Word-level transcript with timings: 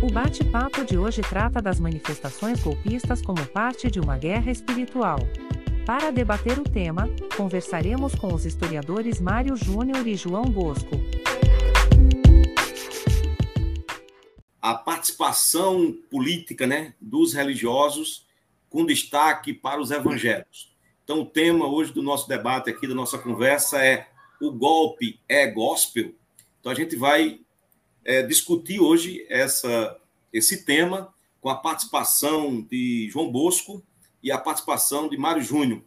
O 0.00 0.06
bate-papo 0.12 0.84
de 0.84 0.96
hoje 0.96 1.22
trata 1.22 1.60
das 1.60 1.80
manifestações 1.80 2.62
golpistas 2.62 3.20
como 3.20 3.44
parte 3.46 3.90
de 3.90 3.98
uma 3.98 4.16
guerra 4.16 4.52
espiritual. 4.52 5.18
Para 5.84 6.12
debater 6.12 6.56
o 6.56 6.62
tema, 6.62 7.08
conversaremos 7.36 8.14
com 8.14 8.32
os 8.32 8.46
historiadores 8.46 9.20
Mário 9.20 9.56
Júnior 9.56 10.06
e 10.06 10.14
João 10.14 10.44
Bosco. 10.44 10.94
A 14.62 14.76
participação 14.76 15.92
política 16.08 16.64
né, 16.64 16.94
dos 17.00 17.34
religiosos, 17.34 18.24
com 18.70 18.86
destaque 18.86 19.52
para 19.52 19.80
os 19.80 19.90
evangélicos. 19.90 20.72
Então, 21.02 21.22
o 21.22 21.26
tema 21.26 21.66
hoje 21.66 21.92
do 21.92 22.04
nosso 22.04 22.28
debate 22.28 22.70
aqui, 22.70 22.86
da 22.86 22.94
nossa 22.94 23.18
conversa, 23.18 23.84
é 23.84 24.06
o 24.40 24.52
golpe 24.52 25.18
é 25.28 25.48
gospel. 25.48 26.14
Então, 26.60 26.70
a 26.70 26.74
gente 26.74 26.94
vai 26.94 27.40
é, 28.08 28.22
discutir 28.22 28.80
hoje 28.80 29.26
essa, 29.28 30.00
esse 30.32 30.64
tema 30.64 31.12
com 31.42 31.50
a 31.50 31.56
participação 31.56 32.62
de 32.62 33.06
João 33.10 33.30
Bosco 33.30 33.84
e 34.22 34.32
a 34.32 34.38
participação 34.38 35.10
de 35.10 35.18
Mário 35.18 35.42
Júnior. 35.42 35.82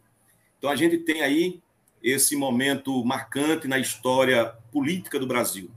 Então, 0.56 0.70
a 0.70 0.76
gente 0.76 0.98
tem 0.98 1.20
aí 1.20 1.60
esse 2.00 2.36
momento 2.36 3.04
marcante 3.04 3.66
na 3.66 3.76
história 3.76 4.46
política 4.70 5.18
do 5.18 5.26
Brasil. 5.26 5.68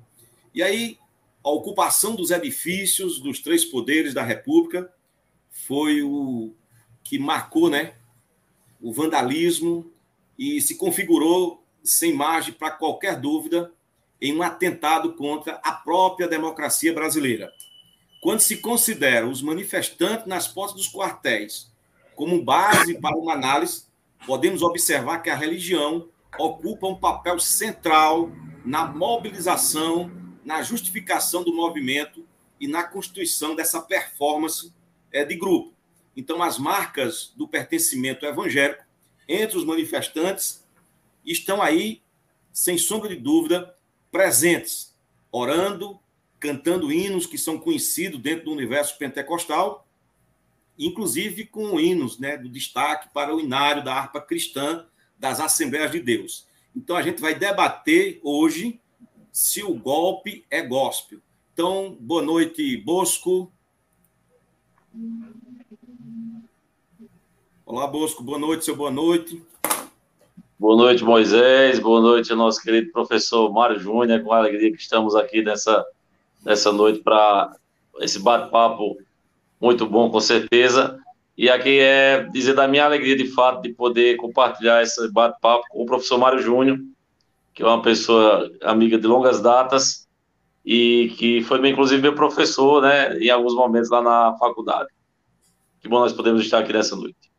E 0.54 0.62
aí, 0.62 1.00
a 1.44 1.50
ocupação 1.50 2.16
dos 2.16 2.30
edifícios 2.30 3.20
dos 3.20 3.40
três 3.40 3.66
poderes 3.66 4.14
da 4.14 4.22
República 4.22 4.94
foi 5.50 6.04
o 6.04 6.54
que 7.04 7.18
marcou 7.18 7.72
né, 7.72 7.96
o 8.80 8.94
vandalismo 8.94 9.92
e 10.38 10.62
se 10.62 10.76
configurou, 10.76 11.64
sem 11.84 12.14
margem 12.14 12.54
para 12.54 12.70
qualquer 12.70 13.20
dúvida, 13.20 13.74
em 14.22 14.36
um 14.36 14.42
atentado 14.42 15.14
contra 15.14 15.60
a 15.64 15.72
própria 15.72 16.28
democracia 16.28 16.94
brasileira. 16.94 17.52
Quando 18.22 18.40
se 18.40 18.58
considera 18.58 19.28
os 19.28 19.42
manifestantes 19.42 20.26
nas 20.26 20.48
portas 20.48 20.76
dos 20.76 20.92
quartéis 20.92 21.72
como 22.16 22.44
base 22.44 23.00
para 23.00 23.16
uma 23.16 23.34
análise, 23.34 23.86
podemos 24.26 24.62
observar 24.62 25.20
que 25.20 25.30
a 25.30 25.36
religião 25.36 26.10
ocupa 26.38 26.88
um 26.88 26.96
papel 26.96 27.40
central 27.40 28.32
na 28.64 28.88
mobilização, 28.88 30.12
na 30.44 30.62
justificação 30.62 31.44
do 31.44 31.54
movimento 31.54 32.26
e 32.60 32.68
na 32.68 32.84
constituição 32.84 33.56
dessa 33.56 33.82
performance 33.82 34.74
é, 35.12 35.24
de 35.24 35.36
grupo. 35.36 35.74
Então, 36.16 36.42
as 36.42 36.58
marcas 36.58 37.34
do 37.36 37.48
pertencimento 37.48 38.26
evangélico 38.26 38.84
entre 39.28 39.58
os 39.58 39.66
manifestantes 39.66 40.66
estão 41.26 41.62
aí, 41.62 42.02
sem 42.52 42.78
sombra 42.78 43.10
de 43.10 43.18
dúvida, 43.18 43.75
presentes, 44.16 44.96
orando, 45.30 46.00
cantando 46.40 46.90
hinos 46.90 47.26
que 47.26 47.38
são 47.38 47.60
conhecidos 47.60 48.18
dentro 48.22 48.46
do 48.46 48.54
universo 48.54 48.98
pentecostal, 48.98 49.86
inclusive 50.80 51.46
com 51.46 51.78
hinos 51.78 52.18
né, 52.18 52.38
do 52.38 52.48
destaque 52.48 53.10
para 53.14 53.36
o 53.36 53.42
inário 53.42 53.84
da 53.84 53.94
harpa 53.94 54.22
cristã 54.22 54.86
das 55.20 55.42
Assembleias 55.42 55.92
de 55.92 56.00
Deus. 56.00 56.48
Então, 56.74 56.96
a 56.96 57.02
gente 57.02 57.20
vai 57.20 57.36
debater 57.36 58.22
hoje 58.24 58.80
se 59.34 59.62
o 59.62 59.76
golpe 59.76 60.46
é 60.50 60.62
gospel. 60.62 61.20
Então, 61.54 61.98
boa 62.00 62.22
noite, 62.22 62.78
Bosco. 62.78 63.52
Olá, 67.66 67.86
Bosco, 67.86 68.24
boa 68.24 68.40
noite, 68.40 68.64
seu 68.64 68.78
boa 68.78 68.92
noite. 68.92 69.44
Boa 70.58 70.78
noite, 70.78 71.04
Moisés, 71.04 71.80
boa 71.80 72.00
noite 72.00 72.32
ao 72.32 72.38
nosso 72.38 72.62
querido 72.62 72.90
professor 72.90 73.52
Mário 73.52 73.78
Júnior, 73.78 74.24
com 74.24 74.32
alegria 74.32 74.72
que 74.72 74.82
estamos 74.82 75.14
aqui 75.14 75.42
nessa, 75.42 75.86
nessa 76.46 76.72
noite 76.72 77.02
para 77.02 77.52
esse 78.00 78.20
bate-papo 78.20 78.98
muito 79.60 79.86
bom, 79.86 80.10
com 80.10 80.20
certeza. 80.22 80.98
E 81.38 81.50
aqui 81.50 81.80
é 81.82 82.24
dizer 82.32 82.54
da 82.54 82.70
minha 82.70 82.86
alegria, 82.86 83.18
de 83.18 83.28
fato, 83.28 83.64
de 83.64 83.74
poder 83.74 84.16
compartilhar 84.16 84.82
esse 84.82 85.12
bate-papo 85.12 85.66
com 85.68 85.84
o 85.84 85.86
professor 85.86 86.18
Mário 86.18 86.42
Júnior, 86.42 86.80
que 87.54 87.62
é 87.62 87.66
uma 87.66 87.82
pessoa 87.82 88.50
amiga 88.62 88.98
de 88.98 89.08
longas 89.08 89.42
datas 89.42 90.08
e 90.66 91.14
que 91.18 91.44
foi, 91.44 91.68
inclusive, 91.68 92.02
meu 92.02 92.16
professor, 92.16 92.82
né, 92.82 93.18
em 93.20 93.30
alguns 93.30 93.54
momentos 93.54 93.90
lá 93.90 94.02
na 94.02 94.38
faculdade. 94.38 94.88
Que 95.82 95.90
bom 95.90 96.00
nós 96.00 96.14
podemos 96.14 96.42
estar 96.42 96.60
aqui 96.60 96.72
nessa 96.72 96.96
noite. 96.96 97.35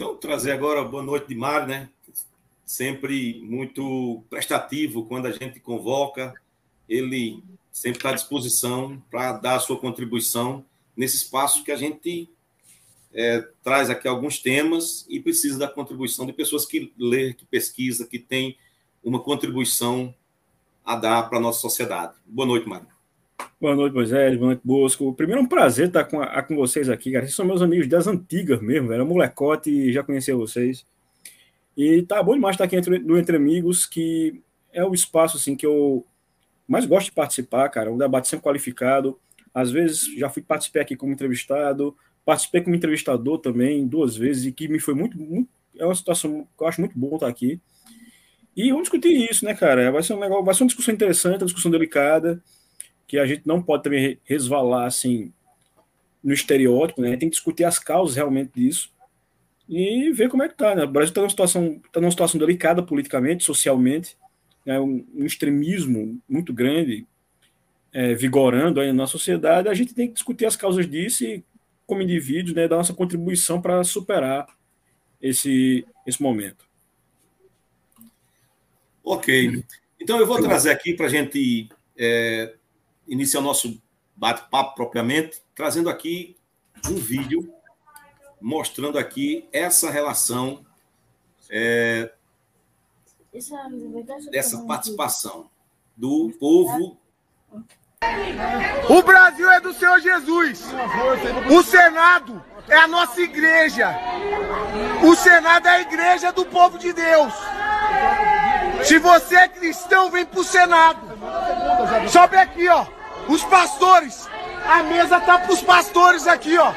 Então, 0.00 0.16
trazer 0.16 0.52
agora 0.52 0.82
boa 0.82 1.02
noite 1.02 1.28
de 1.28 1.34
Mário, 1.34 1.66
né? 1.68 1.90
Sempre 2.64 3.38
muito 3.42 4.24
prestativo 4.30 5.04
quando 5.04 5.26
a 5.26 5.30
gente 5.30 5.60
convoca. 5.60 6.32
Ele 6.88 7.44
sempre 7.70 7.98
está 7.98 8.08
à 8.08 8.14
disposição 8.14 8.98
para 9.10 9.32
dar 9.32 9.56
a 9.56 9.60
sua 9.60 9.78
contribuição 9.78 10.64
nesse 10.96 11.16
espaço 11.16 11.62
que 11.62 11.70
a 11.70 11.76
gente 11.76 12.30
é, 13.12 13.46
traz 13.62 13.90
aqui 13.90 14.08
alguns 14.08 14.38
temas 14.38 15.04
e 15.06 15.20
precisa 15.20 15.58
da 15.58 15.68
contribuição 15.68 16.24
de 16.24 16.32
pessoas 16.32 16.64
que 16.64 16.90
lê, 16.96 17.34
que 17.34 17.44
pesquisa, 17.44 18.06
que 18.06 18.18
tem 18.18 18.56
uma 19.04 19.20
contribuição 19.20 20.14
a 20.82 20.96
dar 20.96 21.28
para 21.28 21.36
a 21.36 21.42
nossa 21.42 21.60
sociedade. 21.60 22.14
Boa 22.24 22.46
noite, 22.46 22.66
Mário. 22.66 22.99
Boa 23.60 23.76
noite, 23.76 23.92
Moisés. 23.92 24.38
Boa 24.38 24.46
noite, 24.46 24.62
Bosco. 24.64 25.12
Primeiro, 25.12 25.42
é 25.42 25.44
um 25.44 25.46
prazer 25.46 25.88
estar 25.88 26.04
com, 26.04 26.22
a, 26.22 26.42
com 26.42 26.56
vocês 26.56 26.88
aqui, 26.88 27.12
cara. 27.12 27.26
Vocês 27.26 27.36
são 27.36 27.44
meus 27.44 27.60
amigos 27.60 27.86
das 27.86 28.06
antigas 28.06 28.58
mesmo, 28.62 28.88
velho. 28.88 29.04
Molecote 29.04 29.68
e 29.68 29.92
já 29.92 30.02
conhecia 30.02 30.34
vocês. 30.34 30.86
E 31.76 32.00
tá 32.02 32.22
bom 32.22 32.32
demais 32.32 32.54
estar 32.54 32.64
aqui 32.64 32.76
entre, 32.76 32.98
no 32.98 33.18
Entre 33.18 33.36
Amigos, 33.36 33.84
que 33.84 34.40
é 34.72 34.82
o 34.82 34.94
espaço, 34.94 35.36
assim, 35.36 35.54
que 35.54 35.66
eu 35.66 36.06
mais 36.66 36.86
gosto 36.86 37.06
de 37.06 37.12
participar, 37.12 37.68
cara. 37.68 37.92
Um 37.92 37.98
debate 37.98 38.28
sempre 38.28 38.44
qualificado. 38.44 39.18
Às 39.52 39.70
vezes, 39.70 40.06
já 40.16 40.30
fui 40.30 40.42
participar 40.42 40.80
aqui 40.80 40.96
como 40.96 41.12
entrevistado, 41.12 41.94
participei 42.24 42.62
como 42.62 42.74
entrevistador 42.74 43.40
também, 43.40 43.86
duas 43.86 44.16
vezes, 44.16 44.46
e 44.46 44.52
que 44.52 44.68
me 44.68 44.80
foi 44.80 44.94
muito, 44.94 45.18
muito 45.18 45.50
é 45.76 45.84
uma 45.84 45.94
situação 45.94 46.48
que 46.56 46.64
eu 46.64 46.66
acho 46.66 46.80
muito 46.80 46.98
bom 46.98 47.14
estar 47.16 47.28
aqui. 47.28 47.60
E 48.56 48.70
vamos 48.70 48.84
discutir 48.84 49.12
isso, 49.30 49.44
né, 49.44 49.54
cara? 49.54 49.92
Vai 49.92 50.02
ser 50.02 50.14
um 50.14 50.20
negócio, 50.20 50.44
vai 50.44 50.54
ser 50.54 50.62
uma 50.62 50.68
discussão 50.68 50.94
interessante, 50.94 51.42
uma 51.42 51.46
discussão 51.46 51.70
delicada 51.70 52.42
que 53.10 53.18
a 53.18 53.26
gente 53.26 53.42
não 53.44 53.60
pode 53.60 53.82
também 53.82 54.20
resvalar 54.22 54.86
assim 54.86 55.32
no 56.22 56.32
estereótipo, 56.32 57.00
né? 57.00 57.16
Tem 57.16 57.28
que 57.28 57.34
discutir 57.34 57.64
as 57.64 57.76
causas 57.76 58.14
realmente 58.14 58.52
disso 58.54 58.92
e 59.68 60.12
ver 60.12 60.28
como 60.28 60.44
é 60.44 60.48
que 60.48 60.56
tá, 60.56 60.76
né? 60.76 60.84
O 60.84 60.88
Brasil 60.88 61.08
está 61.08 61.20
numa 61.20 61.30
situação, 61.30 61.82
tá 61.92 62.00
numa 62.00 62.10
situação 62.12 62.38
delicada 62.38 62.84
politicamente, 62.84 63.42
socialmente, 63.42 64.16
né? 64.64 64.78
um, 64.78 65.04
um 65.12 65.26
extremismo 65.26 66.22
muito 66.28 66.52
grande 66.52 67.04
é, 67.92 68.14
vigorando 68.14 68.80
aí 68.80 68.92
na 68.92 69.08
sociedade. 69.08 69.68
A 69.68 69.74
gente 69.74 69.92
tem 69.92 70.06
que 70.06 70.14
discutir 70.14 70.46
as 70.46 70.54
causas 70.54 70.88
disso 70.88 71.24
e, 71.24 71.42
como 71.88 72.02
indivíduos, 72.02 72.54
né, 72.54 72.68
dar 72.68 72.76
nossa 72.76 72.94
contribuição 72.94 73.60
para 73.60 73.82
superar 73.82 74.46
esse, 75.20 75.84
esse 76.06 76.22
momento. 76.22 76.64
Ok. 79.02 79.64
Então 80.00 80.16
eu 80.20 80.26
vou 80.28 80.40
trazer 80.40 80.70
aqui 80.70 80.94
para 80.94 81.06
a 81.06 81.08
gente 81.08 81.68
é, 81.98 82.54
iniciar 83.10 83.40
o 83.40 83.42
nosso 83.42 83.82
bate-papo 84.16 84.74
propriamente, 84.74 85.42
trazendo 85.54 85.90
aqui 85.90 86.36
um 86.88 86.94
vídeo 86.94 87.52
mostrando 88.40 88.98
aqui 88.98 89.46
essa 89.52 89.90
relação 89.90 90.64
é, 91.50 92.10
dessa 94.30 94.58
participação 94.62 95.50
do 95.96 96.32
povo. 96.40 96.96
O 98.88 99.02
Brasil 99.02 99.50
é 99.50 99.60
do 99.60 99.74
Senhor 99.74 100.00
Jesus. 100.00 100.64
O 101.50 101.62
Senado 101.62 102.42
é 102.66 102.76
a 102.76 102.88
nossa 102.88 103.20
igreja. 103.20 103.94
O 105.04 105.14
Senado 105.14 105.66
é 105.66 105.70
a 105.70 105.80
igreja 105.82 106.32
do 106.32 106.46
povo 106.46 106.78
de 106.78 106.92
Deus. 106.92 107.34
Se 108.84 108.98
você 108.98 109.36
é 109.36 109.48
cristão, 109.48 110.10
vem 110.10 110.24
pro 110.24 110.42
Senado. 110.42 111.00
Sobe 112.08 112.36
aqui, 112.36 112.66
ó. 112.68 112.86
Os 113.28 113.44
pastores, 113.44 114.28
a 114.66 114.82
mesa 114.82 115.20
tá 115.20 115.38
para 115.38 115.52
os 115.52 115.62
pastores 115.62 116.26
aqui, 116.26 116.56
ó. 116.58 116.72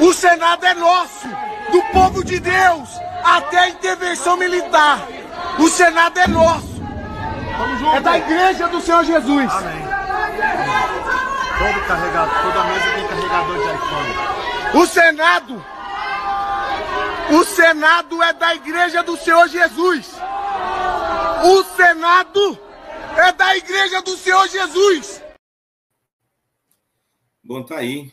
O 0.00 0.12
Senado 0.12 0.64
é 0.64 0.74
nosso, 0.74 1.28
do 1.70 1.82
povo 1.92 2.24
de 2.24 2.38
Deus, 2.38 2.88
até 3.24 3.58
a 3.58 3.68
intervenção 3.68 4.36
militar. 4.36 5.00
O 5.58 5.68
Senado 5.68 6.18
é 6.18 6.26
nosso. 6.26 6.74
É 7.94 8.00
da 8.00 8.18
igreja 8.18 8.68
do 8.68 8.80
Senhor 8.80 9.04
Jesus. 9.04 9.52
Amém. 9.52 9.84
Todo 11.58 11.86
carregador, 11.86 12.42
toda 12.42 12.64
mesa 12.64 12.90
tem 12.94 13.06
carregador 13.06 13.56
de 13.56 13.74
iPhone. 13.74 14.34
O 14.74 14.86
Senado, 14.86 15.64
o 17.30 17.44
Senado 17.44 18.22
é 18.22 18.32
da 18.32 18.54
igreja 18.54 19.02
do 19.02 19.16
Senhor 19.16 19.48
Jesus. 19.48 20.14
O 21.44 21.62
Senado 21.76 22.58
é 23.18 23.32
da 23.32 23.56
igreja 23.56 24.02
do 24.02 24.16
Senhor 24.16 24.48
Jesus. 24.48 25.22
Bom, 27.42 27.62
tá 27.62 27.78
aí 27.78 28.10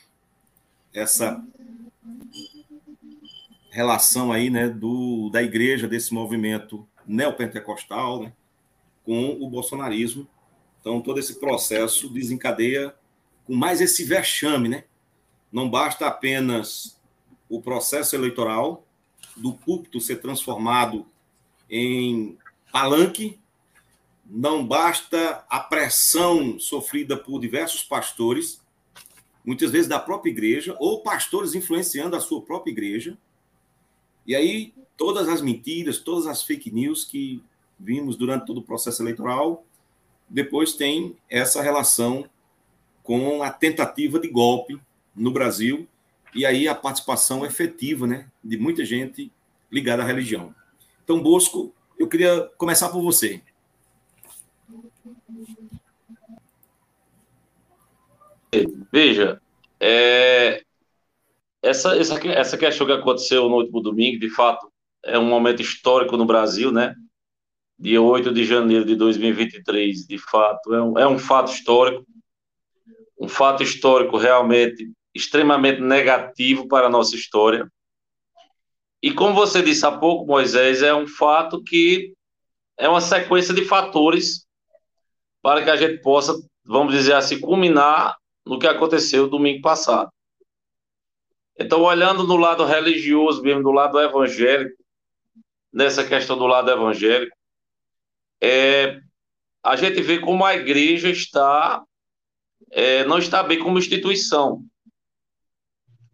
essa 0.93 1.43
relação 3.71 4.31
aí, 4.31 4.49
né, 4.49 4.67
do, 4.67 5.29
da 5.29 5.41
igreja, 5.41 5.87
desse 5.87 6.13
movimento 6.13 6.85
neopentecostal, 7.07 8.23
né, 8.23 8.33
com 9.03 9.29
o 9.41 9.49
bolsonarismo, 9.49 10.27
Então, 10.79 11.01
todo 11.01 11.19
esse 11.19 11.39
processo 11.39 12.09
desencadeia 12.09 12.93
com 13.45 13.55
mais 13.55 13.81
esse 13.81 14.03
vexame, 14.03 14.69
né? 14.69 14.83
Não 15.51 15.69
basta 15.69 16.07
apenas 16.07 16.99
o 17.49 17.61
processo 17.61 18.15
eleitoral 18.15 18.85
do 19.35 19.53
púlpito 19.53 19.99
ser 19.99 20.17
transformado 20.17 21.05
em 21.69 22.37
palanque, 22.71 23.39
não 24.33 24.65
basta 24.65 25.43
a 25.49 25.59
pressão 25.59 26.57
sofrida 26.57 27.17
por 27.17 27.37
diversos 27.41 27.83
pastores, 27.83 28.61
muitas 29.43 29.71
vezes 29.71 29.89
da 29.89 29.99
própria 29.99 30.31
igreja, 30.31 30.73
ou 30.79 31.01
pastores 31.01 31.53
influenciando 31.53 32.15
a 32.15 32.21
sua 32.21 32.41
própria 32.41 32.71
igreja. 32.71 33.17
E 34.25 34.33
aí, 34.33 34.73
todas 34.95 35.27
as 35.27 35.41
mentiras, 35.41 35.97
todas 35.97 36.27
as 36.27 36.43
fake 36.43 36.71
news 36.71 37.03
que 37.03 37.43
vimos 37.77 38.15
durante 38.15 38.45
todo 38.45 38.59
o 38.59 38.63
processo 38.63 39.03
eleitoral, 39.03 39.65
depois 40.29 40.73
tem 40.73 41.17
essa 41.29 41.61
relação 41.61 42.23
com 43.03 43.43
a 43.43 43.51
tentativa 43.51 44.17
de 44.17 44.29
golpe 44.29 44.79
no 45.13 45.31
Brasil 45.31 45.85
e 46.33 46.45
aí 46.45 46.69
a 46.69 46.75
participação 46.75 47.45
efetiva 47.45 48.07
né, 48.07 48.29
de 48.41 48.57
muita 48.57 48.85
gente 48.85 49.29
ligada 49.69 50.03
à 50.03 50.05
religião. 50.05 50.55
Então, 51.03 51.21
Bosco, 51.21 51.73
eu 51.99 52.07
queria 52.07 52.49
começar 52.57 52.87
por 52.87 53.01
você. 53.01 53.41
Veja, 58.91 59.41
é, 59.79 60.61
essa, 61.61 61.95
essa, 61.95 62.27
essa 62.27 62.57
questão 62.57 62.85
que 62.85 62.91
aconteceu 62.91 63.47
no 63.47 63.55
último 63.55 63.81
domingo, 63.81 64.19
de 64.19 64.29
fato, 64.29 64.69
é 65.05 65.17
um 65.17 65.25
momento 65.25 65.61
histórico 65.61 66.17
no 66.17 66.25
Brasil, 66.25 66.69
né? 66.69 66.93
Dia 67.79 68.01
8 68.01 68.33
de 68.33 68.43
janeiro 68.43 68.83
de 68.83 68.95
2023, 68.95 70.05
de 70.05 70.17
fato, 70.17 70.73
é 70.73 70.83
um, 70.83 70.99
é 70.99 71.07
um 71.07 71.17
fato 71.17 71.51
histórico, 71.51 72.05
um 73.19 73.29
fato 73.29 73.63
histórico 73.63 74.17
realmente 74.17 74.91
extremamente 75.15 75.81
negativo 75.81 76.67
para 76.67 76.87
a 76.87 76.89
nossa 76.89 77.15
história. 77.15 77.71
E 79.01 79.13
como 79.13 79.33
você 79.33 79.61
disse 79.61 79.85
há 79.85 79.91
pouco, 79.91 80.25
Moisés, 80.25 80.83
é 80.83 80.93
um 80.93 81.07
fato 81.07 81.63
que 81.63 82.13
é 82.77 82.87
uma 82.87 83.01
sequência 83.01 83.53
de 83.53 83.63
fatores 83.63 84.45
para 85.41 85.63
que 85.63 85.69
a 85.69 85.75
gente 85.75 86.01
possa, 86.01 86.33
vamos 86.65 86.93
dizer 86.93 87.13
assim, 87.13 87.39
culminar 87.39 88.15
no 88.51 88.59
que 88.59 88.67
aconteceu 88.67 89.29
domingo 89.29 89.61
passado. 89.61 90.11
Então, 91.57 91.83
olhando 91.83 92.27
no 92.27 92.35
lado 92.35 92.65
religioso 92.65 93.41
mesmo, 93.41 93.63
do 93.63 93.71
lado 93.71 93.97
evangélico, 93.97 94.75
nessa 95.71 96.03
questão 96.05 96.37
do 96.37 96.45
lado 96.45 96.69
evangélico, 96.69 97.33
é, 98.43 98.99
a 99.63 99.77
gente 99.77 100.01
vê 100.01 100.19
como 100.19 100.43
a 100.43 100.53
igreja 100.53 101.09
está, 101.09 101.81
é, 102.71 103.05
não 103.05 103.19
está 103.19 103.41
bem 103.41 103.57
como 103.57 103.79
instituição. 103.79 104.61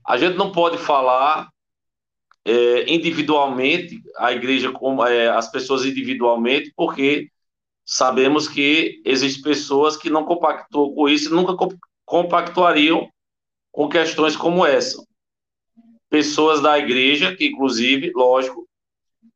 A 0.06 0.16
gente 0.16 0.38
não 0.38 0.51
pode 0.51 0.78
falar 0.78 1.50
é, 2.45 2.94
individualmente, 2.94 4.00
a 4.16 4.31
igreja, 4.31 4.72
como 4.72 5.04
é, 5.04 5.28
as 5.28 5.50
pessoas 5.50 5.86
individualmente, 5.86 6.72
porque 6.75 7.31
sabemos 7.84 8.48
que 8.48 9.01
existem 9.04 9.42
pessoas 9.42 9.98
que 9.98 10.12
não 10.12 10.24
compactuam 10.24 10.94
com 10.94 11.10
isso 11.10 11.34
nunca 11.34 11.56
compactuariam 12.07 13.09
com 13.69 13.89
questões 13.89 14.36
como 14.36 14.65
essa. 14.65 15.06
Pessoas 16.09 16.62
da 16.62 16.80
igreja 16.80 17.36
que, 17.36 17.48
inclusive, 17.48 18.12
lógico, 18.15 18.65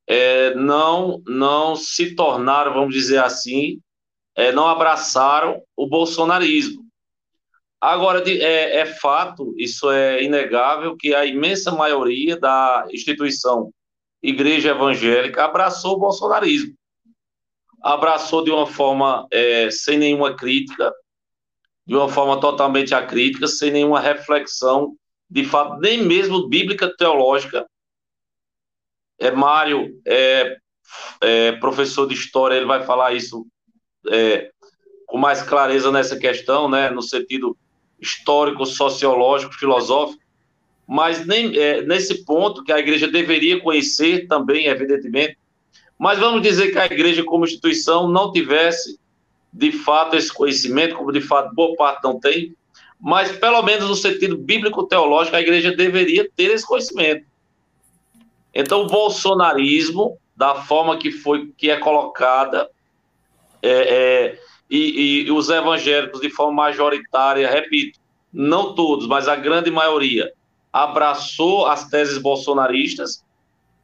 é, 0.07 0.55
não, 0.55 1.21
não 1.27 1.75
se 1.75 2.15
tornaram, 2.15 2.73
vamos 2.73 2.95
dizer 2.95 3.21
assim, 3.21 3.79
é, 4.35 4.53
não 4.53 4.67
abraçaram 4.67 5.61
o 5.75 5.85
bolsonarismo. 5.85 6.81
Agora, 7.79 8.23
é, 8.27 8.77
é 8.77 8.85
fato, 8.85 9.53
isso 9.57 9.91
é 9.91 10.23
inegável, 10.23 10.95
que 10.95 11.13
a 11.13 11.25
imensa 11.25 11.71
maioria 11.71 12.39
da 12.39 12.87
instituição 12.91 13.69
Igreja 14.23 14.69
Evangélica 14.69 15.43
abraçou 15.43 15.95
o 15.95 15.99
bolsonarismo. 15.99 16.73
Abraçou 17.81 18.43
de 18.43 18.51
uma 18.51 18.67
forma 18.67 19.27
é, 19.31 19.69
sem 19.71 19.97
nenhuma 19.97 20.35
crítica, 20.35 20.93
de 21.91 21.97
uma 21.97 22.07
forma 22.07 22.39
totalmente 22.39 22.95
acrítica, 22.95 23.47
sem 23.47 23.69
nenhuma 23.69 23.99
reflexão, 23.99 24.95
de 25.29 25.43
fato, 25.43 25.77
nem 25.81 26.01
mesmo 26.01 26.47
bíblica 26.47 26.89
teológica. 26.95 27.67
É, 29.19 29.29
Mário 29.29 29.99
é, 30.07 30.55
é 31.19 31.51
professor 31.51 32.07
de 32.07 32.13
história, 32.13 32.55
ele 32.55 32.65
vai 32.65 32.85
falar 32.85 33.13
isso 33.13 33.45
é, 34.07 34.51
com 35.05 35.17
mais 35.17 35.43
clareza 35.43 35.91
nessa 35.91 36.17
questão, 36.17 36.69
né, 36.69 36.89
no 36.89 37.01
sentido 37.01 37.57
histórico, 37.99 38.65
sociológico, 38.65 39.53
filosófico, 39.53 40.23
mas 40.87 41.27
nem 41.27 41.57
é, 41.57 41.81
nesse 41.81 42.23
ponto 42.23 42.63
que 42.63 42.71
a 42.71 42.79
igreja 42.79 43.05
deveria 43.09 43.59
conhecer 43.59 44.27
também, 44.27 44.67
evidentemente, 44.67 45.37
mas 45.99 46.17
vamos 46.17 46.41
dizer 46.41 46.71
que 46.71 46.79
a 46.79 46.85
igreja 46.85 47.21
como 47.25 47.43
instituição 47.43 48.07
não 48.07 48.31
tivesse 48.31 48.97
de 49.53 49.71
fato 49.71 50.15
esse 50.15 50.31
conhecimento, 50.31 50.95
como 50.95 51.11
de 51.11 51.21
fato 51.21 51.53
boa 51.53 51.75
parte 51.75 52.03
não 52.03 52.19
tem, 52.19 52.55
mas 52.99 53.31
pelo 53.31 53.61
menos 53.63 53.89
no 53.89 53.95
sentido 53.95 54.37
bíblico-teológico 54.37 55.35
a 55.35 55.41
igreja 55.41 55.75
deveria 55.75 56.29
ter 56.35 56.51
esse 56.51 56.65
conhecimento. 56.65 57.25
Então 58.53 58.83
o 58.83 58.87
bolsonarismo, 58.87 60.17
da 60.35 60.55
forma 60.55 60.97
que 60.97 61.11
foi, 61.11 61.51
que 61.57 61.69
é 61.69 61.77
colocada, 61.77 62.69
é, 63.61 63.69
é 63.69 64.39
e, 64.69 65.25
e 65.25 65.31
os 65.31 65.49
evangélicos, 65.49 66.21
de 66.21 66.29
forma 66.29 66.53
majoritária, 66.53 67.49
repito, 67.49 67.99
não 68.31 68.73
todos, 68.73 69.05
mas 69.05 69.27
a 69.27 69.35
grande 69.35 69.69
maioria, 69.69 70.31
abraçou 70.71 71.65
as 71.65 71.89
teses 71.89 72.17
bolsonaristas 72.17 73.25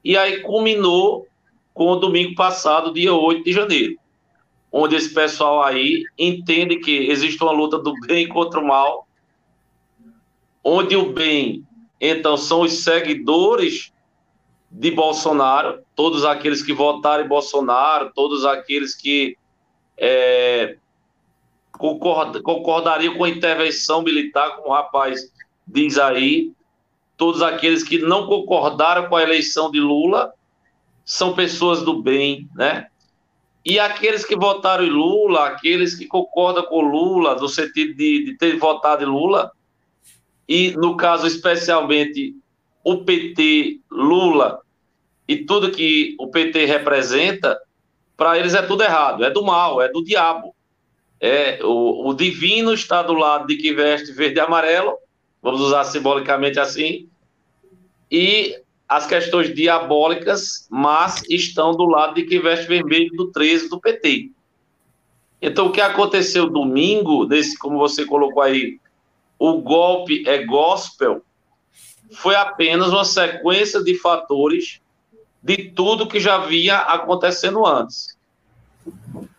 e 0.04 0.16
aí 0.16 0.40
culminou 0.42 1.28
com 1.74 1.92
o 1.92 1.98
domingo 1.98 2.34
passado, 2.36 2.94
dia 2.94 3.14
8 3.14 3.44
de 3.44 3.52
janeiro, 3.52 4.00
onde 4.72 4.96
esse 4.96 5.14
pessoal 5.14 5.64
aí 5.64 6.04
entende 6.18 6.78
que 6.78 7.10
existe 7.10 7.42
uma 7.44 7.52
luta 7.52 7.80
do 7.80 7.94
bem 8.06 8.28
contra 8.28 8.60
o 8.60 8.68
mal, 8.68 9.08
onde 10.64 10.96
o 10.96 11.14
bem, 11.14 11.66
então, 12.00 12.38
são 12.38 12.62
os 12.62 12.84
seguidores 12.84 13.92
de 14.70 14.92
Bolsonaro, 14.92 15.82
todos 15.96 16.24
aqueles 16.26 16.62
que 16.62 16.74
votaram 16.74 17.26
em 17.26 17.28
Bolsonaro, 17.28 18.12
todos 18.14 18.46
aqueles 18.46 18.94
que 18.94 19.36
é, 19.98 20.78
concorda, 21.72 22.42
concordaria 22.42 23.16
com 23.16 23.24
a 23.24 23.30
intervenção 23.30 24.04
militar, 24.04 24.58
como 24.58 24.70
o 24.70 24.74
rapaz 24.74 25.32
diz 25.68 25.98
aí. 25.98 26.52
Todos 27.16 27.42
aqueles 27.42 27.82
que 27.82 27.98
não 27.98 28.28
concordaram 28.28 29.10
com 29.10 29.16
a 29.16 29.24
eleição 29.24 29.72
de 29.72 29.80
Lula 29.80 30.32
são 31.04 31.34
pessoas 31.34 31.82
do 31.82 32.00
bem, 32.00 32.48
né? 32.54 32.88
E 33.70 33.82
aqueles 33.82 34.24
que 34.24 34.34
votaram 34.34 34.86
em 34.86 34.90
Lula, 34.90 35.48
aqueles 35.48 35.94
que 35.94 36.06
concordam 36.06 36.64
com 36.68 36.80
Lula, 36.80 37.36
no 37.36 37.50
sentido 37.50 37.94
de, 37.96 38.24
de 38.24 38.38
ter 38.38 38.58
votado 38.58 39.04
em 39.04 39.08
Lula, 39.08 39.52
e 40.48 40.72
no 40.78 40.96
caso 40.96 41.28
especialmente 41.28 42.34
o 42.82 43.04
PT, 43.04 43.82
Lula 43.92 44.62
e 45.28 45.44
tudo 45.44 45.70
que 45.70 46.16
o 46.18 46.30
PT 46.30 46.64
representa, 46.64 47.60
para 48.16 48.40
eles 48.40 48.54
é 48.54 48.62
tudo 48.62 48.84
errado, 48.84 49.26
é 49.26 49.30
do 49.30 49.44
mal, 49.44 49.82
é 49.82 49.92
do 49.92 50.02
diabo. 50.02 50.56
É, 51.20 51.60
o, 51.62 52.08
o 52.08 52.14
divino 52.14 52.74
está 52.74 53.04
do 53.04 53.12
lado 53.12 53.48
de 53.48 53.58
que 53.58 53.74
veste 53.74 54.14
verde 54.14 54.38
e 54.38 54.40
amarelo, 54.40 54.98
vamos 55.42 55.60
usar 55.60 55.84
simbolicamente 55.84 56.58
assim, 56.58 57.10
e 58.10 58.62
as 58.88 59.06
questões 59.06 59.54
diabólicas, 59.54 60.68
mas 60.70 61.22
estão 61.30 61.72
do 61.72 61.86
lado 61.86 62.16
de 62.16 62.24
que 62.24 62.40
veste 62.40 62.68
vermelho 62.68 63.12
do 63.16 63.32
13 63.32 63.70
do 63.70 63.80
PT. 63.80 64.32
Então, 65.42 65.68
o 65.68 65.72
que 65.72 65.82
aconteceu 65.82 66.50
domingo, 66.50 67.26
desse, 67.26 67.58
como 67.58 67.78
você 67.78 68.06
colocou 68.06 68.42
aí, 68.42 68.80
o 69.38 69.62
golpe 69.62 70.24
é 70.28 70.44
gospel, 70.44 71.22
foi 72.12 72.36
apenas 72.36 72.90
uma 72.90 73.06
sequência 73.06 73.84
de 73.84 73.94
fatores 73.96 74.80
de 75.44 75.70
tudo 75.72 76.08
que 76.08 76.20
já 76.20 76.40
vinha 76.40 76.78
acontecendo 76.78 77.66
antes. 77.66 78.18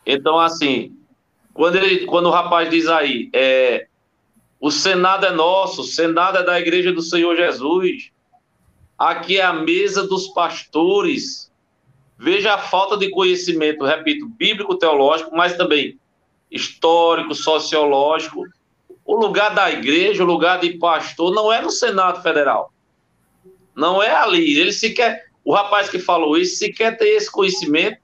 Então, 0.06 0.38
assim, 0.38 0.96
quando, 1.52 1.76
ele, 1.76 2.06
quando 2.06 2.26
o 2.26 2.30
rapaz 2.30 2.70
diz 2.70 2.86
aí, 2.86 3.28
é, 3.32 3.88
o 4.60 4.70
Senado 4.70 5.26
é 5.26 5.32
nosso, 5.32 5.80
o 5.80 5.84
Senado 5.84 6.38
é 6.38 6.42
da 6.44 6.60
Igreja 6.60 6.92
do 6.92 7.02
Senhor 7.02 7.36
Jesus, 7.36 8.12
aqui 8.98 9.38
é 9.38 9.42
a 9.42 9.52
mesa 9.52 10.06
dos 10.06 10.28
pastores. 10.28 11.50
Veja 12.18 12.54
a 12.54 12.58
falta 12.58 12.96
de 12.96 13.10
conhecimento, 13.10 13.84
repito, 13.84 14.26
bíblico-teológico, 14.26 15.34
mas 15.36 15.56
também 15.56 15.98
histórico, 16.50 17.34
sociológico. 17.34 18.42
O 19.04 19.16
lugar 19.16 19.54
da 19.54 19.70
igreja, 19.70 20.24
o 20.24 20.26
lugar 20.26 20.58
de 20.58 20.76
pastor, 20.78 21.32
não 21.32 21.52
é 21.52 21.62
no 21.62 21.70
Senado 21.70 22.22
Federal. 22.22 22.72
Não 23.74 24.02
é 24.02 24.12
ali. 24.12 24.58
Ele 24.58 24.72
sequer 24.72 25.28
o 25.44 25.54
rapaz 25.54 25.88
que 25.88 25.98
falou 25.98 26.36
isso 26.36 26.56
sequer 26.56 26.98
tem 26.98 27.16
esse 27.16 27.30
conhecimento 27.30 27.98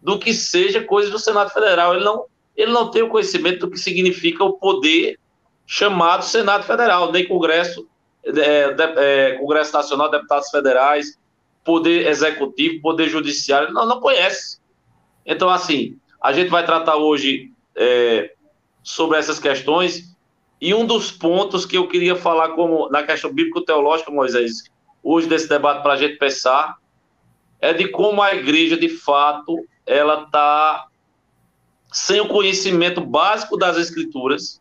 do 0.00 0.16
que 0.16 0.32
seja 0.32 0.80
coisa 0.80 1.10
do 1.10 1.18
Senado 1.18 1.50
Federal. 1.50 1.94
Ele 1.94 2.04
não, 2.04 2.26
ele 2.54 2.70
não 2.70 2.88
tem 2.88 3.02
o 3.02 3.08
conhecimento 3.08 3.66
do 3.66 3.70
que 3.70 3.78
significa 3.78 4.44
o 4.44 4.52
poder 4.52 5.18
chamado 5.66 6.24
Senado 6.24 6.62
Federal, 6.62 7.10
nem 7.10 7.26
Congresso, 7.26 7.88
é, 8.24 8.72
de, 8.72 8.82
é, 8.82 9.32
Congresso 9.38 9.72
Nacional, 9.72 10.10
deputados 10.10 10.50
federais, 10.50 11.18
poder 11.64 12.06
executivo, 12.06 12.82
poder 12.82 13.08
judiciário, 13.08 13.72
não, 13.72 13.86
não 13.86 14.00
conhece. 14.00 14.58
Então, 15.24 15.48
assim, 15.48 15.98
a 16.20 16.32
gente 16.32 16.50
vai 16.50 16.64
tratar 16.64 16.96
hoje 16.96 17.52
é, 17.74 18.32
sobre 18.82 19.18
essas 19.18 19.38
questões 19.38 20.14
e 20.60 20.72
um 20.74 20.86
dos 20.86 21.10
pontos 21.10 21.66
que 21.66 21.76
eu 21.76 21.88
queria 21.88 22.16
falar 22.16 22.50
como 22.50 22.88
na 22.88 23.02
questão 23.02 23.32
bíblico-teológica, 23.32 24.10
Moisés, 24.10 24.64
hoje 25.02 25.26
desse 25.26 25.48
debate 25.48 25.82
para 25.82 25.92
a 25.92 25.96
gente 25.96 26.16
pensar, 26.16 26.78
é 27.60 27.72
de 27.72 27.88
como 27.88 28.22
a 28.22 28.34
igreja, 28.34 28.76
de 28.76 28.88
fato, 28.88 29.56
ela 29.86 30.22
está 30.22 30.86
sem 31.92 32.20
o 32.20 32.28
conhecimento 32.28 33.00
básico 33.00 33.56
das 33.56 33.76
escrituras, 33.76 34.60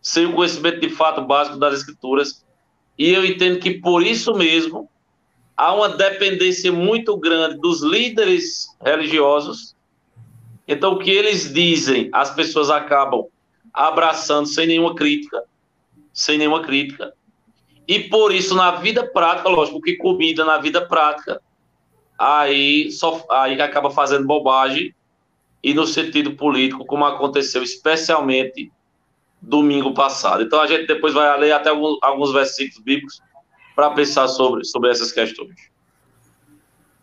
sem 0.00 0.26
o 0.26 0.34
conhecimento 0.34 0.80
de 0.80 0.88
fato 0.88 1.20
básico 1.22 1.58
das 1.58 1.74
escrituras, 1.74 2.45
e 2.98 3.10
eu 3.10 3.24
entendo 3.24 3.58
que 3.58 3.72
por 3.72 4.02
isso 4.02 4.34
mesmo 4.34 4.88
há 5.56 5.74
uma 5.74 5.88
dependência 5.88 6.72
muito 6.72 7.16
grande 7.16 7.58
dos 7.58 7.82
líderes 7.82 8.76
religiosos. 8.84 9.74
Então, 10.68 10.94
o 10.94 10.98
que 10.98 11.10
eles 11.10 11.52
dizem, 11.52 12.10
as 12.12 12.34
pessoas 12.34 12.70
acabam 12.70 13.26
abraçando 13.72 14.46
sem 14.46 14.66
nenhuma 14.66 14.94
crítica, 14.94 15.44
sem 16.12 16.38
nenhuma 16.38 16.62
crítica. 16.62 17.12
E 17.86 18.00
por 18.00 18.32
isso, 18.34 18.54
na 18.54 18.72
vida 18.72 19.06
prática, 19.06 19.48
lógico 19.48 19.80
que 19.80 19.96
comida 19.96 20.44
na 20.44 20.58
vida 20.58 20.86
prática, 20.86 21.40
aí, 22.18 22.90
só, 22.90 23.24
aí 23.30 23.60
acaba 23.60 23.90
fazendo 23.90 24.26
bobagem, 24.26 24.94
e 25.62 25.74
no 25.74 25.86
sentido 25.86 26.32
político, 26.32 26.84
como 26.84 27.04
aconteceu 27.04 27.62
especialmente 27.62 28.70
domingo 29.46 29.94
passado. 29.94 30.42
Então 30.42 30.60
a 30.60 30.66
gente 30.66 30.86
depois 30.86 31.14
vai 31.14 31.38
ler 31.38 31.52
até 31.52 31.70
alguns, 31.70 31.98
alguns 32.02 32.32
versículos 32.32 32.82
bíblicos 32.82 33.20
para 33.74 33.90
pensar 33.90 34.26
sobre, 34.26 34.64
sobre 34.64 34.90
essas 34.90 35.12
questões. 35.12 35.54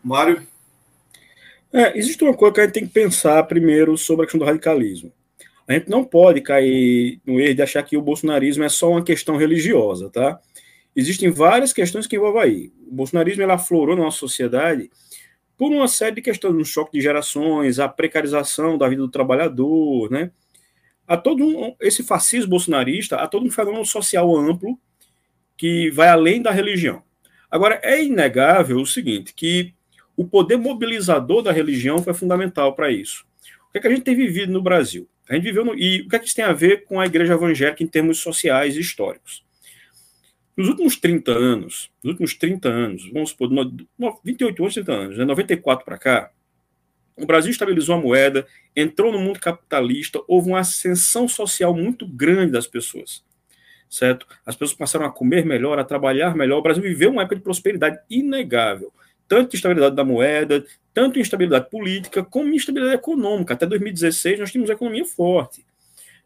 Mário? 0.02 0.46
É, 1.72 1.98
existe 1.98 2.22
uma 2.22 2.34
coisa 2.34 2.54
que 2.54 2.60
a 2.60 2.64
gente 2.64 2.74
tem 2.74 2.86
que 2.86 2.92
pensar 2.92 3.42
primeiro 3.44 3.96
sobre 3.96 4.24
a 4.24 4.26
questão 4.26 4.38
do 4.38 4.44
radicalismo. 4.44 5.10
A 5.66 5.72
gente 5.72 5.88
não 5.88 6.04
pode 6.04 6.42
cair 6.42 7.18
no 7.26 7.40
erro 7.40 7.54
de 7.54 7.62
achar 7.62 7.82
que 7.82 7.96
o 7.96 8.02
bolsonarismo 8.02 8.62
é 8.62 8.68
só 8.68 8.90
uma 8.90 9.02
questão 9.02 9.36
religiosa, 9.36 10.10
tá? 10.10 10.38
Existem 10.94 11.30
várias 11.30 11.72
questões 11.72 12.06
que 12.06 12.16
envolvem 12.16 12.42
aí. 12.42 12.72
O 12.86 12.94
bolsonarismo 12.94 13.42
ele 13.42 13.50
aflorou 13.50 13.96
na 13.96 14.02
nossa 14.02 14.18
sociedade 14.18 14.90
por 15.56 15.72
uma 15.72 15.88
série 15.88 16.16
de 16.16 16.22
questões, 16.22 16.54
um 16.54 16.64
choque 16.64 16.92
de 16.92 17.00
gerações, 17.00 17.78
a 17.78 17.88
precarização 17.88 18.76
da 18.76 18.88
vida 18.88 19.00
do 19.00 19.10
trabalhador, 19.10 20.10
né? 20.10 20.30
Há 21.06 21.16
todo 21.16 21.44
um, 21.44 21.76
esse 21.80 22.02
fascismo 22.02 22.50
bolsonarista, 22.50 23.16
há 23.16 23.26
todo 23.26 23.46
um 23.46 23.50
fenômeno 23.50 23.84
social 23.84 24.34
amplo 24.36 24.78
que 25.56 25.90
vai 25.90 26.08
além 26.08 26.40
da 26.42 26.50
religião. 26.50 27.02
Agora, 27.50 27.80
é 27.82 28.02
inegável 28.02 28.78
o 28.78 28.86
seguinte, 28.86 29.32
que 29.34 29.74
o 30.16 30.26
poder 30.26 30.56
mobilizador 30.56 31.42
da 31.42 31.52
religião 31.52 32.02
foi 32.02 32.14
fundamental 32.14 32.74
para 32.74 32.90
isso. 32.90 33.24
O 33.68 33.72
que, 33.72 33.78
é 33.78 33.80
que 33.80 33.86
a 33.86 33.90
gente 33.90 34.02
tem 34.02 34.16
vivido 34.16 34.52
no 34.52 34.62
Brasil? 34.62 35.08
A 35.28 35.34
gente 35.34 35.44
viveu 35.44 35.64
no, 35.64 35.74
e 35.74 36.02
o 36.02 36.08
que, 36.08 36.16
é 36.16 36.18
que 36.18 36.26
isso 36.26 36.36
tem 36.36 36.44
a 36.44 36.52
ver 36.52 36.84
com 36.84 37.00
a 37.00 37.06
igreja 37.06 37.34
evangélica 37.34 37.82
em 37.82 37.86
termos 37.86 38.18
sociais 38.18 38.76
e 38.76 38.80
históricos? 38.80 39.44
Nos 40.56 40.68
últimos 40.68 40.96
30 40.96 41.32
anos, 41.32 41.90
nos 42.02 42.12
últimos 42.12 42.34
30 42.34 42.68
anos, 42.68 43.10
vamos 43.12 43.30
supor, 43.30 43.48
28 44.22 44.62
anos, 44.62 44.74
30 44.74 44.92
anos, 44.92 45.18
né, 45.18 45.24
94 45.24 45.84
para 45.84 45.98
cá, 45.98 46.30
o 47.16 47.26
Brasil 47.26 47.50
estabilizou 47.50 47.94
a 47.94 48.00
moeda, 48.00 48.46
entrou 48.74 49.12
no 49.12 49.18
mundo 49.18 49.38
capitalista, 49.38 50.20
houve 50.26 50.48
uma 50.48 50.60
ascensão 50.60 51.28
social 51.28 51.74
muito 51.74 52.06
grande 52.06 52.52
das 52.52 52.66
pessoas 52.66 53.22
certo? 53.94 54.26
As 54.44 54.56
pessoas 54.56 54.76
passaram 54.76 55.06
a 55.06 55.10
comer 55.10 55.46
melhor, 55.46 55.78
a 55.78 55.84
trabalhar 55.84 56.34
melhor. 56.34 56.58
O 56.58 56.62
Brasil 56.62 56.82
viveu 56.82 57.10
uma 57.10 57.22
época 57.22 57.36
de 57.36 57.42
prosperidade 57.42 57.98
inegável, 58.10 58.92
tanto 59.28 59.54
instabilidade 59.56 59.94
da 59.94 60.04
moeda, 60.04 60.64
tanto 60.92 61.18
instabilidade 61.18 61.70
política, 61.70 62.24
como 62.24 62.52
instabilidade 62.52 62.96
econômica. 62.96 63.54
Até 63.54 63.66
2016 63.66 64.40
nós 64.40 64.50
tínhamos 64.50 64.70
economia 64.70 65.04
forte, 65.04 65.64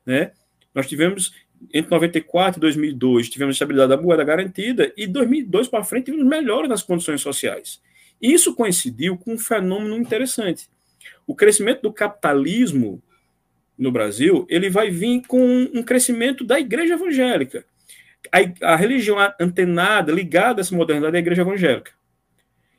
né? 0.05 0.33
Nós 0.75 0.87
tivemos 0.87 1.33
entre 1.75 1.91
94 1.91 2.59
e 2.59 2.61
2002 2.61 3.29
tivemos 3.29 3.57
estabilidade 3.57 3.89
da 3.89 4.01
moeda 4.01 4.23
garantida 4.23 4.93
e 4.97 5.09
2002 5.09 5.67
para 5.67 5.83
frente 5.83 6.05
tivemos 6.05 6.25
melhora 6.25 6.69
nas 6.69 6.85
condições 6.85 7.21
sociais. 7.21 7.81
Isso 8.23 8.55
coincidiu 8.55 9.17
com 9.17 9.35
um 9.35 9.39
fenômeno 9.39 9.97
interessante. 9.97 10.69
O 11.29 11.35
crescimento 11.35 11.83
do 11.83 11.93
capitalismo 11.93 13.03
no 13.77 13.93
Brasil, 13.93 14.47
ele 14.49 14.71
vai 14.71 14.91
vir 14.91 15.21
com 15.29 15.69
um 15.75 15.83
crescimento 15.83 16.43
da 16.43 16.59
igreja 16.59 16.95
evangélica. 16.95 17.67
A, 18.33 18.73
a 18.73 18.77
religião 18.77 19.19
antenada, 19.39 20.11
ligada 20.11 20.61
a 20.61 20.63
essa 20.63 20.75
modernidade 20.75 21.15
é 21.15 21.19
a 21.19 21.21
igreja 21.21 21.43
evangélica. 21.43 21.93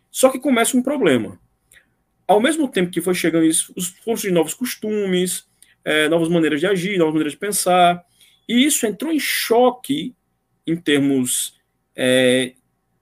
Só 0.09 0.29
que 0.29 0.39
começa 0.39 0.75
um 0.75 0.81
problema. 0.81 1.39
Ao 2.27 2.41
mesmo 2.41 2.67
tempo 2.67 2.89
que 2.89 3.01
foi 3.01 3.13
chegando 3.13 3.45
isso, 3.45 3.71
os 3.77 3.89
pontos 3.89 4.23
de 4.23 4.31
novos 4.31 4.55
costumes, 4.55 5.47
é, 5.85 6.09
novas 6.09 6.27
maneiras 6.27 6.59
de 6.59 6.65
agir, 6.65 6.97
novas 6.97 7.13
maneiras 7.13 7.33
de 7.33 7.39
pensar, 7.39 8.03
e 8.47 8.65
isso 8.65 8.85
entrou 8.87 9.11
em 9.11 9.19
choque 9.19 10.15
em 10.65 10.75
termos 10.75 11.55
é, 11.95 12.53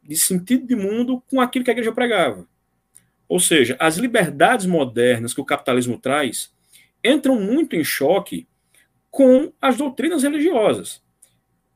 de 0.04 0.18
sentido 0.18 0.68
de 0.68 0.76
mundo 0.76 1.24
com 1.30 1.40
aquilo 1.40 1.64
que 1.64 1.72
a 1.72 1.74
igreja 1.74 1.94
pregava. 1.94 2.46
Ou 3.28 3.40
seja, 3.40 3.76
as 3.80 3.98
liberdades 3.98 4.66
modernas 4.66 5.34
que 5.34 5.42
o 5.42 5.46
capitalismo 5.46 5.98
traz, 5.98 6.54
entram 7.04 7.40
muito 7.40 7.76
em 7.76 7.84
choque 7.84 8.48
com 9.10 9.52
as 9.62 9.78
doutrinas 9.78 10.24
religiosas. 10.24 11.02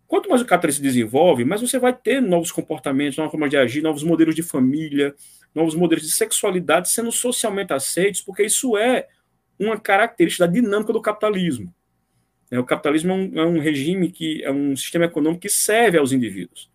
Quanto 0.07 0.29
mais 0.29 0.41
o 0.41 0.45
capitalismo 0.45 0.83
se 0.83 0.87
desenvolve, 0.87 1.45
mais 1.45 1.61
você 1.61 1.79
vai 1.79 1.93
ter 1.93 2.21
novos 2.21 2.51
comportamentos, 2.51 3.17
novas 3.17 3.31
formas 3.31 3.49
de 3.49 3.57
agir, 3.57 3.81
novos 3.81 4.03
modelos 4.03 4.35
de 4.35 4.43
família, 4.43 5.15
novos 5.55 5.73
modelos 5.73 6.03
de 6.03 6.11
sexualidade 6.11 6.89
sendo 6.89 7.11
socialmente 7.11 7.73
aceitos, 7.73 8.21
porque 8.21 8.43
isso 8.43 8.77
é 8.77 9.07
uma 9.57 9.79
característica 9.79 10.45
da 10.45 10.51
dinâmica 10.51 10.91
do 10.91 11.01
capitalismo. 11.01 11.73
É, 12.49 12.59
o 12.59 12.65
capitalismo 12.65 13.13
é 13.13 13.39
é 13.39 13.45
um 13.45 13.59
regime 13.59 14.11
que 14.11 14.43
é 14.43 14.51
um 14.51 14.75
sistema 14.75 15.05
econômico 15.05 15.41
que 15.41 15.49
serve 15.49 15.97
aos 15.97 16.11
indivíduos. 16.11 16.69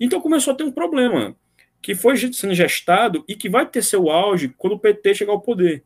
Então 0.00 0.20
começou 0.20 0.52
a 0.52 0.56
ter 0.56 0.64
um 0.64 0.72
problema 0.72 1.36
que 1.82 1.94
foi 1.94 2.16
sendo 2.16 2.54
gestado 2.54 3.24
e 3.28 3.34
que 3.34 3.50
vai 3.50 3.66
ter 3.66 3.82
seu 3.82 4.08
auge 4.08 4.54
quando 4.56 4.74
o 4.74 4.78
PT 4.78 5.14
chegar 5.16 5.32
ao 5.32 5.40
poder 5.40 5.84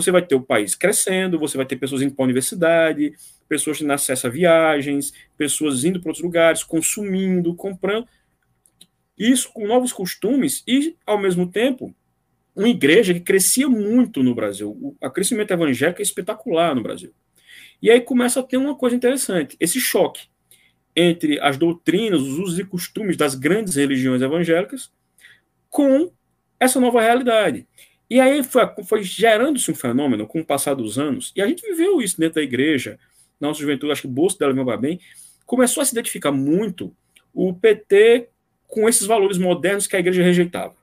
você 0.00 0.10
vai 0.10 0.22
ter 0.22 0.34
o 0.34 0.40
país 0.40 0.74
crescendo, 0.74 1.38
você 1.38 1.56
vai 1.56 1.66
ter 1.66 1.76
pessoas 1.76 2.02
indo 2.02 2.14
para 2.14 2.22
a 2.22 2.26
universidade, 2.26 3.14
pessoas 3.48 3.78
tendo 3.78 3.92
acesso 3.92 4.26
a 4.26 4.30
viagens, 4.30 5.12
pessoas 5.36 5.84
indo 5.84 6.00
para 6.00 6.10
outros 6.10 6.24
lugares, 6.24 6.62
consumindo, 6.62 7.54
comprando. 7.54 8.06
Isso 9.18 9.52
com 9.52 9.66
novos 9.66 9.92
costumes 9.92 10.62
e, 10.66 10.96
ao 11.04 11.18
mesmo 11.18 11.50
tempo, 11.50 11.94
uma 12.54 12.68
igreja 12.68 13.12
que 13.12 13.20
crescia 13.20 13.68
muito 13.68 14.22
no 14.22 14.34
Brasil. 14.34 14.96
O 15.00 15.10
crescimento 15.10 15.50
evangélico 15.50 16.00
é 16.00 16.02
espetacular 16.02 16.74
no 16.74 16.82
Brasil. 16.82 17.12
E 17.82 17.90
aí 17.90 18.00
começa 18.00 18.40
a 18.40 18.42
ter 18.42 18.56
uma 18.56 18.76
coisa 18.76 18.94
interessante: 18.94 19.56
esse 19.58 19.80
choque 19.80 20.28
entre 20.94 21.40
as 21.40 21.56
doutrinas, 21.56 22.20
os 22.20 22.38
usos 22.38 22.58
e 22.58 22.64
costumes 22.64 23.16
das 23.16 23.34
grandes 23.34 23.74
religiões 23.74 24.22
evangélicas 24.22 24.90
com 25.70 26.10
essa 26.58 26.80
nova 26.80 27.00
realidade. 27.00 27.66
E 28.10 28.20
aí 28.20 28.42
foi, 28.42 28.62
foi 28.84 29.02
gerando-se 29.02 29.70
um 29.70 29.74
fenômeno 29.74 30.26
com 30.26 30.40
o 30.40 30.44
passar 30.44 30.74
dos 30.74 30.98
anos, 30.98 31.32
e 31.36 31.42
a 31.42 31.46
gente 31.46 31.62
viveu 31.62 32.00
isso 32.00 32.18
dentro 32.18 32.36
da 32.36 32.42
igreja, 32.42 32.98
na 33.38 33.48
nossa 33.48 33.60
juventude, 33.60 33.92
acho 33.92 34.02
que 34.02 34.08
o 34.08 34.10
Bolso 34.10 34.38
dela 34.38 34.52
lembra 34.52 34.76
bem, 34.76 34.98
começou 35.44 35.82
a 35.82 35.84
se 35.84 35.92
identificar 35.92 36.32
muito 36.32 36.94
o 37.32 37.54
PT 37.54 38.28
com 38.66 38.88
esses 38.88 39.06
valores 39.06 39.38
modernos 39.38 39.86
que 39.86 39.96
a 39.96 40.00
igreja 40.00 40.22
rejeitava, 40.22 40.74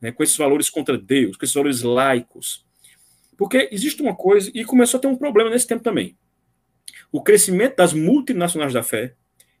né, 0.00 0.12
com 0.12 0.22
esses 0.22 0.36
valores 0.36 0.70
contra 0.70 0.96
Deus, 0.96 1.36
com 1.36 1.44
esses 1.44 1.54
valores 1.54 1.82
laicos. 1.82 2.64
Porque 3.36 3.68
existe 3.72 4.02
uma 4.02 4.14
coisa, 4.14 4.50
e 4.54 4.64
começou 4.64 4.98
a 4.98 5.00
ter 5.00 5.08
um 5.08 5.16
problema 5.16 5.50
nesse 5.50 5.66
tempo 5.66 5.82
também. 5.82 6.16
O 7.10 7.22
crescimento 7.22 7.76
das 7.76 7.92
multinacionais 7.92 8.72
da 8.72 8.82
fé, 8.82 9.14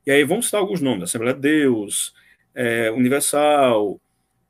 e 0.06 0.10
aí 0.10 0.24
vamos 0.24 0.46
citar 0.46 0.60
alguns 0.60 0.80
nomes, 0.80 1.04
Assembleia 1.04 1.34
de 1.34 1.40
Deus, 1.40 2.14
é, 2.54 2.90
Universal, 2.90 4.00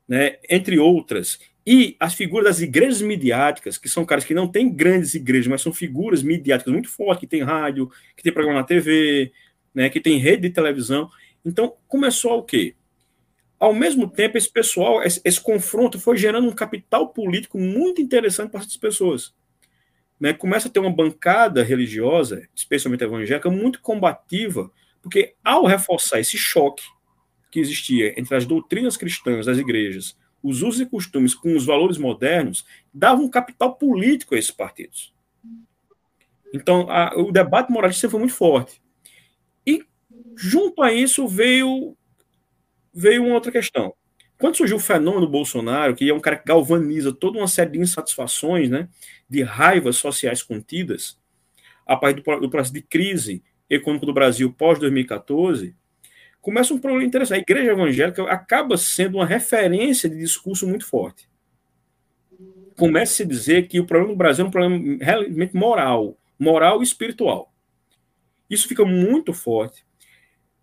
né, 0.09 0.37
entre 0.49 0.79
outras, 0.79 1.39
e 1.65 1.95
as 1.99 2.15
figuras 2.15 2.45
das 2.45 2.61
igrejas 2.61 2.99
midiáticas, 2.99 3.77
que 3.77 3.87
são 3.87 4.03
caras 4.03 4.25
que 4.25 4.33
não 4.33 4.47
têm 4.47 4.73
grandes 4.73 5.13
igrejas, 5.13 5.45
mas 5.45 5.61
são 5.61 5.71
figuras 5.71 6.23
midiáticas 6.23 6.73
muito 6.73 6.89
fortes, 6.89 7.19
que 7.19 7.27
tem 7.27 7.43
rádio, 7.43 7.91
que 8.17 8.23
tem 8.23 8.33
programa 8.33 8.59
na 8.59 8.65
TV, 8.65 9.31
né, 9.71 9.87
que 9.87 10.01
tem 10.01 10.17
rede 10.17 10.47
de 10.47 10.49
televisão. 10.49 11.11
Então, 11.45 11.75
começou 11.87 12.39
o 12.39 12.43
quê? 12.43 12.75
Ao 13.59 13.71
mesmo 13.71 14.09
tempo, 14.09 14.35
esse 14.35 14.51
pessoal, 14.51 15.03
esse, 15.03 15.21
esse 15.23 15.39
confronto 15.39 15.99
foi 15.99 16.17
gerando 16.17 16.47
um 16.47 16.55
capital 16.55 17.09
político 17.09 17.59
muito 17.59 18.01
interessante 18.01 18.49
para 18.49 18.61
essas 18.61 18.77
pessoas. 18.77 19.35
Né? 20.19 20.33
Começa 20.33 20.69
a 20.69 20.71
ter 20.71 20.79
uma 20.79 20.91
bancada 20.91 21.61
religiosa, 21.61 22.47
especialmente 22.55 23.03
evangélica, 23.03 23.49
muito 23.49 23.79
combativa, 23.79 24.71
porque 25.03 25.35
ao 25.43 25.65
reforçar 25.65 26.19
esse 26.19 26.37
choque 26.37 26.83
que 27.49 27.59
existia 27.59 28.19
entre 28.19 28.35
as 28.35 28.45
doutrinas 28.45 28.97
cristãs 28.97 29.45
das 29.45 29.57
igrejas 29.57 30.15
os 30.43 30.61
usos 30.61 30.81
e 30.81 30.85
costumes 30.85 31.35
com 31.35 31.55
os 31.55 31.65
valores 31.65 31.97
modernos 31.97 32.65
davam 32.93 33.25
um 33.25 33.29
capital 33.29 33.75
político 33.75 34.35
a 34.35 34.37
esses 34.37 34.51
partidos. 34.51 35.13
Então, 36.53 36.89
a, 36.89 37.13
o 37.15 37.31
debate 37.31 37.71
moralista 37.71 38.09
foi 38.09 38.19
muito 38.19 38.33
forte. 38.33 38.81
E, 39.65 39.85
junto 40.35 40.81
a 40.81 40.91
isso, 40.91 41.27
veio, 41.27 41.95
veio 42.93 43.25
uma 43.25 43.35
outra 43.35 43.51
questão. 43.51 43.93
Quando 44.37 44.55
surgiu 44.55 44.77
o 44.77 44.79
fenômeno 44.79 45.27
Bolsonaro, 45.27 45.93
que 45.93 46.09
é 46.09 46.13
um 46.13 46.19
cara 46.19 46.37
que 46.37 46.47
galvaniza 46.47 47.11
toda 47.11 47.37
uma 47.37 47.47
série 47.47 47.71
de 47.71 47.79
insatisfações, 47.79 48.69
né, 48.69 48.87
de 49.29 49.43
raivas 49.43 49.97
sociais 49.97 50.41
contidas, 50.41 51.19
a 51.85 51.95
partir 51.95 52.21
do, 52.21 52.39
do 52.39 52.49
processo 52.49 52.73
de 52.73 52.81
crise 52.81 53.43
econômico 53.69 54.05
do 54.05 54.13
Brasil 54.13 54.51
pós-2014, 54.51 55.75
começa 56.49 56.73
um 56.73 56.79
problema 56.79 57.05
interessante. 57.05 57.37
A 57.37 57.41
igreja 57.41 57.71
evangélica 57.71 58.23
acaba 58.23 58.75
sendo 58.75 59.19
uma 59.19 59.25
referência 59.25 60.09
de 60.09 60.17
discurso 60.17 60.67
muito 60.67 60.83
forte. 60.83 61.29
Começa 62.75 63.13
a 63.13 63.15
se 63.17 63.25
dizer 63.25 63.67
que 63.67 63.79
o 63.79 63.85
problema 63.85 64.13
do 64.13 64.17
Brasil 64.17 64.43
é 64.43 64.47
um 64.47 64.51
problema 64.51 64.97
realmente 64.99 65.55
moral, 65.55 66.17
moral 66.39 66.79
e 66.79 66.83
espiritual. 66.83 67.53
Isso 68.49 68.67
fica 68.67 68.83
muito 68.83 69.31
forte. 69.31 69.85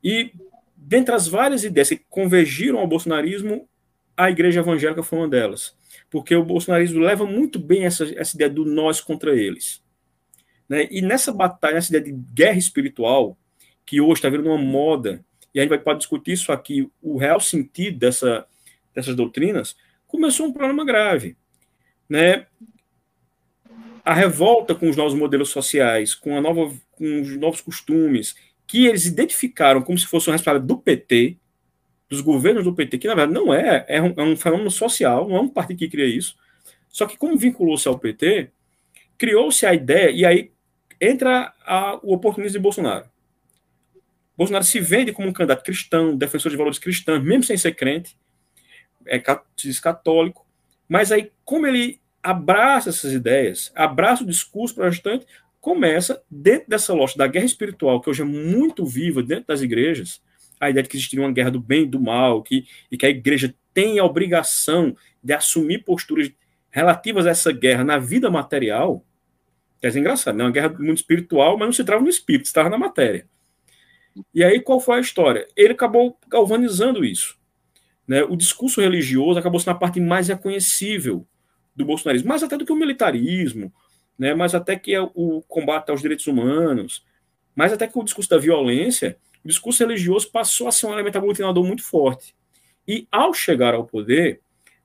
E, 0.03 0.33
dentre 0.77 1.15
as 1.15 1.29
várias 1.29 1.63
ideias 1.63 1.91
que 1.91 2.05
convergiram 2.11 2.81
ao 2.81 2.89
bolsonarismo, 2.89 3.69
a 4.17 4.29
igreja 4.29 4.59
evangélica 4.59 5.05
foi 5.05 5.21
uma 5.21 5.29
delas. 5.29 5.77
Porque 6.11 6.35
o 6.35 6.45
bolsonarismo 6.45 6.99
leva 6.99 7.25
muito 7.25 7.61
bem 7.61 7.85
essa, 7.85 8.13
essa 8.19 8.35
ideia 8.35 8.51
do 8.51 8.65
nós 8.65 9.01
contra 9.01 9.37
eles. 9.37 9.81
Né? 10.69 10.89
E 10.91 11.01
nessa 11.01 11.33
batalha, 11.33 11.75
nessa 11.75 11.97
ideia 11.97 12.13
de 12.13 12.21
guerra 12.35 12.59
espiritual, 12.59 13.39
que 13.85 14.01
hoje 14.01 14.15
está 14.15 14.29
virando 14.29 14.49
uma 14.49 14.59
moda, 14.59 15.25
e 15.57 15.59
a 15.59 15.63
gente 15.63 15.71
vai, 15.71 15.79
pode 15.79 16.01
discutir 16.01 16.33
isso 16.33 16.53
aqui, 16.53 16.87
o 17.01 17.17
real 17.17 17.41
sentido 17.41 17.99
dessa, 17.99 18.47
dessas 18.95 19.17
doutrinas, 19.17 19.75
começou 20.07 20.47
um 20.47 20.53
problema 20.53 20.85
grave. 20.85 21.35
Né? 22.07 22.47
A 24.05 24.13
revolta 24.13 24.75
com 24.75 24.87
os 24.87 24.99
novos 24.99 25.15
modelos 25.15 25.49
sociais, 25.49 26.15
com, 26.15 26.37
a 26.37 26.43
nova, 26.43 26.71
com 26.93 27.23
os 27.23 27.39
novos 27.39 27.63
costumes, 27.63 28.37
que 28.67 28.85
eles 28.85 29.07
identificaram 29.07 29.81
como 29.81 29.97
se 29.97 30.05
fosse 30.05 30.29
uma 30.29 30.35
responsabilidade 30.35 30.69
do 30.69 30.77
PT, 30.77 31.39
dos 32.07 32.21
governos 32.21 32.65
do 32.65 32.75
PT, 32.75 32.99
que 32.99 33.09
na 33.09 33.15
verdade 33.15 33.33
não 33.33 33.55
é, 33.55 33.83
é 33.89 34.03
um, 34.03 34.13
é 34.15 34.23
um 34.23 34.37
fenômeno 34.37 34.71
social, 34.71 35.27
não 35.27 35.37
é 35.37 35.41
um 35.41 35.49
partido 35.49 35.79
que 35.79 35.89
cria 35.89 36.05
isso. 36.05 36.37
Só 36.91 37.07
que, 37.07 37.17
como 37.17 37.35
vinculou-se 37.35 37.89
ao 37.89 37.99
PT, 37.99 38.51
criou-se 39.17 39.65
a 39.65 39.73
ideia, 39.73 40.11
e 40.11 40.27
aí 40.27 40.53
entra 41.01 41.55
a, 41.65 41.99
o 42.03 42.13
oportunismo 42.13 42.59
de 42.59 42.63
Bolsonaro. 42.63 43.07
Bolsonaro 44.37 44.65
se 44.65 44.81
vende 44.81 45.13
como 45.13 45.29
um 45.29 45.33
candidato 45.33 45.65
cristão, 45.65 46.17
defensor 46.17 46.51
de 46.51 46.57
valores 46.57 46.79
cristãos, 46.79 47.23
mesmo 47.23 47.45
sem 47.45 47.57
ser 47.57 47.73
crente, 47.73 48.17
é 49.07 49.19
católico, 49.81 50.45
mas 50.89 51.11
aí, 51.11 51.31
como 51.45 51.67
ele 51.67 52.01
abraça 52.23 52.91
essas 52.91 53.13
ideias, 53.13 53.73
abraça 53.75 54.25
o 54.25 54.27
discurso 54.27 54.75
protestante, 54.75 55.27
começa, 55.61 56.23
dentro 56.31 56.69
dessa 56.69 56.93
lógica 56.93 57.19
da 57.19 57.27
guerra 57.27 57.47
espiritual, 57.47 58.01
que 58.01 58.11
hoje 58.11 58.23
é 58.23 58.25
muito 58.25 58.85
viva 58.85 59.23
dentro 59.23 59.47
das 59.49 59.63
igrejas, 59.63 60.21
a 60.61 60.71
ideia 60.71 60.83
de 60.83 60.89
que 60.89 60.97
existiria 60.97 61.25
uma 61.25 61.33
guerra 61.33 61.51
do 61.51 61.61
bem 61.61 61.83
e 61.83 61.87
do 61.87 62.01
mal, 62.01 62.43
que, 62.43 62.67
e 62.91 62.97
que 62.97 63.07
a 63.07 63.11
igreja 63.11 63.55
tem 63.73 63.99
a 63.99 64.05
obrigação 64.05 64.97
de 65.23 65.33
assumir 65.33 65.85
posturas 65.85 66.31
relativas 66.71 67.27
a 67.27 67.31
essa 67.31 67.53
guerra 67.53 67.85
na 67.85 67.99
vida 67.99 68.31
material, 68.31 69.05
Quer 69.81 69.89
dizer, 69.89 70.01
engraçado, 70.01 70.37
né? 70.37 70.45
Uma 70.45 70.51
guerra 70.51 70.69
muito 70.71 70.99
espiritual, 70.99 71.57
mas 71.59 71.67
não 71.67 71.73
se 71.73 71.85
trava 71.85 72.03
no 72.03 72.09
espírito, 72.09 72.49
se 72.49 72.53
trava 72.53 72.71
na 72.71 72.79
matéria. 72.79 73.27
E 74.35 74.43
aí, 74.45 74.61
qual 74.61 74.81
foi 74.81 74.99
a 74.99 75.01
história? 75.01 75.47
Ele 75.57 75.73
acabou 75.73 76.19
galvanizando 76.29 77.05
isso. 77.05 77.39
Né? 78.07 78.23
O 78.23 78.37
discurso 78.37 78.81
religioso 78.81 79.39
acabou 79.39 79.59
sendo 79.59 79.75
a 79.75 79.79
parte 79.79 80.01
mais 80.01 80.29
reconhecível 80.29 81.27
do 81.75 81.85
bolsonarismo, 81.85 82.29
mais 82.29 82.43
até 82.43 82.57
do 82.57 82.65
que 82.65 82.73
o 82.73 82.77
militarismo, 82.77 83.73
né? 84.19 84.35
mais 84.35 84.55
até 84.55 84.77
que 84.77 84.97
o 85.15 85.43
combate 85.43 85.91
aos 85.91 86.01
direitos 86.01 86.27
humanos, 86.27 87.05
mais 87.55 87.73
até 87.73 87.87
que 87.87 87.99
o 87.99 88.05
discurso 88.05 88.31
da 88.31 88.39
violência, 88.39 89.19
o 89.45 89.49
discurso 89.49 89.85
religioso 89.85 90.31
passou 90.31 90.69
a 90.69 90.73
ser 90.73 90.87
um 90.87 90.93
elemento 90.93 91.19
aglutinador 91.19 91.65
muito 91.65 91.83
forte. 91.83 92.35
E 92.87 93.07
ao 93.11 93.35
chegar 93.35 93.75
ao 93.75 93.85
poder, 93.85 94.41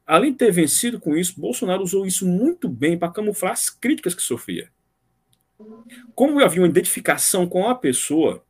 além 0.06 0.32
de 0.32 0.40
ter 0.40 0.52
vencido 0.52 1.00
com 1.00 1.16
isso, 1.16 1.40
Bolsonaro 1.40 1.84
usou 1.84 2.06
isso 2.06 2.28
muito 2.28 2.68
bem 2.68 2.98
para 2.98 3.12
camuflar 3.12 3.54
as 3.54 3.70
críticas 3.70 4.16
que 4.16 4.24
sofria. 4.24 4.70
Como 6.16 6.40
havia 6.44 6.62
uma 6.62 6.68
identificação 6.68 7.48
com 7.48 7.70
a 7.70 7.76
pessoa 7.76 8.44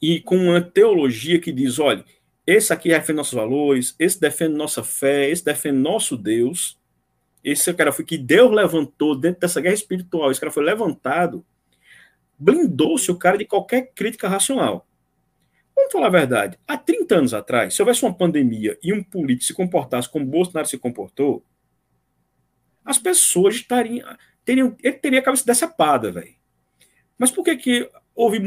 e 0.00 0.20
com 0.20 0.36
uma 0.36 0.60
teologia 0.60 1.40
que 1.40 1.52
diz: 1.52 1.78
olha, 1.78 2.04
esse 2.46 2.72
aqui 2.72 2.88
defende 2.88 3.14
nossos 3.14 3.34
valores, 3.34 3.94
esse 3.98 4.20
defende 4.20 4.54
nossa 4.54 4.82
fé, 4.82 5.30
esse 5.30 5.44
defende 5.44 5.78
nosso 5.78 6.16
Deus. 6.16 6.78
Esse 7.42 7.72
cara 7.74 7.92
foi 7.92 8.04
que 8.04 8.16
Deus 8.16 8.50
levantou 8.50 9.14
dentro 9.14 9.40
dessa 9.40 9.60
guerra 9.60 9.74
espiritual, 9.74 10.30
esse 10.30 10.40
cara 10.40 10.50
foi 10.50 10.64
levantado, 10.64 11.44
blindou-se 12.38 13.10
o 13.10 13.18
cara 13.18 13.36
de 13.36 13.44
qualquer 13.44 13.92
crítica 13.94 14.28
racional. 14.28 14.86
Vamos 15.76 15.92
falar 15.92 16.06
a 16.06 16.10
verdade. 16.10 16.58
Há 16.66 16.78
30 16.78 17.16
anos 17.16 17.34
atrás, 17.34 17.74
se 17.74 17.82
houvesse 17.82 18.02
uma 18.02 18.14
pandemia 18.14 18.78
e 18.82 18.92
um 18.92 19.02
político 19.02 19.44
se 19.44 19.52
comportasse 19.52 20.08
como 20.08 20.24
Bolsonaro 20.24 20.66
se 20.66 20.78
comportou, 20.78 21.44
as 22.82 22.98
pessoas 22.98 23.56
estariam 23.56 24.16
teriam, 24.44 24.76
ele 24.82 24.98
teria 24.98 25.20
a 25.20 25.22
cabeça 25.22 25.44
decepada, 25.44 26.12
velho. 26.12 26.34
Mas 27.18 27.30
por 27.30 27.44
que 27.44 27.56
que 27.56 27.90
houve, 28.14 28.38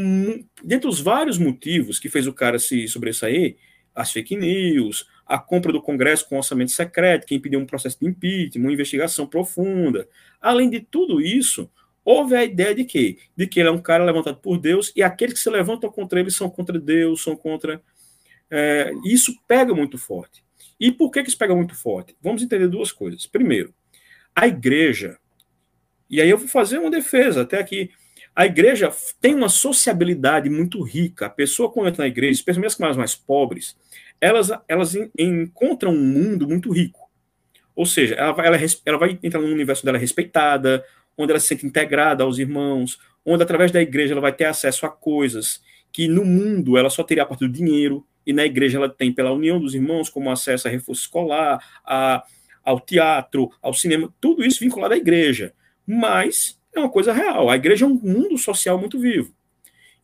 dentre 0.63 0.87
os 0.87 0.99
vários 0.99 1.37
motivos 1.37 1.99
que 1.99 2.09
fez 2.09 2.27
o 2.27 2.33
cara 2.33 2.59
se 2.59 2.87
sobressair, 2.87 3.57
as 3.93 4.11
fake 4.11 4.35
news, 4.35 5.07
a 5.25 5.37
compra 5.37 5.71
do 5.71 5.81
Congresso 5.81 6.27
com 6.29 6.37
orçamento 6.37 6.71
secreto, 6.71 7.25
que 7.25 7.35
impediu 7.35 7.59
um 7.59 7.65
processo 7.65 7.99
de 7.99 8.07
impeachment, 8.07 8.63
uma 8.63 8.71
investigação 8.71 9.27
profunda. 9.27 10.07
Além 10.39 10.69
de 10.69 10.79
tudo 10.79 11.19
isso, 11.19 11.69
houve 12.05 12.35
a 12.35 12.43
ideia 12.43 12.73
de 12.75 12.85
quê? 12.85 13.17
De 13.35 13.47
que 13.47 13.59
ele 13.59 13.69
é 13.69 13.71
um 13.71 13.81
cara 13.81 14.03
levantado 14.03 14.37
por 14.37 14.57
Deus 14.57 14.93
e 14.95 15.03
aqueles 15.03 15.33
que 15.33 15.39
se 15.39 15.49
levantam 15.49 15.91
contra 15.91 16.19
ele 16.19 16.31
são 16.31 16.49
contra 16.49 16.79
Deus, 16.79 17.23
são 17.23 17.35
contra. 17.35 17.81
É, 18.49 18.93
isso 19.03 19.33
pega 19.47 19.73
muito 19.73 19.97
forte. 19.97 20.43
E 20.79 20.91
por 20.91 21.11
que, 21.11 21.23
que 21.23 21.29
isso 21.29 21.37
pega 21.37 21.55
muito 21.55 21.75
forte? 21.75 22.15
Vamos 22.21 22.41
entender 22.43 22.67
duas 22.67 22.91
coisas. 22.91 23.25
Primeiro, 23.25 23.73
a 24.35 24.47
igreja 24.47 25.17
e 26.09 26.21
aí 26.21 26.29
eu 26.29 26.37
vou 26.37 26.47
fazer 26.47 26.77
uma 26.77 26.89
defesa 26.89 27.41
até 27.41 27.59
aqui. 27.59 27.91
A 28.37 28.45
igreja 28.45 28.93
tem 29.19 29.33
uma 29.33 29.49
sociabilidade 29.49 30.47
muito 30.47 30.79
rica. 30.83 31.25
A 31.25 31.29
pessoa, 31.29 31.71
quando 31.71 31.87
entra 31.87 32.03
na 32.03 32.07
igreja, 32.07 32.33
especialmente 32.33 32.67
as 32.67 32.75
camadas 32.75 32.95
mais 32.95 33.15
pobres, 33.15 33.75
elas, 34.21 34.51
elas 34.67 34.95
encontram 35.17 35.91
um 35.91 36.03
mundo 36.03 36.47
muito 36.47 36.71
rico. 36.71 37.09
Ou 37.75 37.83
seja, 37.83 38.13
ela 38.13 38.33
vai, 38.33 38.45
ela, 38.45 38.57
ela 38.85 38.97
vai 38.99 39.17
entrar 39.23 39.41
num 39.41 39.51
universo 39.51 39.83
dela 39.83 39.97
respeitada, 39.97 40.85
onde 41.17 41.31
ela 41.31 41.39
se 41.39 41.47
sente 41.47 41.65
integrada 41.65 42.23
aos 42.23 42.37
irmãos, 42.37 42.99
onde 43.25 43.41
através 43.41 43.71
da 43.71 43.81
igreja 43.81 44.13
ela 44.13 44.21
vai 44.21 44.33
ter 44.33 44.45
acesso 44.45 44.85
a 44.85 44.89
coisas 44.89 45.59
que 45.91 46.07
no 46.07 46.23
mundo 46.23 46.77
ela 46.77 46.91
só 46.91 47.01
teria 47.01 47.23
a 47.23 47.25
partir 47.25 47.47
do 47.47 47.53
dinheiro, 47.53 48.05
e 48.23 48.33
na 48.33 48.45
igreja 48.45 48.77
ela 48.77 48.87
tem 48.87 49.11
pela 49.11 49.31
união 49.31 49.59
dos 49.59 49.73
irmãos, 49.73 50.11
como 50.11 50.29
acesso 50.29 50.67
a 50.67 50.71
reforço 50.71 51.01
escolar, 51.01 51.59
a, 51.83 52.23
ao 52.63 52.79
teatro, 52.79 53.49
ao 53.63 53.73
cinema, 53.73 54.13
tudo 54.21 54.45
isso 54.45 54.59
vinculado 54.59 54.93
à 54.93 54.97
igreja 54.97 55.55
mas 55.87 56.59
é 56.79 56.83
uma 56.83 56.91
coisa 56.91 57.13
real. 57.13 57.49
A 57.49 57.55
igreja 57.55 57.85
é 57.85 57.87
um 57.87 57.93
mundo 57.93 58.37
social 58.37 58.77
muito 58.79 58.99
vivo. 58.99 59.33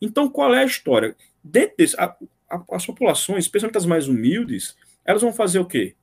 Então, 0.00 0.28
qual 0.28 0.54
é 0.54 0.62
a 0.62 0.66
história? 0.66 1.16
Dentro 1.42 1.76
desse, 1.78 1.98
a, 1.98 2.14
a, 2.50 2.62
as 2.72 2.86
populações, 2.86 3.44
especialmente 3.44 3.78
as 3.78 3.86
mais 3.86 4.08
humildes, 4.08 4.76
elas 5.04 5.22
vão 5.22 5.32
fazer 5.32 5.58
o 5.58 5.66
quê? 5.66 5.94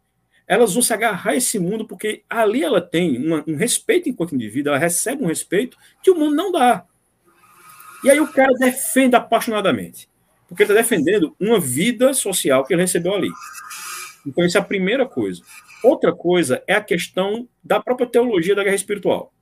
Elas 0.48 0.74
vão 0.74 0.82
se 0.82 0.94
agarrar 0.94 1.32
a 1.32 1.36
esse 1.36 1.58
mundo 1.60 1.86
porque 1.86 2.24
ali 2.30 2.64
ela 2.64 2.82
tem 2.82 3.18
uma, 3.18 3.44
um 3.48 3.56
respeito 3.56 4.10
enquanto 4.10 4.36
indivíduo, 4.36 4.72
ela 4.72 4.80
recebe 4.80 5.24
um 5.24 5.28
respeito 5.28 5.78
que 6.04 6.12
o 6.12 6.16
mundo 6.16 6.36
não 6.36 6.52
dá. 6.52 6.86
E 8.04 8.10
aí 8.10 8.20
o 8.20 8.32
cara 8.32 8.54
defende 8.54 9.16
apaixonadamente, 9.16 10.10
porque 10.48 10.64
ele 10.64 10.72
está 10.72 10.82
defendendo 10.82 11.36
uma 11.40 11.60
vida 11.60 12.14
social 12.14 12.66
que 12.66 12.74
ele 12.74 12.82
recebeu 12.82 13.14
ali. 13.14 13.30
Então, 14.26 14.44
essa 14.44 14.58
é 14.58 14.62
a 14.62 14.66
primeira 14.66 15.06
coisa. 15.06 15.42
Outra 15.84 16.14
coisa 16.14 16.64
é 16.68 16.74
a 16.74 16.82
questão 16.82 17.48
da 17.64 17.80
própria 17.80 18.08
teologia 18.08 18.56
da 18.56 18.64
guerra 18.64 18.76
espiritual. 18.76 19.34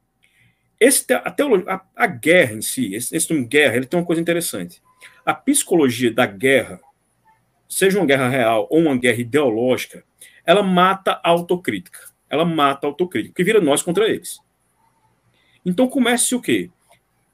Esse, 0.80 1.06
a, 1.14 1.30
teologia, 1.30 1.74
a, 1.74 1.82
a, 1.96 2.08
guerra 2.08 2.54
em 2.54 2.62
si, 2.62 2.94
esse, 2.96 3.16
esse 3.16 3.28
termo 3.28 3.46
guerra, 3.46 3.76
ele 3.76 3.86
tem 3.86 4.00
uma 4.00 4.06
coisa 4.06 4.22
interessante. 4.22 4.82
A 5.26 5.34
psicologia 5.34 6.12
da 6.14 6.26
guerra, 6.26 6.80
seja 7.68 8.00
uma 8.00 8.06
guerra 8.06 8.30
real 8.30 8.68
ou 8.70 8.80
uma 8.80 8.98
guerra 8.98 9.20
ideológica, 9.20 10.04
ela 10.46 10.64
mata 10.64 11.20
a 11.24 11.30
autocrítica. 11.30 12.00
Ela 12.30 12.46
mata 12.46 12.88
a 12.88 12.90
autocrítica, 12.90 13.36
que 13.36 13.44
vira 13.44 13.60
nós 13.60 13.82
contra 13.82 14.08
eles. 14.08 14.40
Então 15.66 15.88
comece 15.88 16.34
o 16.34 16.42
quê? 16.42 16.70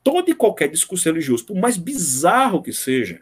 Todo 0.04 0.30
e 0.30 0.36
qualquer 0.36 0.70
discurso 0.70 1.08
religioso, 1.08 1.46
por 1.46 1.56
mais 1.56 1.78
bizarro 1.78 2.64
que 2.64 2.74
seja, 2.74 3.22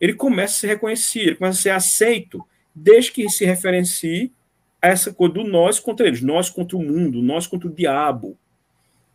ele 0.00 0.14
começa 0.14 0.54
a 0.54 0.56
ser 0.60 0.66
reconhecido, 0.68 1.28
ele 1.28 1.36
começa 1.36 1.58
a 1.58 1.62
ser 1.62 1.70
aceito, 1.70 2.44
desde 2.74 3.12
que 3.12 3.28
se 3.28 3.44
referencie 3.44 4.32
a 4.80 4.88
essa 4.88 5.12
coisa 5.12 5.34
do 5.34 5.44
nós 5.44 5.78
contra 5.78 6.06
eles, 6.06 6.20
nós 6.20 6.50
contra 6.50 6.76
o 6.76 6.82
mundo, 6.82 7.22
nós 7.22 7.46
contra 7.46 7.68
o 7.68 7.72
diabo, 7.72 8.36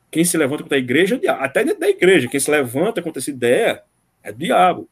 quem 0.09 0.23
se 0.23 0.37
levanta 0.37 0.63
contra 0.63 0.77
a 0.77 0.79
igreja 0.79 1.19
é 1.21 1.29
até 1.29 1.63
dentro 1.63 1.79
da 1.79 1.89
igreja, 1.89 2.27
quem 2.27 2.39
se 2.39 2.49
levanta 2.49 3.01
contra 3.01 3.19
essa 3.19 3.29
ideia 3.29 3.83
é 4.23 4.31
diabo. 4.31 4.89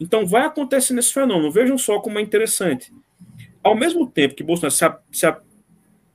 Então 0.00 0.26
vai 0.26 0.42
acontecer 0.42 0.94
nesse 0.94 1.12
fenômeno. 1.12 1.50
Vejam 1.50 1.76
só 1.76 2.00
como 2.00 2.18
é 2.18 2.22
interessante. 2.22 2.92
Ao 3.62 3.74
mesmo 3.74 4.08
tempo 4.08 4.34
que 4.34 4.42
Bolsonaro 4.42 4.74
se, 4.74 4.84
a, 4.84 4.98
se, 5.10 5.26
a, 5.26 5.40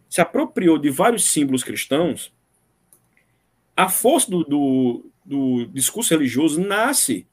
se 0.10 0.22
apropriou 0.22 0.78
de 0.78 0.90
vários 0.90 1.26
símbolos 1.26 1.64
cristãos, 1.64 2.34
a 3.76 3.90
força 3.90 4.30
do, 4.30 4.44
do, 4.44 5.12
do 5.26 5.66
discurso 5.68 6.14
religioso 6.14 6.62
nasce 6.62 7.28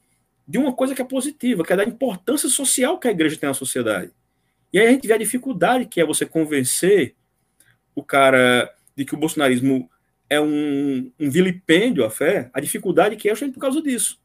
de 0.47 0.57
uma 0.57 0.73
coisa 0.73 0.93
que 0.93 1.01
é 1.01 1.05
positiva, 1.05 1.63
que 1.63 1.71
é 1.71 1.77
da 1.77 1.85
importância 1.85 2.49
social 2.49 2.99
que 2.99 3.07
a 3.07 3.11
igreja 3.11 3.37
tem 3.37 3.47
na 3.47 3.53
sociedade. 3.53 4.11
E 4.73 4.79
aí 4.79 4.87
a 4.87 4.91
gente 4.91 5.07
vê 5.07 5.13
a 5.13 5.17
dificuldade 5.17 5.85
que 5.85 6.01
é 6.01 6.05
você 6.05 6.25
convencer 6.25 7.15
o 7.95 8.03
cara 8.03 8.73
de 8.95 9.05
que 9.05 9.13
o 9.13 9.17
bolsonarismo 9.17 9.89
é 10.31 10.39
um, 10.39 11.11
um 11.19 11.29
vilipêndio 11.29 12.05
à 12.05 12.09
fé, 12.09 12.49
a 12.53 12.61
dificuldade 12.61 13.17
que 13.17 13.27
é 13.27 13.33
justamente 13.33 13.55
por 13.55 13.59
causa 13.59 13.81
disso. 13.81 14.17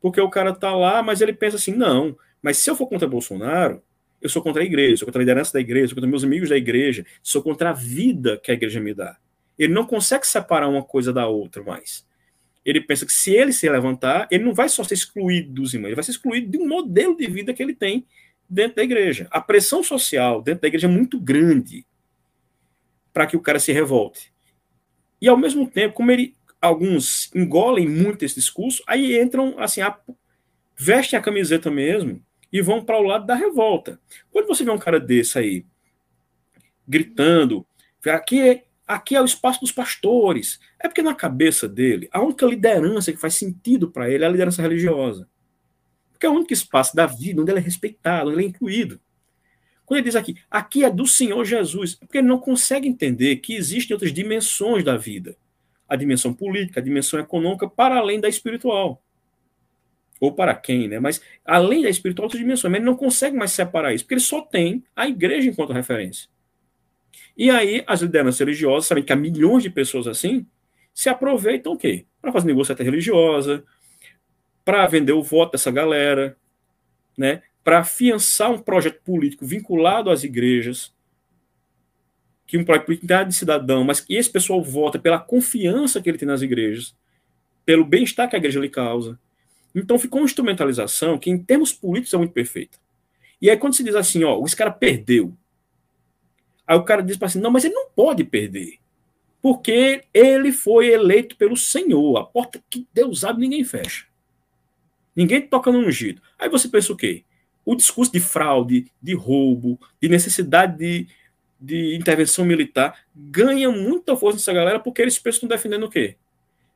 Porque 0.00 0.20
o 0.20 0.28
cara 0.28 0.52
tá 0.52 0.74
lá, 0.74 1.04
mas 1.04 1.20
ele 1.20 1.32
pensa 1.32 1.54
assim, 1.54 1.70
não, 1.70 2.18
mas 2.42 2.58
se 2.58 2.68
eu 2.68 2.74
for 2.74 2.88
contra 2.88 3.06
Bolsonaro, 3.06 3.80
eu 4.20 4.28
sou 4.28 4.42
contra 4.42 4.60
a 4.60 4.66
igreja, 4.66 4.96
sou 4.96 5.06
contra 5.06 5.20
a 5.20 5.22
liderança 5.22 5.52
da 5.52 5.60
igreja, 5.60 5.86
sou 5.86 5.94
contra 5.94 6.10
meus 6.10 6.24
amigos 6.24 6.48
da 6.48 6.56
igreja, 6.56 7.06
sou 7.22 7.40
contra 7.44 7.70
a 7.70 7.72
vida 7.72 8.40
que 8.42 8.50
a 8.50 8.54
igreja 8.54 8.80
me 8.80 8.92
dá. 8.92 9.18
Ele 9.56 9.72
não 9.72 9.86
consegue 9.86 10.26
separar 10.26 10.66
uma 10.66 10.82
coisa 10.82 11.12
da 11.12 11.28
outra 11.28 11.62
mais. 11.62 12.04
Ele 12.64 12.80
pensa 12.80 13.06
que 13.06 13.12
se 13.12 13.32
ele 13.32 13.52
se 13.52 13.70
levantar, 13.70 14.26
ele 14.32 14.42
não 14.42 14.52
vai 14.52 14.68
só 14.68 14.82
ser 14.82 14.94
excluído 14.94 15.52
dos 15.52 15.74
irmãos, 15.74 15.90
ele 15.90 15.94
vai 15.94 16.02
ser 16.02 16.10
excluído 16.10 16.50
de 16.50 16.58
um 16.58 16.66
modelo 16.66 17.16
de 17.16 17.28
vida 17.28 17.54
que 17.54 17.62
ele 17.62 17.76
tem 17.76 18.04
dentro 18.48 18.76
da 18.76 18.82
igreja. 18.82 19.28
A 19.30 19.40
pressão 19.40 19.80
social 19.80 20.42
dentro 20.42 20.62
da 20.62 20.68
igreja 20.68 20.88
é 20.88 20.90
muito 20.90 21.20
grande 21.20 21.86
para 23.12 23.28
que 23.28 23.36
o 23.36 23.40
cara 23.40 23.60
se 23.60 23.70
revolte. 23.70 24.32
E 25.20 25.28
ao 25.28 25.36
mesmo 25.36 25.68
tempo, 25.68 25.94
como 25.94 26.10
ele 26.10 26.34
alguns 26.60 27.30
engolem 27.34 27.88
muito 27.88 28.24
esse 28.24 28.34
discurso, 28.34 28.82
aí 28.86 29.20
entram 29.20 29.58
assim, 29.58 29.80
a, 29.80 29.98
vestem 30.76 31.18
a 31.18 31.22
camiseta 31.22 31.70
mesmo 31.70 32.22
e 32.52 32.60
vão 32.60 32.84
para 32.84 32.98
o 32.98 33.02
lado 33.02 33.26
da 33.26 33.34
revolta. 33.34 33.98
Quando 34.30 34.46
você 34.46 34.64
vê 34.64 34.70
um 34.70 34.78
cara 34.78 35.00
desse 35.00 35.38
aí 35.38 35.64
gritando, 36.86 37.64
aqui 38.06 38.40
é, 38.40 38.64
aqui 38.86 39.14
é 39.14 39.22
o 39.22 39.24
espaço 39.24 39.60
dos 39.60 39.72
pastores, 39.72 40.58
é 40.78 40.88
porque 40.88 41.02
na 41.02 41.14
cabeça 41.14 41.68
dele, 41.68 42.08
a 42.12 42.20
única 42.20 42.44
liderança 42.44 43.12
que 43.12 43.18
faz 43.18 43.34
sentido 43.34 43.90
para 43.90 44.10
ele 44.10 44.24
é 44.24 44.26
a 44.26 44.30
liderança 44.30 44.60
religiosa. 44.60 45.28
Porque 46.12 46.26
é 46.26 46.28
o 46.28 46.34
único 46.34 46.52
espaço 46.52 46.94
da 46.94 47.06
vida 47.06 47.40
onde 47.40 47.50
ele 47.50 47.60
é 47.60 47.62
respeitado, 47.62 48.28
onde 48.28 48.38
ele 48.38 48.46
é 48.46 48.50
incluído. 48.50 49.00
Quando 49.90 49.98
ele 49.98 50.04
diz 50.04 50.14
aqui, 50.14 50.36
aqui 50.48 50.84
é 50.84 50.88
do 50.88 51.04
Senhor 51.04 51.44
Jesus, 51.44 51.98
é 52.00 52.06
porque 52.06 52.18
ele 52.18 52.28
não 52.28 52.38
consegue 52.38 52.86
entender 52.86 53.34
que 53.38 53.56
existem 53.56 53.92
outras 53.92 54.12
dimensões 54.12 54.84
da 54.84 54.96
vida. 54.96 55.36
A 55.88 55.96
dimensão 55.96 56.32
política, 56.32 56.78
a 56.78 56.82
dimensão 56.82 57.18
econômica, 57.18 57.68
para 57.68 57.96
além 57.96 58.20
da 58.20 58.28
espiritual. 58.28 59.02
Ou 60.20 60.32
para 60.32 60.54
quem, 60.54 60.86
né? 60.86 61.00
Mas 61.00 61.20
além 61.44 61.82
da 61.82 61.88
espiritual, 61.88 62.26
outras 62.26 62.40
dimensões. 62.40 62.70
Mas 62.70 62.78
ele 62.78 62.86
não 62.88 62.94
consegue 62.94 63.36
mais 63.36 63.50
separar 63.50 63.92
isso, 63.92 64.04
porque 64.04 64.14
ele 64.14 64.20
só 64.20 64.40
tem 64.42 64.84
a 64.94 65.08
igreja 65.08 65.50
enquanto 65.50 65.72
referência. 65.72 66.28
E 67.36 67.50
aí, 67.50 67.82
as 67.84 68.00
lideranças 68.00 68.38
religiosas, 68.38 68.86
sabem 68.86 69.02
que 69.02 69.12
há 69.12 69.16
milhões 69.16 69.64
de 69.64 69.70
pessoas 69.70 70.06
assim, 70.06 70.46
se 70.94 71.08
aproveitam 71.08 71.72
o 71.72 71.76
quê? 71.76 72.06
Para 72.22 72.30
fazer 72.30 72.46
negociata 72.46 72.84
religiosa, 72.84 73.64
para 74.64 74.86
vender 74.86 75.14
o 75.14 75.22
voto 75.24 75.50
dessa 75.50 75.72
galera, 75.72 76.36
né? 77.18 77.42
Para 77.70 77.78
afiançar 77.78 78.50
um 78.50 78.58
projeto 78.58 79.00
político 79.04 79.46
vinculado 79.46 80.10
às 80.10 80.24
igrejas, 80.24 80.92
que 82.44 82.58
um 82.58 82.64
projeto 82.64 82.86
político 82.86 83.12
é 83.12 83.24
de 83.24 83.32
cidadão, 83.32 83.84
mas 83.84 84.00
que 84.00 84.16
esse 84.16 84.28
pessoal 84.28 84.60
vota 84.60 84.98
pela 84.98 85.20
confiança 85.20 86.02
que 86.02 86.10
ele 86.10 86.18
tem 86.18 86.26
nas 86.26 86.42
igrejas, 86.42 86.96
pelo 87.64 87.84
bem-estar 87.84 88.28
que 88.28 88.34
a 88.34 88.40
igreja 88.40 88.58
lhe 88.58 88.68
causa. 88.68 89.16
Então 89.72 90.00
ficou 90.00 90.20
uma 90.20 90.24
instrumentalização 90.24 91.16
que, 91.16 91.30
em 91.30 91.38
termos 91.38 91.72
políticos, 91.72 92.12
é 92.12 92.16
muito 92.16 92.32
perfeita. 92.32 92.76
E 93.40 93.48
aí, 93.48 93.56
quando 93.56 93.76
se 93.76 93.84
diz 93.84 93.94
assim, 93.94 94.24
ó, 94.24 94.44
esse 94.44 94.56
cara 94.56 94.72
perdeu, 94.72 95.32
aí 96.66 96.76
o 96.76 96.82
cara 96.82 97.04
diz 97.04 97.22
assim, 97.22 97.38
não, 97.38 97.52
mas 97.52 97.64
ele 97.64 97.74
não 97.74 97.88
pode 97.90 98.24
perder, 98.24 98.80
porque 99.40 100.02
ele 100.12 100.50
foi 100.50 100.88
eleito 100.88 101.36
pelo 101.36 101.56
Senhor, 101.56 102.16
a 102.18 102.24
porta 102.24 102.60
que 102.68 102.84
Deus 102.92 103.22
abre, 103.22 103.42
ninguém 103.42 103.62
fecha. 103.62 104.06
Ninguém 105.14 105.40
toca 105.40 105.70
no 105.70 105.78
ungido. 105.78 106.20
Aí 106.36 106.48
você 106.48 106.68
pensa 106.68 106.92
o 106.92 106.96
quê? 106.96 107.22
O 107.64 107.74
discurso 107.74 108.12
de 108.12 108.20
fraude, 108.20 108.90
de 109.02 109.14
roubo, 109.14 109.78
de 110.00 110.08
necessidade 110.08 110.76
de, 110.78 111.06
de 111.60 111.96
intervenção 111.96 112.44
militar 112.44 112.98
ganha 113.14 113.70
muita 113.70 114.16
força 114.16 114.36
nessa 114.36 114.52
galera 114.52 114.80
porque 114.80 115.02
eles 115.02 115.18
pensam 115.18 115.48
defendendo 115.48 115.84
o 115.84 115.90
quê? 115.90 116.16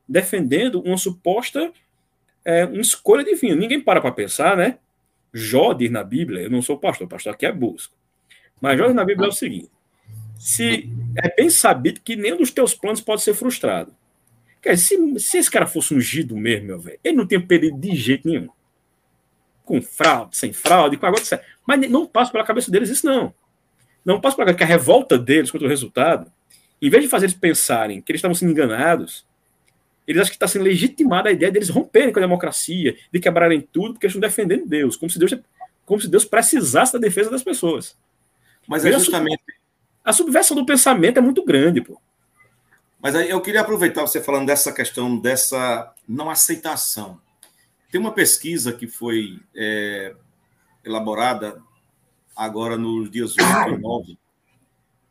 Defendendo 0.07 0.81
uma 0.81 0.97
suposta 0.97 1.71
é, 2.45 2.63
uma 2.63 2.81
escolha 2.81 3.23
divina. 3.23 3.55
Ninguém 3.55 3.81
para 3.81 3.99
para 3.99 4.11
pensar, 4.11 4.55
né? 4.55 4.77
Jó 5.33 5.73
diz 5.73 5.89
na 5.89 6.03
Bíblia, 6.03 6.43
eu 6.43 6.49
não 6.49 6.61
sou 6.61 6.77
pastor, 6.77 7.07
pastor 7.07 7.33
aqui 7.33 7.45
é 7.45 7.51
busco. 7.51 7.93
Mas 8.61 8.77
Jó 8.77 8.85
diz 8.85 8.95
na 8.95 9.03
Bíblia 9.03 9.25
é 9.25 9.29
o 9.29 9.33
seguinte: 9.33 9.69
se 10.37 10.87
é 11.17 11.35
bem 11.35 11.49
sabido 11.49 11.99
que 12.01 12.15
nenhum 12.15 12.37
dos 12.37 12.51
teus 12.51 12.75
planos 12.75 13.01
pode 13.01 13.23
ser 13.23 13.33
frustrado. 13.33 13.93
Cara, 14.61 14.77
se, 14.77 15.19
se 15.19 15.37
esse 15.39 15.51
cara 15.51 15.65
fosse 15.65 15.93
ungido 15.93 16.37
mesmo, 16.37 16.67
meu 16.67 16.79
velho, 16.79 16.99
ele 17.03 17.17
não 17.17 17.27
tinha 17.27 17.41
perdido 17.41 17.77
de 17.77 17.95
jeito 17.95 18.27
nenhum. 18.27 18.49
Com 19.65 19.81
fraude, 19.81 20.37
sem 20.37 20.53
fraude, 20.53 20.95
com 20.95 21.05
agora. 21.05 21.23
Mas 21.65 21.89
não 21.89 22.05
passa 22.05 22.31
pela 22.31 22.45
cabeça 22.45 22.71
deles 22.71 22.89
isso, 22.89 23.05
não. 23.05 23.33
Não 24.05 24.21
passa 24.21 24.35
pela 24.35 24.45
cabeça 24.45 24.57
que 24.59 24.63
a 24.63 24.77
revolta 24.77 25.17
deles 25.17 25.51
contra 25.51 25.67
o 25.67 25.69
resultado, 25.69 26.31
em 26.81 26.89
vez 26.89 27.03
de 27.03 27.09
fazer 27.09 27.25
eles 27.25 27.35
pensarem 27.35 28.01
que 28.01 28.11
eles 28.11 28.19
estavam 28.19 28.35
sendo 28.35 28.51
enganados, 28.51 29.25
eles 30.07 30.21
acham 30.21 30.29
que 30.29 30.35
está 30.35 30.47
sendo 30.47 30.63
legitimada 30.63 31.29
a 31.29 31.31
ideia 31.31 31.51
deles 31.51 31.69
romperem 31.69 32.13
com 32.13 32.19
a 32.19 32.21
democracia, 32.21 32.95
de 33.11 33.19
quebrarem 33.19 33.59
tudo, 33.59 33.93
porque 33.93 34.05
eles 34.05 34.15
estão 34.15 34.29
defendendo 34.29 34.67
Deus, 34.67 34.95
como 34.95 35.09
se 35.09 35.17
Deus, 35.17 35.35
como 35.83 35.99
se 35.99 36.07
Deus 36.07 36.23
precisasse 36.23 36.93
da 36.93 36.99
defesa 36.99 37.31
das 37.31 37.43
pessoas. 37.43 37.97
Mas 38.67 38.85
é 38.85 38.91
justamente. 38.91 39.41
A 40.03 40.13
subversão 40.13 40.55
do 40.55 40.65
pensamento 40.65 41.17
é 41.17 41.21
muito 41.21 41.43
grande, 41.43 41.81
pô. 41.81 41.99
Mas 43.01 43.15
eu 43.15 43.41
queria 43.41 43.61
aproveitar 43.61 44.01
você 44.01 44.21
falando 44.21 44.47
dessa 44.47 44.71
questão 44.71 45.17
dessa 45.17 45.93
não 46.07 46.29
aceitação. 46.29 47.19
Tem 47.95 48.01
uma 48.01 48.11
pesquisa 48.11 48.73
que 48.73 48.89
foi 48.89 49.39
é, 49.55 50.13
elaborada 50.83 51.63
agora 52.35 52.77
nos 52.77 53.09
dias 53.09 53.37
8 53.37 53.69
e 53.69 53.77
9, 53.77 54.19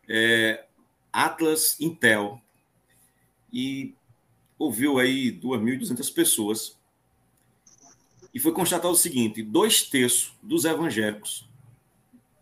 é, 0.07 0.67
Atlas 1.11 1.81
Intel, 1.81 2.43
e 3.51 3.95
ouviu 4.59 4.99
aí 4.99 5.33
2.200 5.33 6.13
pessoas, 6.13 6.79
e 8.35 8.39
foi 8.39 8.53
constatado 8.53 8.93
o 8.93 8.99
seguinte: 8.99 9.43
dois 9.43 9.85
terços 9.85 10.35
dos 10.43 10.67
evangélicos, 10.67 11.49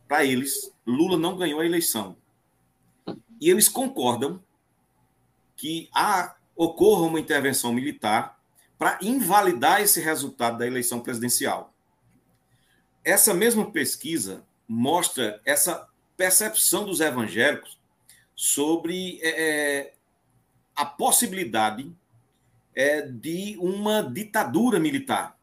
para 0.09 0.25
eles, 0.25 0.75
Lula 0.85 1.17
não 1.17 1.37
ganhou 1.37 1.61
a 1.61 1.65
eleição. 1.65 2.17
E 3.41 3.49
eles 3.49 3.69
concordam 3.69 4.43
que 5.55 5.89
há, 5.95 6.35
ocorra 6.57 7.03
uma 7.03 7.21
intervenção 7.21 7.73
militar 7.73 8.42
para 8.83 8.99
invalidar 9.01 9.81
esse 9.81 10.01
resultado 10.01 10.59
da 10.59 10.67
eleição 10.67 10.99
presidencial. 10.99 11.73
Essa 13.05 13.33
mesma 13.33 13.71
pesquisa 13.71 14.45
mostra 14.67 15.41
essa 15.45 15.89
percepção 16.17 16.85
dos 16.85 16.99
evangélicos 16.99 17.79
sobre 18.35 19.21
é, 19.23 19.29
é, 19.29 19.95
a 20.75 20.85
possibilidade 20.85 21.95
é, 22.75 23.03
de 23.03 23.57
uma 23.61 24.03
ditadura 24.03 24.81
militar. 24.81 25.39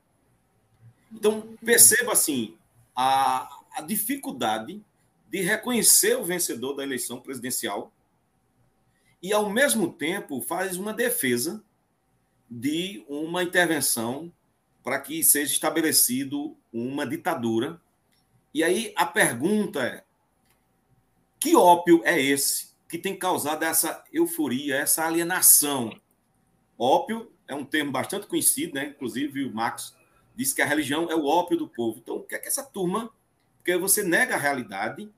Então, 1.10 1.56
perceba 1.63 2.12
assim 2.12 2.58
a, 2.93 3.62
a 3.71 3.82
dificuldade 3.82 4.84
de 5.30 5.39
reconhecer 5.39 6.17
o 6.17 6.25
vencedor 6.25 6.73
da 6.73 6.84
eleição 6.84 7.21
presidencial 7.21 7.89
e, 9.23 9.32
ao 9.32 9.49
mesmo 9.49 9.93
tempo, 9.93 10.41
faz 10.41 10.75
uma 10.75 10.93
defesa 10.93 11.63
de 12.50 13.04
uma 13.08 13.44
intervenção 13.44 14.32
para 14.84 15.00
que 15.00 15.24
seja 15.24 15.52
estabelecido 15.52 16.58
uma 16.74 17.06
ditadura. 17.06 17.80
E 18.54 18.64
aí 18.64 18.94
a 18.96 19.06
pergunta 19.06 19.84
é: 19.84 20.04
que 21.40 21.56
ópio 21.56 22.02
é 22.04 22.20
esse 22.20 22.70
que 22.88 22.98
tem 22.98 23.16
causado 23.16 23.64
essa 23.64 24.04
euforia, 24.12 24.78
essa 24.78 25.06
alienação? 25.06 26.00
Ópio 26.78 27.32
é 27.48 27.54
um 27.54 27.66
termo 27.66 27.92
bastante 27.92 28.26
conhecido, 28.26 28.76
né? 28.76 28.88
Inclusive 28.88 29.46
o 29.46 29.54
Marx 29.54 29.96
disse 30.36 30.56
que 30.56 30.62
a 30.62 30.66
religião 30.66 31.10
é 31.12 31.16
o 31.16 31.26
ópio 31.26 31.58
do 31.58 31.68
povo. 31.68 32.00
Então, 32.02 32.16
o 32.18 32.24
que 32.24 32.36
é 32.36 32.40
que 32.40 32.48
essa 32.48 32.64
turma? 32.64 33.12
Porque 33.58 33.76
você 33.78 34.04
nega 34.04 34.36
a 34.36 34.40
realidade 34.40 35.12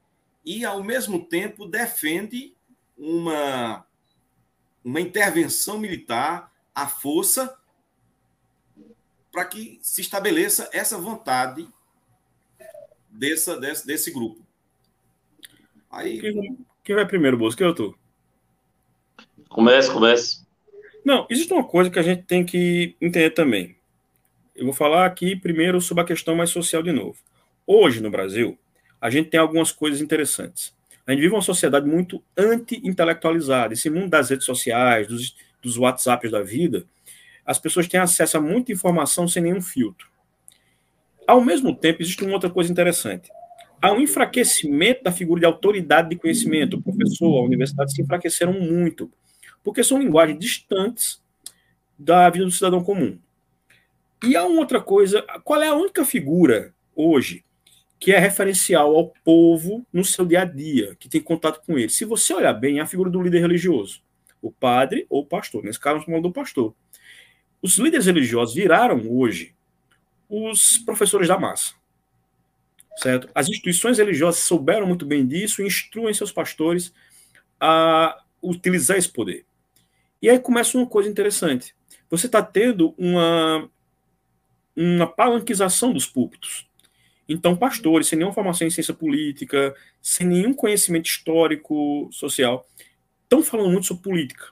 e, 0.43 0.65
ao 0.65 0.83
mesmo 0.83 1.25
tempo, 1.25 1.65
defende 1.65 2.55
uma 2.97 3.85
uma 4.83 4.99
intervenção 4.99 5.77
militar 5.77 6.50
à 6.73 6.87
força 6.87 7.57
para 9.31 9.45
que 9.45 9.79
se 9.81 10.01
estabeleça 10.01 10.69
essa 10.73 10.97
vontade 10.97 11.67
dessa, 13.09 13.59
desse, 13.59 13.87
desse 13.87 14.11
grupo. 14.11 14.45
Aí... 15.89 16.19
Quem, 16.19 16.57
quem 16.83 16.95
vai 16.95 17.05
primeiro, 17.05 17.37
Bosco? 17.37 17.63
Eu 17.63 17.75
tô. 17.75 17.95
Comece, 19.49 19.91
comece. 19.91 20.45
Não, 21.03 21.25
existe 21.29 21.51
uma 21.51 21.63
coisa 21.63 21.89
que 21.89 21.99
a 21.99 22.03
gente 22.03 22.23
tem 22.23 22.45
que 22.45 22.95
entender 23.01 23.31
também. 23.31 23.75
Eu 24.55 24.65
vou 24.65 24.73
falar 24.73 25.05
aqui 25.05 25.35
primeiro 25.35 25.81
sobre 25.81 26.03
a 26.03 26.07
questão 26.07 26.35
mais 26.35 26.49
social 26.49 26.83
de 26.83 26.91
novo. 26.91 27.17
Hoje, 27.65 28.01
no 28.01 28.11
Brasil, 28.11 28.57
a 28.99 29.09
gente 29.09 29.29
tem 29.29 29.39
algumas 29.39 29.71
coisas 29.71 30.01
interessantes. 30.01 30.75
A 31.05 31.11
gente 31.11 31.21
vive 31.21 31.33
uma 31.33 31.41
sociedade 31.41 31.87
muito 31.87 32.23
anti-intelectualizada. 32.37 33.73
Esse 33.73 33.89
mundo 33.89 34.09
das 34.09 34.29
redes 34.29 34.45
sociais, 34.45 35.07
dos, 35.07 35.35
dos 35.61 35.77
WhatsApps 35.77 36.31
da 36.31 36.41
vida, 36.41 36.85
as 37.45 37.59
pessoas 37.59 37.87
têm 37.87 37.99
acesso 37.99 38.37
a 38.37 38.41
muita 38.41 38.71
informação 38.71 39.27
sem 39.27 39.43
nenhum 39.43 39.61
filtro. 39.61 40.09
Ao 41.27 41.41
mesmo 41.41 41.75
tempo, 41.75 42.01
existe 42.01 42.23
uma 42.23 42.33
outra 42.33 42.49
coisa 42.49 42.71
interessante. 42.71 43.29
Há 43.81 43.91
um 43.91 44.01
enfraquecimento 44.01 45.03
da 45.03 45.11
figura 45.11 45.39
de 45.39 45.45
autoridade 45.45 46.09
de 46.09 46.15
conhecimento. 46.15 46.77
O 46.77 46.81
professor, 46.81 47.37
a 47.37 47.43
universidade 47.43 47.93
se 47.93 48.01
enfraqueceram 48.01 48.53
muito, 48.53 49.11
porque 49.63 49.83
são 49.83 49.99
linguagens 49.99 50.37
distantes 50.37 51.21
da 51.97 52.29
vida 52.29 52.45
do 52.45 52.51
cidadão 52.51 52.83
comum. 52.83 53.17
E 54.23 54.35
há 54.35 54.45
uma 54.45 54.59
outra 54.59 54.79
coisa, 54.79 55.23
qual 55.43 55.61
é 55.61 55.67
a 55.67 55.75
única 55.75 56.05
figura 56.05 56.73
hoje 56.95 57.43
que 57.99 58.11
é 58.11 58.19
referencial 58.19 58.95
ao 58.95 59.13
povo 59.23 59.85
no 59.91 60.03
seu 60.05 60.25
dia 60.25 60.41
a 60.41 60.45
dia, 60.45 60.95
que 60.99 61.09
tem 61.09 61.21
contato 61.21 61.61
com 61.65 61.77
ele? 61.77 61.89
Se 61.89 62.05
você 62.05 62.33
olhar 62.33 62.53
bem, 62.53 62.79
é 62.79 62.81
a 62.81 62.85
figura 62.85 63.09
do 63.09 63.21
líder 63.21 63.39
religioso, 63.39 64.01
o 64.41 64.51
padre 64.51 65.05
ou 65.09 65.21
o 65.21 65.25
pastor. 65.25 65.63
Nesse 65.63 65.79
caso, 65.79 65.97
nós 65.97 66.05
falando 66.05 66.23
do 66.23 66.31
pastor. 66.31 66.73
Os 67.61 67.77
líderes 67.77 68.05
religiosos 68.05 68.55
viraram 68.55 69.01
hoje 69.09 69.55
os 70.29 70.77
professores 70.79 71.27
da 71.27 71.37
massa. 71.39 71.75
Certo? 72.97 73.29
As 73.33 73.47
instituições 73.47 73.97
religiosas 73.97 74.41
souberam 74.41 74.87
muito 74.87 75.05
bem 75.05 75.25
disso 75.25 75.61
e 75.61 75.67
instruem 75.67 76.13
seus 76.13 76.31
pastores 76.31 76.93
a 77.59 78.23
utilizar 78.41 78.97
esse 78.97 79.09
poder. 79.09 79.45
E 80.21 80.29
aí 80.29 80.39
começa 80.39 80.77
uma 80.77 80.87
coisa 80.87 81.09
interessante. 81.09 81.75
Você 82.09 82.25
está 82.25 82.41
tendo 82.41 82.93
uma 82.97 83.69
uma 84.75 85.07
palanquização 85.07 85.93
dos 85.93 86.05
púlpitos. 86.05 86.67
Então, 87.27 87.55
pastores, 87.55 88.07
sem 88.07 88.17
nenhuma 88.17 88.33
formação 88.33 88.67
em 88.67 88.71
ciência 88.71 88.93
política, 88.93 89.75
sem 90.01 90.27
nenhum 90.27 90.53
conhecimento 90.53 91.05
histórico, 91.05 92.09
social, 92.11 92.67
estão 93.31 93.41
falando 93.41 93.71
muito 93.71 93.87
sobre 93.87 94.03
política. 94.03 94.47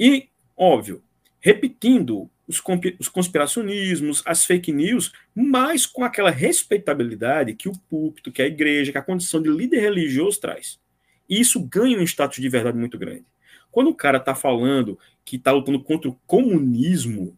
E, 0.00 0.28
óbvio, 0.56 1.02
repetindo 1.40 2.30
os, 2.48 2.62
os 2.98 3.08
conspiracionismos, 3.08 4.22
as 4.24 4.46
fake 4.46 4.72
news, 4.72 5.12
mas 5.34 5.84
com 5.84 6.02
aquela 6.02 6.30
respeitabilidade 6.30 7.54
que 7.54 7.68
o 7.68 7.78
púlpito, 7.90 8.32
que 8.32 8.40
a 8.40 8.46
igreja, 8.46 8.90
que 8.90 8.98
a 8.98 9.02
condição 9.02 9.42
de 9.42 9.50
líder 9.50 9.80
religioso 9.80 10.40
traz. 10.40 10.80
E 11.28 11.38
isso 11.38 11.60
ganha 11.60 11.98
um 11.98 12.02
status 12.02 12.40
de 12.40 12.48
verdade 12.48 12.78
muito 12.78 12.98
grande. 12.98 13.26
Quando 13.70 13.90
o 13.90 13.94
cara 13.94 14.18
está 14.18 14.34
falando 14.34 14.98
que 15.24 15.36
está 15.36 15.52
lutando 15.52 15.82
contra 15.82 16.08
o 16.08 16.18
comunismo, 16.26 17.36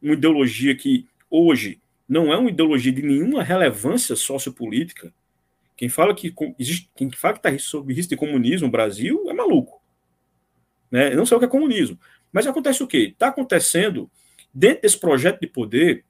uma 0.00 0.14
ideologia 0.14 0.74
que 0.74 1.06
hoje 1.30 1.80
não 2.08 2.32
é 2.32 2.36
uma 2.36 2.50
ideologia 2.50 2.92
de 2.92 3.02
nenhuma 3.02 3.42
relevância 3.42 4.16
sociopolítica, 4.16 5.12
quem 5.76 5.88
fala 5.90 6.14
que 6.14 6.32
quem 6.94 7.10
fala 7.10 7.34
que 7.34 7.48
está 7.48 7.58
sob 7.58 7.92
risco 7.92 8.10
de 8.10 8.16
comunismo 8.16 8.66
no 8.66 8.72
Brasil 8.72 9.28
é 9.28 9.32
maluco. 9.34 9.82
Né? 10.90 11.14
Não 11.14 11.26
sei 11.26 11.36
o 11.36 11.40
que 11.40 11.46
é 11.46 11.48
comunismo. 11.48 11.98
Mas 12.32 12.46
acontece 12.46 12.82
o 12.82 12.86
quê? 12.86 13.10
Está 13.12 13.28
acontecendo, 13.28 14.10
dentro 14.52 14.82
desse 14.82 14.98
projeto 14.98 15.40
de 15.40 15.46
poder, 15.46 16.04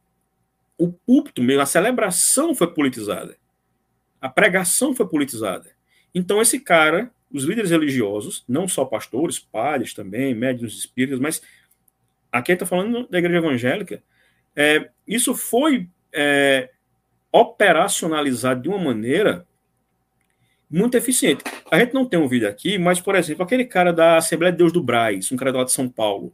o 0.79 0.93
púlpito 0.93 1.43
mesmo, 1.43 1.63
a 1.63 1.67
celebração 1.67 2.55
foi 2.55 2.73
politizada. 2.73 3.37
A 4.21 4.29
pregação 4.29 4.95
foi 4.95 5.07
politizada. 5.07 5.71
Então, 6.15 6.41
esse 6.41 6.59
cara, 6.61 7.11
os 7.33 7.45
líderes 7.45 7.71
religiosos, 7.71 8.45
não 8.49 8.67
só 8.67 8.85
pastores, 8.85 9.39
padres 9.39 9.95
também, 9.95 10.35
médiuns 10.35 10.77
espíritas, 10.79 11.19
mas 11.19 11.43
aqui 12.33 12.53
está 12.53 12.67
falando 12.67 13.07
da 13.09 13.19
igreja 13.19 13.39
evangélica, 13.39 14.03
é, 14.55 14.91
isso 15.07 15.35
foi 15.35 15.89
é, 16.13 16.71
operacionalizado 17.31 18.63
de 18.63 18.69
uma 18.69 18.79
maneira 18.79 19.46
muito 20.71 20.97
eficiente. 20.97 21.45
A 21.71 21.79
gente 21.79 21.95
não 21.95 22.05
tem 22.05 22.19
um 22.19 22.29
vídeo 22.29 22.49
aqui, 22.49 22.79
mas, 22.79 23.01
por 23.01 23.15
exemplo, 23.15 23.45
aquele 23.45 23.65
cara 23.65 23.93
da 23.93 24.17
Assembleia 24.17 24.53
de 24.53 24.59
Deus 24.59 24.73
do 24.73 24.83
Braz, 24.83 25.31
um 25.31 25.37
cara 25.37 25.53
lá 25.53 25.65
de 25.65 25.73
São 25.73 25.89
Paulo, 25.89 26.33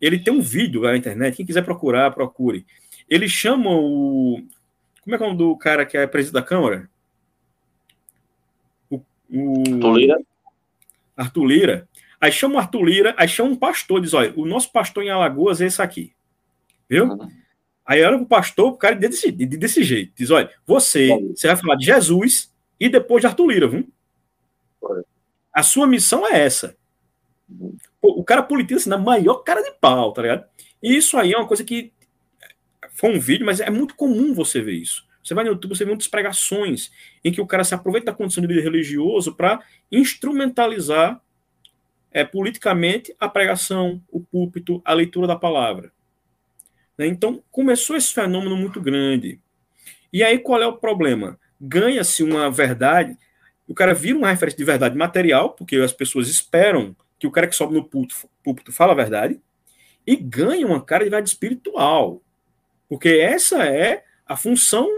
ele 0.00 0.18
tem 0.18 0.32
um 0.32 0.40
vídeo 0.40 0.82
na 0.82 0.96
internet, 0.96 1.36
quem 1.36 1.46
quiser 1.46 1.64
procurar, 1.64 2.10
procure. 2.12 2.64
Ele 3.08 3.28
chama 3.28 3.70
o. 3.70 4.40
Como 5.02 5.14
é 5.14 5.18
que 5.18 5.24
é 5.24 5.26
o 5.26 5.30
nome 5.30 5.38
do 5.38 5.56
cara 5.56 5.84
que 5.84 5.96
é 5.96 6.06
presidente 6.06 6.34
da 6.34 6.42
Câmara? 6.42 6.88
O, 8.88 9.02
o... 9.30 9.62
Arthur 9.74 9.96
Lira. 9.96 10.20
Arthur 11.16 11.44
Lira. 11.44 11.88
Aí 12.20 12.30
chama 12.30 12.56
o 12.56 12.58
Arthur 12.58 12.84
Lira, 12.84 13.14
aí 13.16 13.26
chama 13.26 13.50
um 13.50 13.56
pastor, 13.56 14.00
diz: 14.00 14.14
olha, 14.14 14.32
o 14.36 14.46
nosso 14.46 14.70
pastor 14.70 15.02
em 15.02 15.10
Alagoas 15.10 15.60
é 15.60 15.66
esse 15.66 15.82
aqui. 15.82 16.12
Viu? 16.88 17.06
Uhum. 17.06 17.28
Aí 17.84 18.02
olha 18.04 18.18
pro 18.18 18.26
pastor, 18.26 18.72
o 18.72 18.76
cara 18.76 18.94
desse, 18.94 19.32
desse 19.32 19.82
jeito. 19.82 20.12
Diz: 20.16 20.30
olha, 20.30 20.50
você, 20.66 21.08
você 21.34 21.48
vai 21.48 21.56
falar 21.56 21.76
de 21.76 21.86
Jesus 21.86 22.50
e 22.80 22.88
depois 22.88 23.20
de 23.20 23.26
Arthur 23.26 23.46
Lira, 23.46 23.68
viu? 23.68 23.86
A 25.52 25.62
sua 25.62 25.86
missão 25.86 26.26
é 26.26 26.40
essa. 26.40 26.76
O 28.00 28.24
cara 28.24 28.42
politiza 28.42 28.80
assim, 28.80 28.90
na 28.90 28.98
maior 28.98 29.42
cara 29.42 29.62
de 29.62 29.72
pau, 29.72 30.12
tá 30.12 30.22
ligado? 30.22 30.44
E 30.82 30.96
isso 30.96 31.18
aí 31.18 31.32
é 31.32 31.36
uma 31.36 31.46
coisa 31.46 31.62
que 31.62 31.92
foi 32.92 33.14
um 33.14 33.20
vídeo, 33.20 33.44
mas 33.44 33.60
é 33.60 33.68
muito 33.68 33.94
comum 33.94 34.32
você 34.32 34.60
ver 34.60 34.74
isso. 34.74 35.06
Você 35.22 35.34
vai 35.34 35.44
no 35.44 35.50
YouTube, 35.50 35.76
você 35.76 35.84
vê 35.84 35.90
muitas 35.90 36.08
pregações 36.08 36.90
em 37.22 37.30
que 37.30 37.40
o 37.40 37.46
cara 37.46 37.64
se 37.64 37.74
aproveita 37.74 38.06
da 38.06 38.16
condição 38.16 38.40
de 38.40 38.48
líder 38.48 38.62
religioso 38.62 39.34
para 39.34 39.62
instrumentalizar 39.92 41.20
é, 42.10 42.24
politicamente 42.24 43.14
a 43.20 43.28
pregação, 43.28 44.02
o 44.10 44.20
púlpito, 44.20 44.80
a 44.84 44.94
leitura 44.94 45.26
da 45.26 45.36
palavra. 45.36 45.92
Né? 46.96 47.06
Então, 47.06 47.42
começou 47.50 47.96
esse 47.96 48.12
fenômeno 48.12 48.56
muito 48.56 48.80
grande. 48.80 49.38
E 50.12 50.22
aí, 50.22 50.38
qual 50.38 50.60
é 50.60 50.66
o 50.66 50.76
problema? 50.76 51.38
Ganha-se 51.60 52.22
uma 52.22 52.50
verdade, 52.50 53.16
o 53.68 53.74
cara 53.74 53.94
vira 53.94 54.16
uma 54.16 54.30
referência 54.30 54.58
de 54.58 54.64
verdade 54.64 54.96
material, 54.96 55.50
porque 55.50 55.76
as 55.76 55.92
pessoas 55.92 56.28
esperam 56.28 56.96
que 57.18 57.26
o 57.26 57.30
cara 57.30 57.46
que 57.46 57.54
sobe 57.54 57.74
no 57.74 57.84
púlpito, 57.84 58.28
púlpito 58.42 58.72
fala 58.72 58.92
a 58.92 58.96
verdade, 58.96 59.40
e 60.06 60.16
ganha 60.16 60.66
uma 60.66 60.82
cara 60.82 61.04
de 61.04 61.10
verdade 61.10 61.28
espiritual. 61.28 62.22
Porque 62.88 63.08
essa 63.08 63.64
é 63.64 64.04
a 64.26 64.36
função 64.36 64.88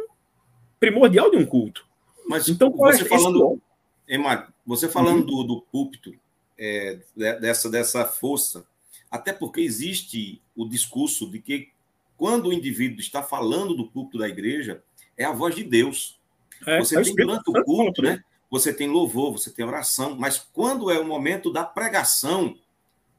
primordial 0.78 1.30
de 1.30 1.36
um 1.36 1.44
culto. 1.44 1.84
Mas 2.26 2.48
então, 2.48 2.70
você 2.70 3.02
é 3.02 3.04
falando, 3.04 3.60
Emar, 4.08 4.52
você 4.64 4.88
falando 4.88 5.20
uhum. 5.20 5.26
do, 5.26 5.42
do 5.42 5.62
púlpito, 5.62 6.14
é, 6.58 7.00
dessa, 7.16 7.68
dessa 7.68 8.04
força, 8.04 8.64
até 9.10 9.32
porque 9.32 9.60
existe 9.60 10.40
o 10.56 10.66
discurso 10.66 11.28
de 11.30 11.40
que 11.40 11.68
quando 12.16 12.46
o 12.46 12.52
indivíduo 12.52 13.00
está 13.00 13.22
falando 13.22 13.74
do 13.74 13.90
culto 13.90 14.16
da 14.16 14.28
igreja, 14.28 14.82
é 15.16 15.24
a 15.24 15.32
voz 15.32 15.54
de 15.54 15.64
Deus. 15.64 16.20
É, 16.66 16.78
você 16.78 17.00
tem 17.02 17.14
durante 17.14 17.50
o 17.50 17.64
culto, 17.64 18.02
né? 18.02 18.22
Você 18.50 18.72
tem 18.72 18.88
louvor, 18.88 19.32
você 19.32 19.50
tem 19.50 19.64
oração, 19.64 20.14
mas 20.16 20.38
quando 20.38 20.90
é 20.90 20.98
o 20.98 21.06
momento 21.06 21.50
da 21.50 21.64
pregação, 21.64 22.56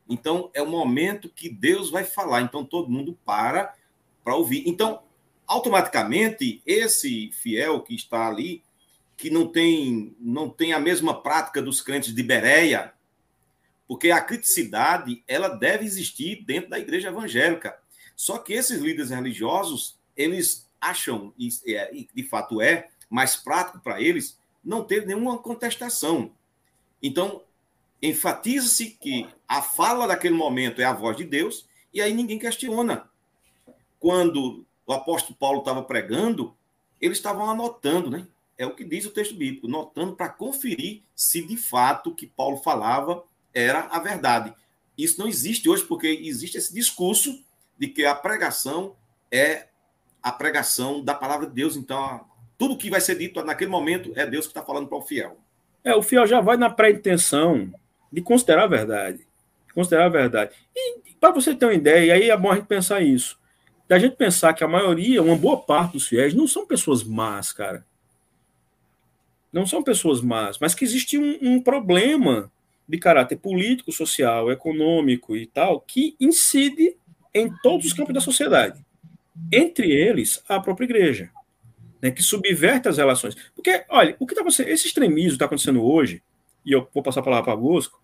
então 0.08 0.52
é 0.54 0.62
o 0.62 0.70
momento 0.70 1.30
que 1.30 1.50
Deus 1.50 1.90
vai 1.90 2.04
falar. 2.04 2.42
Então 2.42 2.64
todo 2.64 2.92
mundo 2.92 3.18
para 3.26 3.74
para 4.24 4.36
ouvir. 4.36 4.64
Então, 4.66 5.04
automaticamente, 5.46 6.62
esse 6.66 7.30
fiel 7.34 7.82
que 7.82 7.94
está 7.94 8.28
ali, 8.28 8.64
que 9.18 9.30
não 9.30 9.48
tem, 9.48 10.16
não 10.20 10.50
tem 10.50 10.74
a 10.74 10.80
mesma 10.80 11.22
prática 11.22 11.62
dos 11.62 11.82
crentes 11.82 12.16
de 12.16 12.24
Bereia, 12.24 12.94
porque 13.88 14.12
a 14.12 14.22
criticidade 14.22 15.24
ela 15.28 15.50
deve 15.50 15.86
existir 15.86 16.44
dentro 16.44 16.70
da 16.70 16.80
igreja 16.80 17.10
evangélica. 17.10 17.78
Só 18.16 18.38
que 18.38 18.54
esses 18.54 18.82
líderes 18.82 19.10
religiosos, 19.10 20.00
eles 20.16 20.70
acham, 20.80 21.34
e 21.38 21.50
de 22.14 22.24
fato 22.24 22.62
é, 22.62 22.90
mais 23.14 23.36
prático 23.36 23.80
para 23.80 24.02
eles 24.02 24.40
não 24.66 24.84
ter 24.84 25.06
nenhuma 25.06 25.38
contestação. 25.38 26.32
Então, 27.02 27.44
enfatiza-se 28.02 28.90
que 28.90 29.30
a 29.48 29.62
fala 29.62 30.08
daquele 30.08 30.34
momento 30.34 30.82
é 30.82 30.86
a 30.86 30.94
voz 30.94 31.16
de 31.16 31.24
Deus, 31.24 31.68
e 31.94 32.02
aí 32.02 32.12
ninguém 32.12 32.40
questiona. 32.40 33.08
Quando 34.00 34.66
o 34.84 34.94
apóstolo 34.94 35.38
Paulo 35.38 35.60
estava 35.60 35.84
pregando, 35.84 36.56
eles 37.00 37.20
estavam 37.20 37.48
anotando, 37.48 38.10
né? 38.10 38.28
É 38.58 38.66
o 38.66 38.74
que 38.74 38.84
diz 38.84 39.06
o 39.06 39.12
texto 39.12 39.36
bíblico, 39.36 39.68
notando 39.68 40.16
para 40.16 40.30
conferir 40.30 41.04
se 41.16 41.46
de 41.46 41.56
fato 41.56 42.10
o 42.10 42.16
que 42.16 42.26
Paulo 42.26 42.58
falava 42.58 43.24
era 43.54 43.82
a 43.92 44.00
verdade. 44.00 44.56
Isso 44.98 45.20
não 45.20 45.28
existe 45.28 45.70
hoje, 45.70 45.86
porque 45.86 46.08
existe 46.08 46.58
esse 46.58 46.74
discurso 46.74 47.44
de 47.78 47.88
que 47.88 48.06
a 48.06 48.16
pregação 48.16 48.96
é 49.32 49.68
a 50.22 50.32
pregação 50.32 51.04
da 51.04 51.14
palavra 51.14 51.46
de 51.46 51.54
Deus. 51.54 51.76
Então, 51.76 52.26
tudo 52.64 52.78
que 52.78 52.90
vai 52.90 53.02
ser 53.02 53.18
dito 53.18 53.44
naquele 53.44 53.70
momento 53.70 54.14
é 54.16 54.26
Deus 54.26 54.46
que 54.46 54.52
está 54.52 54.62
falando 54.62 54.88
para 54.88 54.98
o 54.98 55.02
fiel. 55.02 55.38
É, 55.84 55.94
o 55.94 56.02
fiel 56.02 56.26
já 56.26 56.40
vai 56.40 56.56
na 56.56 56.70
pré-intenção 56.70 57.70
de 58.10 58.22
considerar 58.22 58.64
a 58.64 58.68
verdade. 58.68 59.28
Considerar 59.74 60.06
a 60.06 60.10
verdade. 60.10 60.56
E 60.74 61.14
para 61.20 61.34
você 61.34 61.54
ter 61.54 61.66
uma 61.66 61.74
ideia, 61.74 62.06
e 62.06 62.12
aí 62.12 62.30
é 62.30 62.38
bom 62.38 62.50
a 62.50 62.56
gente 62.56 62.68
pensar 62.68 63.02
isso. 63.02 63.38
Da 63.86 64.00
gente 64.00 64.16
pensar 64.16 64.54
que 64.54 64.64
a 64.64 64.68
maioria, 64.68 65.22
uma 65.22 65.36
boa 65.36 65.58
parte 65.58 65.92
dos 65.92 66.08
fiéis, 66.08 66.34
não 66.34 66.48
são 66.48 66.66
pessoas 66.66 67.04
más, 67.04 67.52
cara. 67.52 67.86
Não 69.52 69.68
são 69.68 69.84
pessoas 69.84 70.22
más, 70.22 70.58
mas 70.58 70.74
que 70.74 70.86
existe 70.86 71.18
um, 71.18 71.38
um 71.42 71.62
problema 71.62 72.50
de 72.88 72.98
caráter 72.98 73.36
político, 73.40 73.92
social, 73.92 74.50
econômico 74.50 75.36
e 75.36 75.46
tal, 75.48 75.82
que 75.82 76.16
incide 76.18 76.96
em 77.34 77.54
todos 77.62 77.88
os 77.88 77.92
campos 77.92 78.14
da 78.14 78.22
sociedade. 78.22 78.82
Entre 79.52 79.92
eles, 79.92 80.42
a 80.48 80.62
própria 80.62 80.86
igreja, 80.86 81.30
né, 82.04 82.12
que 82.12 82.22
subverte 82.22 82.90
as 82.90 82.98
relações. 82.98 83.34
Porque, 83.56 83.86
olha, 83.88 84.14
o 84.20 84.28
que 84.28 84.34
está 84.34 84.42
acontecendo, 84.42 84.68
esse 84.68 84.88
extremismo 84.88 85.32
está 85.32 85.46
acontecendo 85.46 85.82
hoje, 85.82 86.22
e 86.66 86.74
eu 86.74 86.86
vou 86.94 87.02
passar 87.02 87.22
a 87.22 87.24
palavra 87.24 87.46
para 87.46 87.56
Bosco, 87.56 87.98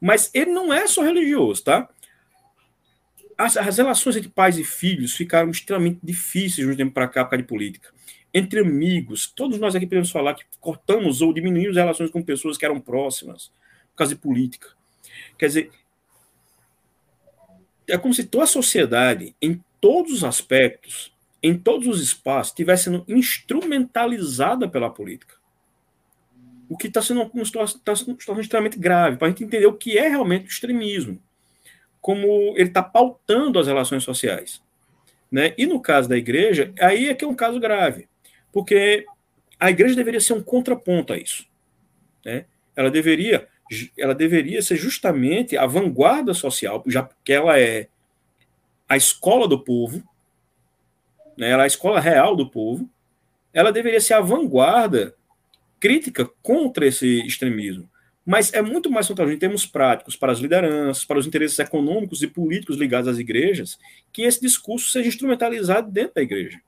mas 0.00 0.30
ele 0.32 0.50
não 0.50 0.72
é 0.72 0.86
só 0.86 1.02
religioso, 1.02 1.62
tá? 1.62 1.86
as, 3.36 3.56
as, 3.56 3.76
relações 3.76 4.16
entre 4.16 4.30
pais 4.30 4.58
e 4.58 4.64
filhos 4.64 5.14
ficaram 5.14 5.50
extremamente 5.50 6.00
difíceis 6.02 6.66
no 6.66 6.76
tempo 6.76 6.92
para 6.92 7.08
cá, 7.08 7.24
por 7.24 7.30
causa 7.30 7.42
de 7.42 7.48
política. 7.48 7.92
Entre 8.32 8.60
amigos, 8.60 9.26
todos 9.26 9.58
nós 9.58 9.74
aqui 9.74 9.86
podemos 9.86 10.10
falar 10.10 10.34
que 10.34 10.44
cortamos 10.58 11.20
ou 11.20 11.32
diminuímos 11.32 11.76
relações 11.76 12.10
com 12.10 12.22
pessoas 12.22 12.56
que 12.56 12.64
eram 12.64 12.80
próximas, 12.80 13.48
por 13.90 13.96
causa 13.96 14.14
de 14.14 14.20
política. 14.20 14.68
Quer 15.38 15.46
dizer, 15.46 15.70
é 17.86 17.98
como 17.98 18.14
se 18.14 18.24
toda 18.24 18.44
a 18.44 18.46
sociedade, 18.46 19.36
em 19.42 19.62
todos 19.80 20.12
os 20.12 20.24
aspectos, 20.24 21.12
em 21.42 21.58
todos 21.58 21.88
os 21.88 22.00
espaços, 22.00 22.52
estivesse 22.52 22.84
sendo 22.84 23.04
instrumentalizada 23.08 24.68
pela 24.68 24.90
política. 24.90 25.34
O 26.68 26.76
que 26.76 26.86
está 26.86 27.02
sendo 27.02 27.22
uma 27.22 27.44
situação, 27.44 27.80
uma 27.84 27.96
situação 27.96 28.40
extremamente 28.40 28.78
grave, 28.78 29.16
para 29.16 29.26
a 29.26 29.30
gente 29.30 29.44
entender 29.44 29.66
o 29.66 29.76
que 29.76 29.98
é 29.98 30.08
realmente 30.08 30.46
o 30.46 30.48
extremismo 30.48 31.20
como 32.02 32.26
ele 32.56 32.68
está 32.68 32.82
pautando 32.82 33.60
as 33.60 33.68
relações 33.68 34.02
sociais. 34.02 34.60
Né? 35.30 35.54
E 35.56 35.64
no 35.64 35.80
caso 35.80 36.08
da 36.08 36.18
igreja, 36.18 36.74
aí 36.78 37.08
é 37.08 37.14
que 37.14 37.24
é 37.24 37.28
um 37.28 37.34
caso 37.34 37.60
grave, 37.60 38.08
porque 38.52 39.06
a 39.58 39.70
igreja 39.70 39.94
deveria 39.94 40.20
ser 40.20 40.32
um 40.34 40.42
contraponto 40.42 41.12
a 41.12 41.16
isso. 41.16 41.46
Né? 42.26 42.44
Ela 42.76 42.90
deveria 42.90 43.48
ela 43.96 44.14
deveria 44.14 44.60
ser 44.60 44.76
justamente 44.76 45.56
a 45.56 45.64
vanguarda 45.64 46.34
social, 46.34 46.82
já 46.86 47.08
que 47.24 47.32
ela 47.32 47.58
é 47.58 47.88
a 48.86 48.98
escola 48.98 49.48
do 49.48 49.58
povo, 49.58 50.02
né? 51.36 51.50
ela 51.50 51.62
é 51.62 51.64
a 51.64 51.66
escola 51.66 52.00
real 52.00 52.34
do 52.36 52.50
povo, 52.50 52.88
ela 53.52 53.72
deveria 53.72 54.00
ser 54.00 54.14
a 54.14 54.20
vanguarda 54.20 55.14
crítica 55.78 56.28
contra 56.42 56.86
esse 56.86 57.26
extremismo. 57.26 57.90
Mas 58.24 58.52
é 58.52 58.62
muito 58.62 58.88
mais 58.88 59.08
vantajoso 59.08 59.34
em 59.34 59.38
termos 59.38 59.66
práticos 59.66 60.14
para 60.14 60.30
as 60.30 60.38
lideranças, 60.38 61.04
para 61.04 61.18
os 61.18 61.26
interesses 61.26 61.58
econômicos 61.58 62.22
e 62.22 62.28
políticos 62.28 62.76
ligados 62.76 63.08
às 63.08 63.18
igrejas, 63.18 63.78
que 64.12 64.22
esse 64.22 64.40
discurso 64.40 64.90
seja 64.90 65.08
instrumentalizado 65.08 65.90
dentro 65.90 66.14
da 66.14 66.22
igreja. 66.22 66.60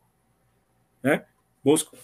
Né? 1.02 1.24
Bosco. 1.62 1.96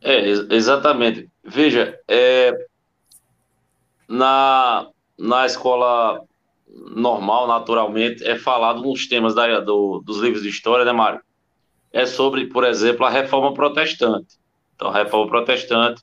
É, 0.00 0.26
exatamente. 0.54 1.28
Veja, 1.44 2.00
é, 2.08 2.52
na, 4.08 4.88
na 5.18 5.44
escola 5.44 6.24
normal, 6.72 7.46
naturalmente, 7.46 8.24
é 8.24 8.36
falado 8.36 8.82
nos 8.82 9.06
temas 9.06 9.34
da, 9.34 9.60
do, 9.60 10.00
dos 10.04 10.18
livros 10.18 10.42
de 10.42 10.48
história, 10.48 10.84
né, 10.84 10.92
Mário? 10.92 11.20
É 11.92 12.06
sobre, 12.06 12.46
por 12.46 12.64
exemplo, 12.64 13.04
a 13.04 13.10
reforma 13.10 13.52
protestante. 13.52 14.38
Então, 14.76 14.88
a 14.88 14.92
reforma 14.92 15.28
protestante 15.28 16.02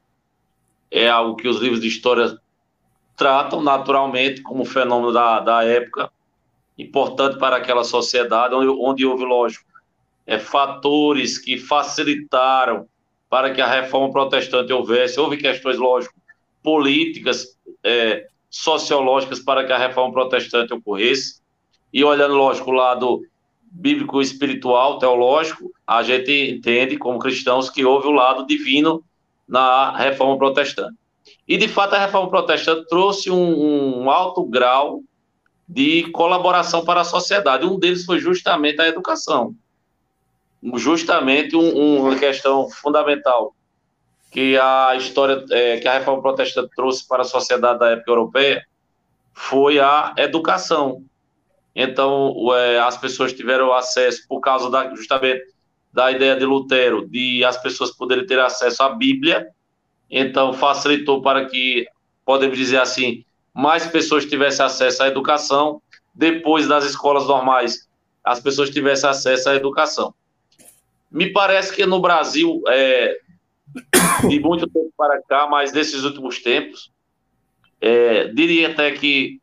é 0.91 1.09
algo 1.09 1.35
que 1.35 1.47
os 1.47 1.57
livros 1.57 1.81
de 1.81 1.87
história 1.87 2.37
tratam 3.15 3.61
naturalmente 3.61 4.41
como 4.41 4.65
fenômeno 4.65 5.11
da, 5.11 5.39
da 5.39 5.63
época, 5.63 6.11
importante 6.77 7.39
para 7.39 7.55
aquela 7.55 7.83
sociedade, 7.83 8.53
onde, 8.53 8.67
onde 8.67 9.05
houve, 9.05 9.25
lógico, 9.25 9.65
é, 10.25 10.37
fatores 10.37 11.37
que 11.37 11.57
facilitaram 11.57 12.87
para 13.29 13.51
que 13.51 13.61
a 13.61 13.67
reforma 13.67 14.11
protestante 14.11 14.71
houvesse. 14.71 15.19
Houve 15.19 15.37
questões, 15.37 15.77
lógico, 15.77 16.13
políticas, 16.61 17.57
é, 17.83 18.27
sociológicas 18.57 19.39
para 19.39 19.65
que 19.65 19.71
a 19.71 19.77
reforma 19.77 20.13
protestante 20.13 20.73
ocorresse. 20.73 21.41
E 21.93 22.03
olhando, 22.03 22.33
lógico, 22.33 22.71
o 22.71 22.73
lado 22.73 23.21
bíblico, 23.71 24.21
espiritual, 24.21 24.97
teológico, 24.97 25.71
a 25.85 26.01
gente 26.01 26.31
entende 26.31 26.97
como 26.97 27.19
cristãos 27.19 27.69
que 27.69 27.85
houve 27.85 28.07
o 28.07 28.11
lado 28.11 28.45
divino 28.47 29.03
na 29.47 29.95
reforma 29.95 30.37
protestante. 30.37 30.95
E, 31.47 31.57
de 31.57 31.67
fato, 31.67 31.93
a 31.93 31.99
reforma 31.99 32.29
protestante 32.29 32.87
trouxe 32.87 33.29
um, 33.29 34.03
um 34.03 34.09
alto 34.09 34.43
grau 34.43 35.01
de 35.67 36.09
colaboração 36.11 36.83
para 36.83 37.01
a 37.01 37.05
sociedade. 37.05 37.65
Um 37.65 37.77
deles 37.77 38.05
foi 38.05 38.19
justamente 38.19 38.81
a 38.81 38.87
educação. 38.87 39.53
Justamente 40.75 41.55
um, 41.55 42.01
uma 42.01 42.15
questão 42.15 42.69
fundamental 42.69 43.53
que 44.31 44.57
a 44.57 44.95
história, 44.95 45.43
é, 45.51 45.77
que 45.77 45.87
a 45.87 45.93
reforma 45.93 46.21
protestante 46.21 46.69
trouxe 46.75 47.07
para 47.07 47.21
a 47.21 47.25
sociedade 47.25 47.79
da 47.79 47.91
época 47.91 48.11
europeia 48.11 48.65
foi 49.33 49.79
a 49.79 50.13
educação. 50.17 51.03
Então, 51.75 52.35
é, 52.55 52.79
as 52.79 52.97
pessoas 52.97 53.33
tiveram 53.33 53.71
acesso, 53.71 54.27
por 54.27 54.39
causa 54.39 54.69
da, 54.69 54.93
justamente 54.95 55.43
da 55.93 56.11
ideia 56.11 56.35
de 56.35 56.45
Lutero 56.45 57.07
de 57.07 57.43
as 57.43 57.57
pessoas 57.57 57.91
poderem 57.91 58.25
ter 58.25 58.39
acesso 58.39 58.83
à 58.83 58.89
Bíblia, 58.89 59.47
então 60.09 60.53
facilitou 60.53 61.21
para 61.21 61.45
que, 61.45 61.87
podemos 62.25 62.57
dizer 62.57 62.81
assim, 62.81 63.23
mais 63.53 63.87
pessoas 63.87 64.25
tivessem 64.25 64.65
acesso 64.65 65.03
à 65.03 65.07
educação, 65.07 65.81
depois 66.13 66.67
das 66.67 66.83
escolas 66.83 67.27
normais, 67.27 67.87
as 68.23 68.39
pessoas 68.39 68.69
tivessem 68.69 69.09
acesso 69.09 69.49
à 69.49 69.55
educação. 69.55 70.13
Me 71.11 71.31
parece 71.31 71.73
que 71.73 71.85
no 71.85 71.99
Brasil, 71.99 72.61
é, 72.67 73.17
de 74.27 74.39
muito 74.39 74.67
tempo 74.67 74.91
para 74.97 75.21
cá, 75.21 75.47
mas 75.47 75.71
nesses 75.73 76.03
últimos 76.03 76.39
tempos, 76.39 76.91
é, 77.79 78.27
diria 78.29 78.69
até 78.69 78.91
que 78.91 79.39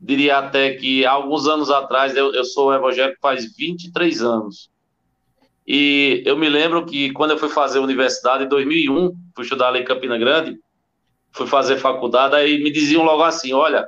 diria 0.00 0.38
até 0.38 0.74
que 0.74 1.04
alguns 1.04 1.48
anos 1.48 1.70
atrás, 1.70 2.16
eu, 2.16 2.32
eu 2.32 2.44
sou 2.44 2.72
evangélico 2.72 3.18
faz 3.20 3.56
23 3.56 4.22
anos, 4.22 4.70
e 5.70 6.22
eu 6.24 6.34
me 6.34 6.48
lembro 6.48 6.86
que 6.86 7.12
quando 7.12 7.32
eu 7.32 7.38
fui 7.38 7.50
fazer 7.50 7.78
universidade 7.78 8.44
em 8.44 8.48
2001, 8.48 9.14
fui 9.34 9.44
estudar 9.44 9.68
ali 9.68 9.80
em 9.80 9.84
Campina 9.84 10.16
Grande, 10.16 10.58
fui 11.30 11.46
fazer 11.46 11.76
faculdade, 11.76 12.34
aí 12.34 12.62
me 12.62 12.70
diziam 12.70 13.02
logo 13.02 13.22
assim: 13.22 13.52
olha, 13.52 13.86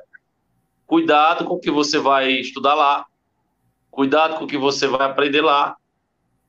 cuidado 0.87 1.47
com 1.47 1.55
o 1.55 1.59
que 1.59 1.71
você 1.71 1.99
vai 1.99 2.33
estudar 2.33 2.75
lá, 2.75 3.07
cuidado 3.91 4.37
com 4.37 4.45
o 4.45 4.47
que 4.47 4.59
você 4.59 4.87
vai 4.87 5.07
aprender 5.07 5.41
lá, 5.41 5.75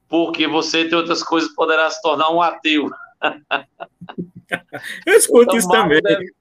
porque 0.10 0.48
você 0.48 0.84
tem 0.84 0.98
outras 0.98 1.24
coisas 1.24 1.56
poderá 1.56 1.90
se 1.90 2.02
tornar 2.02 2.30
um 2.30 2.42
ateu. 2.42 2.90
eu 5.06 5.14
escuto 5.14 5.44
então, 5.44 5.58
isso 5.58 5.70
também. 5.70 6.02
Deve, 6.02 6.34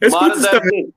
eu 0.00 0.08
escuto 0.08 0.38
isso 0.38 0.50
também. 0.50 0.94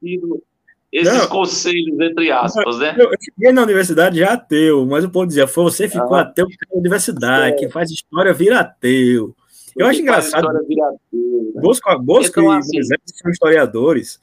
Esses 0.92 1.18
não, 1.18 1.28
conselhos, 1.28 2.00
entre 2.00 2.32
aspas, 2.32 2.78
né? 2.78 2.96
Eu 3.00 3.10
cheguei 3.20 3.52
na 3.52 3.64
universidade 3.64 4.20
já 4.20 4.34
ateu, 4.34 4.86
mas 4.86 5.04
o 5.04 5.10
povo 5.10 5.26
dizia, 5.26 5.48
foi 5.48 5.64
você 5.64 5.90
ficou 5.90 6.14
ah, 6.14 6.22
ateu 6.22 6.46
na 6.46 6.80
universidade, 6.80 7.56
é. 7.56 7.58
quem 7.58 7.70
faz 7.70 7.90
história 7.90 8.32
vira 8.32 8.60
ateu. 8.60 9.36
Eu 9.76 9.88
acho 9.88 10.02
engraçado. 10.02 10.48
Ateu, 10.48 11.52
né? 11.56 11.62
Bosco, 11.62 12.00
Bosco 12.00 12.40
então, 12.40 12.54
e 12.54 12.58
assim, 12.60 12.84
são 12.84 13.32
historiadores, 13.32 14.22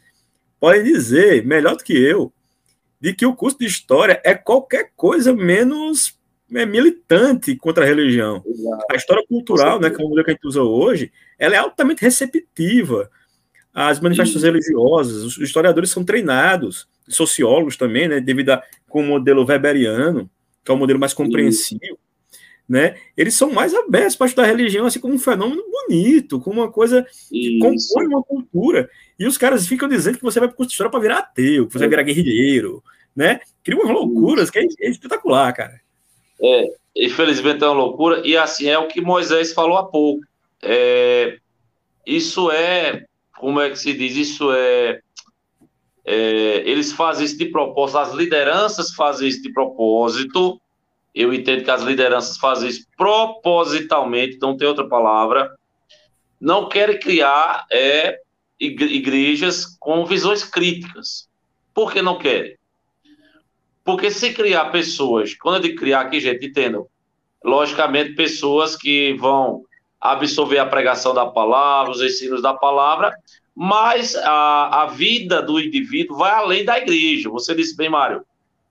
podem 0.60 0.84
dizer, 0.84 1.44
melhor 1.44 1.74
do 1.74 1.82
que 1.82 1.92
eu, 1.92 2.32
de 3.00 3.14
que 3.14 3.26
o 3.26 3.34
curso 3.34 3.58
de 3.58 3.66
história 3.66 4.20
é 4.24 4.34
qualquer 4.34 4.92
coisa 4.94 5.32
menos 5.32 6.19
é, 6.54 6.66
militante 6.66 7.54
contra 7.56 7.84
a 7.84 7.86
religião. 7.86 8.42
Exato. 8.46 8.84
A 8.90 8.96
história 8.96 9.24
cultural, 9.26 9.80
né, 9.80 9.90
que 9.90 10.00
é 10.00 10.04
o 10.04 10.08
modelo 10.08 10.24
que 10.24 10.30
a 10.30 10.34
gente 10.34 10.46
usa 10.46 10.62
hoje, 10.62 11.12
ela 11.38 11.54
é 11.54 11.58
altamente 11.58 12.02
receptiva 12.02 13.10
as 13.72 14.00
manifestações 14.00 14.42
religiosas, 14.42 15.22
os 15.22 15.38
historiadores 15.38 15.90
são 15.90 16.04
treinados, 16.04 16.88
sociólogos 17.08 17.76
também, 17.76 18.08
né, 18.08 18.20
devido 18.20 18.50
a, 18.50 18.62
com 18.88 19.00
o 19.00 19.06
modelo 19.06 19.44
weberiano, 19.46 20.28
que 20.64 20.70
é 20.70 20.74
o 20.74 20.76
modelo 20.76 20.98
mais 20.98 21.14
compreensivo, 21.14 21.98
né, 22.68 22.96
eles 23.16 23.34
são 23.34 23.52
mais 23.52 23.74
abertos 23.74 24.16
para 24.16 24.26
estudar 24.26 24.44
a 24.44 24.50
religião 24.50 24.86
assim 24.86 25.00
como 25.00 25.14
um 25.14 25.18
fenômeno 25.18 25.62
bonito, 25.70 26.40
como 26.40 26.60
uma 26.60 26.70
coisa 26.70 27.06
que 27.28 27.58
Isso. 27.58 27.94
compõe 27.94 28.06
uma 28.06 28.22
cultura. 28.22 28.88
E 29.18 29.26
os 29.26 29.36
caras 29.36 29.66
ficam 29.66 29.88
dizendo 29.88 30.18
que 30.18 30.22
você 30.22 30.38
vai 30.38 30.48
para 30.48 30.62
o 30.62 30.66
história 30.66 30.90
para 30.90 31.00
virar 31.00 31.18
ateu, 31.18 31.66
que 31.66 31.72
você 31.72 31.80
vai 31.80 31.88
virar 31.88 32.02
guerrilheiro, 32.02 32.82
né? 33.14 33.40
Cria 33.62 33.78
umas 33.78 33.90
loucuras 33.90 34.50
que 34.50 34.58
é, 34.58 34.66
é 34.80 34.90
espetacular, 34.90 35.52
cara. 35.52 35.80
É, 36.42 36.72
infelizmente 36.96 37.62
é 37.62 37.66
uma 37.66 37.74
loucura, 37.84 38.26
e 38.26 38.36
assim 38.36 38.68
é 38.68 38.78
o 38.78 38.88
que 38.88 39.00
Moisés 39.00 39.52
falou 39.52 39.76
há 39.76 39.84
pouco. 39.84 40.22
É, 40.62 41.38
isso 42.06 42.50
é 42.50 43.04
como 43.40 43.58
é 43.60 43.70
que 43.70 43.76
se 43.76 43.94
diz? 43.94 44.16
Isso 44.16 44.52
é, 44.52 45.00
é, 46.04 46.14
eles 46.66 46.92
fazem 46.92 47.24
isso 47.24 47.38
de 47.38 47.46
propósito, 47.46 47.98
as 47.98 48.12
lideranças 48.12 48.92
fazem 48.92 49.28
isso 49.28 49.42
de 49.42 49.50
propósito. 49.50 50.60
Eu 51.14 51.32
entendo 51.32 51.64
que 51.64 51.70
as 51.70 51.82
lideranças 51.82 52.36
fazem 52.36 52.68
isso 52.68 52.86
propositalmente, 52.96 54.38
não 54.40 54.56
tem 54.56 54.68
outra 54.68 54.86
palavra. 54.86 55.50
Não 56.38 56.68
querem 56.68 56.98
criar 56.98 57.66
é, 57.72 58.20
igrejas 58.58 59.66
com 59.78 60.04
visões 60.04 60.44
críticas. 60.44 61.28
Por 61.74 61.92
que 61.92 62.02
não 62.02 62.18
querem? 62.18 62.56
Porque 63.90 64.08
se 64.08 64.32
criar 64.32 64.66
pessoas, 64.66 65.34
quando 65.34 65.66
eu 65.66 65.74
criar 65.74 66.02
aqui, 66.02 66.20
gente, 66.20 66.46
entendam, 66.46 66.86
logicamente 67.44 68.14
pessoas 68.14 68.76
que 68.76 69.14
vão 69.14 69.62
absorver 70.00 70.58
a 70.58 70.66
pregação 70.66 71.12
da 71.12 71.26
palavra, 71.26 71.90
os 71.90 72.00
ensinos 72.00 72.40
da 72.40 72.54
palavra, 72.54 73.12
mas 73.52 74.14
a, 74.14 74.82
a 74.82 74.86
vida 74.86 75.42
do 75.42 75.58
indivíduo 75.58 76.16
vai 76.16 76.30
além 76.30 76.64
da 76.64 76.78
igreja. 76.78 77.28
Você 77.30 77.52
disse 77.52 77.76
bem, 77.76 77.88
Mário, 77.88 78.22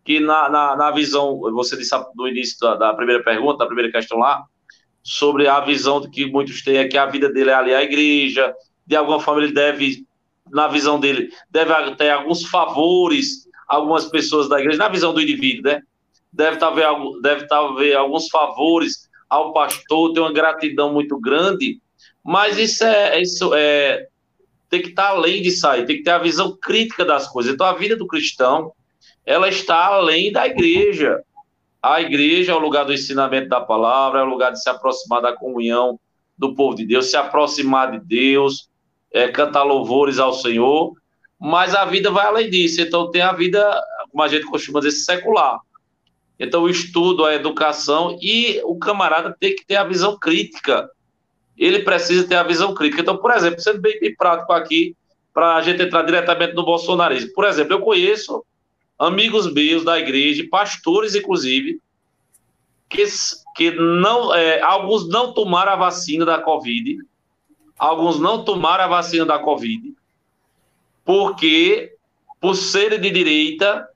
que 0.06 0.22
na, 0.22 0.48
na, 0.48 0.76
na 0.78 0.92
visão, 0.92 1.38
você 1.52 1.76
disse 1.76 1.94
no 2.16 2.26
início 2.26 2.58
da, 2.62 2.76
da, 2.76 2.94
primeira 2.94 3.22
pergunta, 3.22 3.58
da 3.58 3.66
primeira 3.66 3.92
questão 3.92 4.20
lá, 4.20 4.46
sobre 5.04 5.50
a 5.50 5.60
visão 5.60 6.00
que 6.10 6.26
muitos 6.26 6.64
têm 6.64 6.78
é 6.78 6.88
que 6.88 6.98
a 6.98 7.06
vida 7.08 7.30
dele 7.30 7.50
é 7.50 7.56
ali 7.56 7.76
à 7.76 7.84
igreja, 7.84 8.54
de 8.88 8.96
alguma 8.96 9.20
forma 9.20 9.44
ele 9.44 9.52
deve, 9.52 10.06
na 10.50 10.70
visão 10.70 10.98
dele, 10.98 11.30
deve 11.52 11.74
ter 11.98 12.10
alguns 12.10 12.46
favores 12.46 13.49
algumas 13.70 14.06
pessoas 14.06 14.50
da 14.50 14.60
igreja, 14.60 14.80
na 14.80 14.90
visão 14.90 15.14
do 15.14 15.22
indivíduo, 15.22 15.72
né? 15.72 15.82
Deve 16.34 16.58
tá 16.58 16.72
deve 17.22 17.44
estar 17.44 17.62
tá 17.62 17.74
ver 17.76 17.96
alguns 17.96 18.28
favores 18.28 19.08
ao 19.30 19.54
pastor, 19.54 20.12
tem 20.12 20.24
uma 20.24 20.34
gratidão 20.34 20.92
muito 20.92 21.20
grande, 21.20 21.80
mas 22.24 22.58
isso 22.58 22.84
é, 22.84 23.22
isso 23.22 23.54
é 23.54 24.08
tem 24.70 24.82
que 24.82 24.90
estar 24.90 25.10
tá 25.10 25.10
além 25.10 25.42
de 25.42 25.52
sair, 25.52 25.86
tem 25.86 25.98
que 25.98 26.04
ter 26.04 26.12
a 26.12 26.20
visão 26.20 26.56
crítica 26.60 27.06
das 27.06 27.28
coisas. 27.28 27.54
Então 27.54 27.66
a 27.66 27.74
vida 27.74 27.96
do 27.96 28.08
cristão, 28.08 28.72
ela 29.26 29.48
está 29.50 29.86
além 29.86 30.32
da 30.32 30.48
igreja. 30.48 31.22
A 31.82 32.02
igreja 32.02 32.52
é 32.52 32.56
o 32.56 32.60
lugar 32.60 32.86
do 32.86 32.94
ensinamento 32.94 33.50
da 33.50 33.62
palavra, 33.62 34.20
é 34.20 34.24
o 34.24 34.30
lugar 34.30 34.52
de 34.52 34.62
se 34.62 34.70
aproximar 34.70 35.22
da 35.22 35.34
comunhão 35.34 36.00
do 36.38 36.54
povo 36.54 36.76
de 36.76 36.86
Deus, 36.86 37.10
se 37.10 37.18
aproximar 37.18 37.92
de 37.92 38.00
Deus, 38.00 38.70
é, 39.12 39.28
cantar 39.28 39.64
louvores 39.64 40.20
ao 40.20 40.34
Senhor, 40.34 40.94
mas 41.40 41.74
a 41.74 41.86
vida 41.86 42.12
vai 42.12 42.26
além 42.26 42.50
disso. 42.50 42.82
Então 42.82 43.10
tem 43.10 43.22
a 43.22 43.32
vida, 43.32 43.82
como 44.12 44.22
a 44.22 44.28
gente 44.28 44.46
costuma 44.46 44.80
dizer, 44.80 44.98
secular. 44.98 45.60
Então 46.40 46.64
o 46.64 46.70
estudo, 46.70 47.26
a 47.26 47.34
educação 47.34 48.18
e 48.22 48.62
o 48.64 48.78
camarada 48.78 49.36
tem 49.40 49.56
que 49.56 49.66
ter 49.66 49.76
a 49.76 49.84
visão 49.84 50.18
crítica. 50.18 50.90
Ele 51.58 51.80
precisa 51.80 52.28
ter 52.28 52.36
a 52.36 52.44
visão 52.44 52.74
crítica. 52.74 53.02
Então, 53.02 53.18
por 53.18 53.32
exemplo, 53.32 53.60
sendo 53.60 53.82
bem, 53.82 54.00
bem 54.00 54.16
prático 54.16 54.52
aqui, 54.54 54.96
para 55.34 55.56
a 55.56 55.62
gente 55.62 55.82
entrar 55.82 56.04
diretamente 56.04 56.54
no 56.54 56.66
bolsonarismo. 56.66 57.34
Por 57.34 57.46
exemplo, 57.46 57.74
eu 57.74 57.82
conheço 57.82 58.44
amigos 58.98 59.52
meus 59.52 59.84
da 59.84 59.98
igreja, 59.98 60.46
pastores 60.50 61.16
inclusive, 61.16 61.80
que, 62.90 63.06
que 63.56 63.72
não, 63.72 64.34
é, 64.34 64.62
alguns 64.62 65.08
não 65.08 65.34
tomaram 65.34 65.74
a 65.74 65.76
vacina 65.76 66.26
da 66.26 66.40
Covid, 66.40 66.98
alguns 67.78 68.20
não 68.20 68.44
tomaram 68.44 68.84
a 68.86 68.88
vacina 68.88 69.26
da 69.26 69.40
Covid, 69.40 69.94
porque, 71.10 71.96
por 72.40 72.56
serem 72.56 73.02
de 73.02 73.10
direita, 73.10 73.90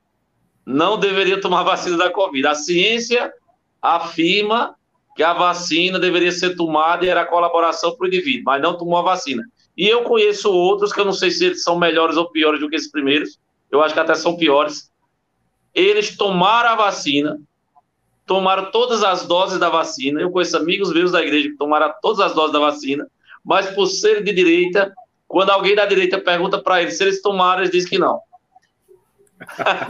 não 0.66 0.98
deveriam 0.98 1.40
tomar 1.40 1.62
vacina 1.62 1.96
da 1.96 2.10
Covid. 2.10 2.44
A 2.44 2.56
ciência 2.56 3.32
afirma 3.80 4.74
que 5.14 5.22
a 5.22 5.32
vacina 5.32 5.96
deveria 5.96 6.32
ser 6.32 6.56
tomada 6.56 7.04
e 7.04 7.08
era 7.08 7.24
colaboração 7.24 7.96
para 7.96 8.06
o 8.06 8.08
indivíduo, 8.08 8.42
mas 8.46 8.60
não 8.60 8.76
tomou 8.76 8.98
a 8.98 9.02
vacina. 9.02 9.44
E 9.76 9.86
eu 9.86 10.02
conheço 10.02 10.50
outros 10.50 10.92
que 10.92 10.98
eu 10.98 11.04
não 11.04 11.12
sei 11.12 11.30
se 11.30 11.44
eles 11.44 11.62
são 11.62 11.78
melhores 11.78 12.16
ou 12.16 12.32
piores 12.32 12.58
do 12.58 12.68
que 12.68 12.74
esses 12.74 12.90
primeiros, 12.90 13.38
eu 13.70 13.80
acho 13.80 13.94
que 13.94 14.00
até 14.00 14.16
são 14.16 14.36
piores. 14.36 14.90
Eles 15.72 16.16
tomaram 16.16 16.70
a 16.70 16.74
vacina, 16.74 17.38
tomaram 18.26 18.72
todas 18.72 19.04
as 19.04 19.24
doses 19.24 19.60
da 19.60 19.70
vacina. 19.70 20.20
Eu 20.20 20.32
conheço 20.32 20.56
amigos 20.56 20.92
meus 20.92 21.12
da 21.12 21.22
igreja 21.22 21.48
que 21.48 21.56
tomaram 21.56 21.94
todas 22.02 22.18
as 22.18 22.34
doses 22.34 22.52
da 22.52 22.58
vacina, 22.58 23.06
mas 23.44 23.70
por 23.70 23.86
ser 23.86 24.24
de 24.24 24.32
direita, 24.32 24.92
quando 25.34 25.50
alguém 25.50 25.74
da 25.74 25.84
direita 25.84 26.16
pergunta 26.20 26.62
para 26.62 26.80
eles 26.80 26.96
se 26.96 27.02
eles 27.02 27.20
tomaram, 27.20 27.62
eles 27.62 27.72
dizem 27.72 27.90
que 27.90 27.98
não. 27.98 28.20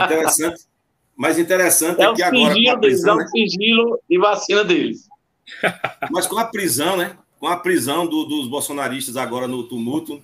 Interessante. 0.03 0.64
Mas 1.14 1.38
interessante 1.38 2.01
é, 2.01 2.05
é 2.07 2.14
que 2.14 2.22
agora. 2.22 2.55
Sigilo 2.55 2.80
deles, 2.80 3.05
é 3.05 3.12
o 3.12 3.28
sigilo 3.28 4.01
e 4.09 4.18
vacina 4.18 4.64
deles. 4.64 5.07
Mas 6.11 6.26
com 6.26 6.38
a 6.38 6.47
prisão, 6.47 6.97
né? 6.97 7.18
Com 7.38 7.47
a 7.47 7.59
prisão 7.59 8.07
do, 8.07 8.24
dos 8.24 8.49
bolsonaristas 8.49 9.18
agora 9.18 9.47
no 9.47 9.64
tumulto, 9.64 10.22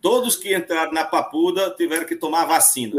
todos 0.00 0.34
que 0.34 0.52
entraram 0.52 0.92
na 0.92 1.04
papuda 1.04 1.70
tiveram 1.70 2.04
que 2.04 2.16
tomar 2.16 2.42
a 2.42 2.46
vacina. 2.46 2.92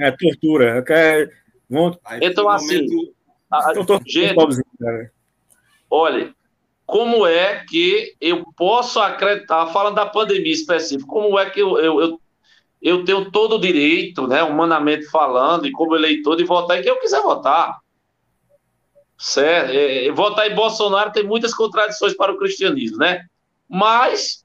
É 0.00 0.12
tortura. 0.12 0.84
É... 0.88 1.28
Vão... 1.68 1.98
então, 2.22 2.48
assim, 2.48 2.86
momento... 2.86 3.12
a, 3.50 3.74
gente, 4.06 4.36
olha, 5.90 6.32
como 6.90 7.24
é 7.24 7.64
que 7.64 8.16
eu 8.20 8.44
posso 8.56 8.98
acreditar, 8.98 9.68
falando 9.68 9.94
da 9.94 10.06
pandemia 10.06 10.52
específica, 10.52 11.06
como 11.06 11.38
é 11.38 11.48
que 11.48 11.60
eu, 11.60 11.78
eu, 11.78 12.00
eu, 12.00 12.20
eu 12.82 13.04
tenho 13.04 13.30
todo 13.30 13.54
o 13.54 13.60
direito, 13.60 14.26
né, 14.26 14.42
humanamente 14.42 15.06
falando, 15.06 15.68
e 15.68 15.70
como 15.70 15.94
eleitor, 15.94 16.34
de 16.34 16.42
votar 16.42 16.78
em 16.78 16.82
quem 16.82 16.90
eu 16.90 16.98
quiser 16.98 17.22
votar. 17.22 17.78
Certo? 19.16 19.70
É, 19.70 20.06
é, 20.06 20.10
votar 20.10 20.50
em 20.50 20.54
Bolsonaro 20.56 21.12
tem 21.12 21.22
muitas 21.22 21.54
contradições 21.54 22.12
para 22.16 22.32
o 22.32 22.36
cristianismo, 22.36 22.98
né? 22.98 23.24
Mas 23.68 24.44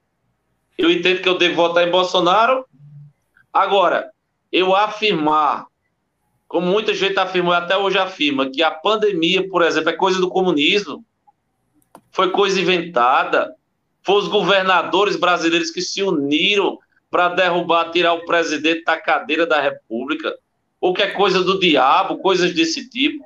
eu 0.78 0.92
entendo 0.92 1.24
que 1.24 1.30
eu 1.30 1.40
devo 1.40 1.56
votar 1.56 1.88
em 1.88 1.90
Bolsonaro. 1.90 2.64
Agora, 3.52 4.12
eu 4.52 4.76
afirmar, 4.76 5.66
como 6.48 6.68
muita 6.68 6.94
gente 6.94 7.18
afirmou, 7.18 7.54
até 7.54 7.76
hoje 7.76 7.98
afirma, 7.98 8.52
que 8.52 8.62
a 8.62 8.70
pandemia, 8.70 9.50
por 9.50 9.64
exemplo, 9.64 9.90
é 9.90 9.94
coisa 9.94 10.20
do 10.20 10.30
comunismo, 10.30 11.04
foi 12.16 12.32
coisa 12.32 12.62
inventada. 12.62 13.54
Foram 14.02 14.20
os 14.20 14.28
governadores 14.30 15.18
brasileiros 15.18 15.70
que 15.70 15.82
se 15.82 16.02
uniram 16.02 16.80
para 17.12 17.28
derrubar, 17.28 17.92
tirar 17.92 18.14
o 18.14 18.26
presidente 18.26 18.86
da 18.86 18.96
cadeira 18.96 19.46
da 19.46 19.60
República, 19.60 20.34
ou 20.80 20.94
que 20.94 21.02
é 21.02 21.08
coisa 21.08 21.44
do 21.44 21.60
diabo, 21.60 22.20
coisas 22.20 22.54
desse 22.54 22.90
tipo. 22.90 23.26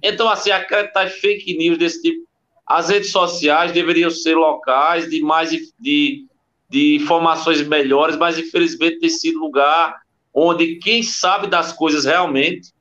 Então, 0.00 0.28
assim, 0.28 0.52
acreditar 0.52 1.10
fake 1.10 1.56
news 1.56 1.76
desse 1.76 2.02
tipo. 2.02 2.24
As 2.64 2.88
redes 2.88 3.10
sociais 3.10 3.72
deveriam 3.72 4.10
ser 4.10 4.36
locais 4.36 5.10
de 5.10 5.20
mais 5.20 5.50
de, 5.50 6.26
de 6.70 6.94
informações 6.94 7.66
melhores, 7.66 8.16
mas 8.16 8.38
infelizmente 8.38 9.00
tem 9.00 9.08
sido 9.08 9.40
lugar 9.40 10.00
onde 10.32 10.76
quem 10.76 11.02
sabe 11.02 11.48
das 11.48 11.72
coisas 11.72 12.04
realmente. 12.04 12.72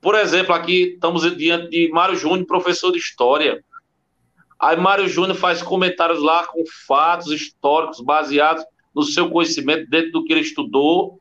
Por 0.00 0.14
exemplo, 0.14 0.54
aqui 0.54 0.92
estamos 0.94 1.22
diante 1.36 1.70
de 1.70 1.88
Mário 1.90 2.16
Júnior, 2.16 2.46
professor 2.46 2.92
de 2.92 2.98
história. 2.98 3.64
Aí 4.64 4.78
Mário 4.78 5.06
Júnior 5.06 5.36
faz 5.36 5.62
comentários 5.62 6.22
lá 6.22 6.46
com 6.46 6.64
fatos 6.86 7.30
históricos 7.30 8.00
baseados 8.00 8.64
no 8.94 9.02
seu 9.02 9.28
conhecimento 9.28 9.90
dentro 9.90 10.12
do 10.12 10.24
que 10.24 10.32
ele 10.32 10.40
estudou. 10.40 11.20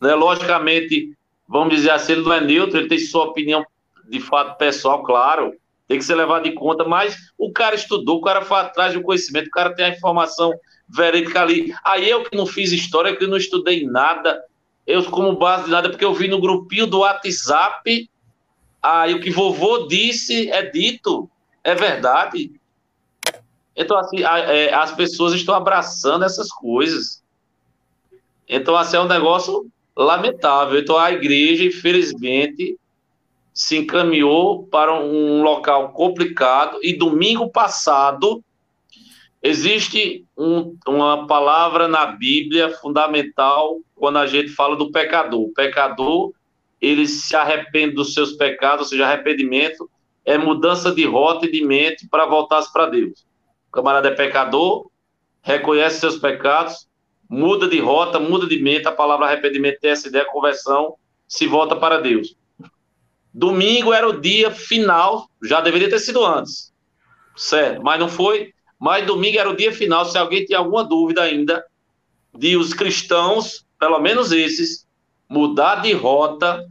Né? 0.00 0.14
Logicamente, 0.14 1.12
vamos 1.48 1.74
dizer 1.74 1.90
assim, 1.90 2.12
ele 2.12 2.22
não 2.22 2.32
é 2.32 2.40
neutro, 2.40 2.78
ele 2.78 2.86
tem 2.86 3.00
sua 3.00 3.24
opinião 3.24 3.66
de 4.08 4.20
fato 4.20 4.56
pessoal, 4.58 5.02
claro, 5.02 5.54
tem 5.88 5.98
que 5.98 6.04
ser 6.04 6.14
levado 6.14 6.46
em 6.46 6.54
conta, 6.54 6.84
mas 6.84 7.16
o 7.36 7.50
cara 7.52 7.74
estudou, 7.74 8.18
o 8.18 8.20
cara 8.20 8.42
foi 8.42 8.58
atrás 8.58 8.94
do 8.94 9.02
conhecimento, 9.02 9.48
o 9.48 9.50
cara 9.50 9.74
tem 9.74 9.86
a 9.86 9.88
informação 9.88 10.52
verídica 10.88 11.42
ali. 11.42 11.74
Aí 11.84 12.08
eu 12.08 12.22
que 12.22 12.36
não 12.36 12.46
fiz 12.46 12.70
história, 12.70 13.16
que 13.16 13.26
não 13.26 13.36
estudei 13.36 13.84
nada, 13.84 14.40
eu 14.86 15.02
como 15.06 15.34
base 15.34 15.64
de 15.64 15.70
nada, 15.72 15.90
porque 15.90 16.04
eu 16.04 16.14
vi 16.14 16.28
no 16.28 16.40
grupinho 16.40 16.86
do 16.86 17.00
WhatsApp, 17.00 18.08
aí 18.80 19.14
o 19.14 19.20
que 19.20 19.32
vovô 19.32 19.88
disse 19.88 20.48
é 20.48 20.62
dito, 20.62 21.28
é 21.64 21.74
verdade. 21.74 22.52
Então, 23.76 23.98
assim, 23.98 24.22
a, 24.22 24.38
é, 24.38 24.72
as 24.72 24.92
pessoas 24.92 25.34
estão 25.34 25.54
abraçando 25.54 26.24
essas 26.24 26.50
coisas. 26.50 27.22
Então, 28.48 28.76
assim, 28.76 28.96
é 28.96 29.00
um 29.00 29.08
negócio 29.08 29.66
lamentável. 29.96 30.78
Então, 30.78 30.96
a 30.96 31.10
igreja, 31.10 31.64
infelizmente, 31.64 32.78
se 33.52 33.76
encaminhou 33.76 34.64
para 34.66 34.94
um 34.94 35.42
local 35.42 35.92
complicado. 35.92 36.78
E 36.82 36.92
domingo 36.92 37.50
passado, 37.50 38.44
existe 39.42 40.24
um, 40.36 40.76
uma 40.86 41.26
palavra 41.26 41.88
na 41.88 42.06
Bíblia 42.06 42.70
fundamental 42.70 43.80
quando 43.94 44.18
a 44.18 44.26
gente 44.26 44.50
fala 44.50 44.76
do 44.76 44.92
pecador. 44.92 45.40
O 45.40 45.52
pecador, 45.52 46.32
ele 46.80 47.08
se 47.08 47.34
arrepende 47.34 47.94
dos 47.94 48.14
seus 48.14 48.32
pecados, 48.32 48.86
ou 48.86 48.90
seja, 48.90 49.06
arrependimento 49.06 49.90
é 50.24 50.38
mudança 50.38 50.90
de 50.90 51.04
rota 51.04 51.46
e 51.46 51.52
de 51.52 51.64
mente 51.64 52.08
para 52.08 52.24
voltar 52.24 52.62
para 52.72 52.86
Deus 52.86 53.24
camarada 53.74 54.08
é 54.08 54.14
pecador, 54.14 54.90
reconhece 55.42 56.00
seus 56.00 56.16
pecados, 56.16 56.88
muda 57.28 57.68
de 57.68 57.78
rota, 57.80 58.18
muda 58.18 58.46
de 58.46 58.62
mente, 58.62 58.88
a 58.88 58.92
palavra 58.92 59.26
arrependimento 59.26 59.80
tem 59.80 59.90
essa 59.90 60.08
ideia, 60.08 60.24
conversão, 60.24 60.94
se 61.26 61.46
volta 61.46 61.76
para 61.76 62.00
Deus. 62.00 62.36
Domingo 63.32 63.92
era 63.92 64.08
o 64.08 64.20
dia 64.20 64.50
final, 64.50 65.28
já 65.42 65.60
deveria 65.60 65.90
ter 65.90 65.98
sido 65.98 66.24
antes, 66.24 66.72
certo? 67.36 67.82
Mas 67.82 67.98
não 67.98 68.08
foi. 68.08 68.52
Mas 68.78 69.06
domingo 69.06 69.38
era 69.38 69.50
o 69.50 69.56
dia 69.56 69.72
final. 69.72 70.04
Se 70.04 70.16
alguém 70.16 70.44
tem 70.46 70.56
alguma 70.56 70.84
dúvida 70.84 71.22
ainda, 71.22 71.64
de 72.32 72.56
os 72.56 72.72
cristãos, 72.72 73.64
pelo 73.78 73.98
menos 73.98 74.30
esses, 74.30 74.86
mudar 75.28 75.76
de 75.76 75.92
rota 75.92 76.64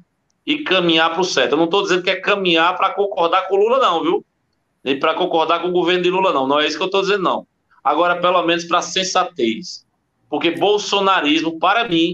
e 0.45 0.63
caminhar 0.63 1.11
para 1.11 1.21
o 1.21 1.25
certo. 1.25 1.53
Eu 1.53 1.57
não 1.57 1.65
estou 1.65 1.81
dizendo 1.81 2.03
que 2.03 2.09
é 2.09 2.15
caminhar 2.15 2.77
para 2.77 2.93
concordar 2.93 3.47
com 3.47 3.55
o 3.55 3.59
Lula, 3.59 3.79
não, 3.79 4.01
viu? 4.01 4.25
Nem 4.83 4.99
para 4.99 5.13
concordar 5.13 5.61
com 5.61 5.69
o 5.69 5.71
governo 5.71 6.03
de 6.03 6.09
Lula, 6.09 6.33
não. 6.33 6.45
Não 6.45 6.59
é 6.59 6.67
isso 6.67 6.77
que 6.77 6.83
eu 6.83 6.87
estou 6.87 7.01
dizendo, 7.01 7.23
não. 7.23 7.47
Agora, 7.83 8.19
pelo 8.19 8.43
menos 8.43 8.65
para 8.65 8.81
sensatez. 8.81 9.85
Porque 10.29 10.51
bolsonarismo, 10.51 11.57
para 11.57 11.87
mim, 11.87 12.13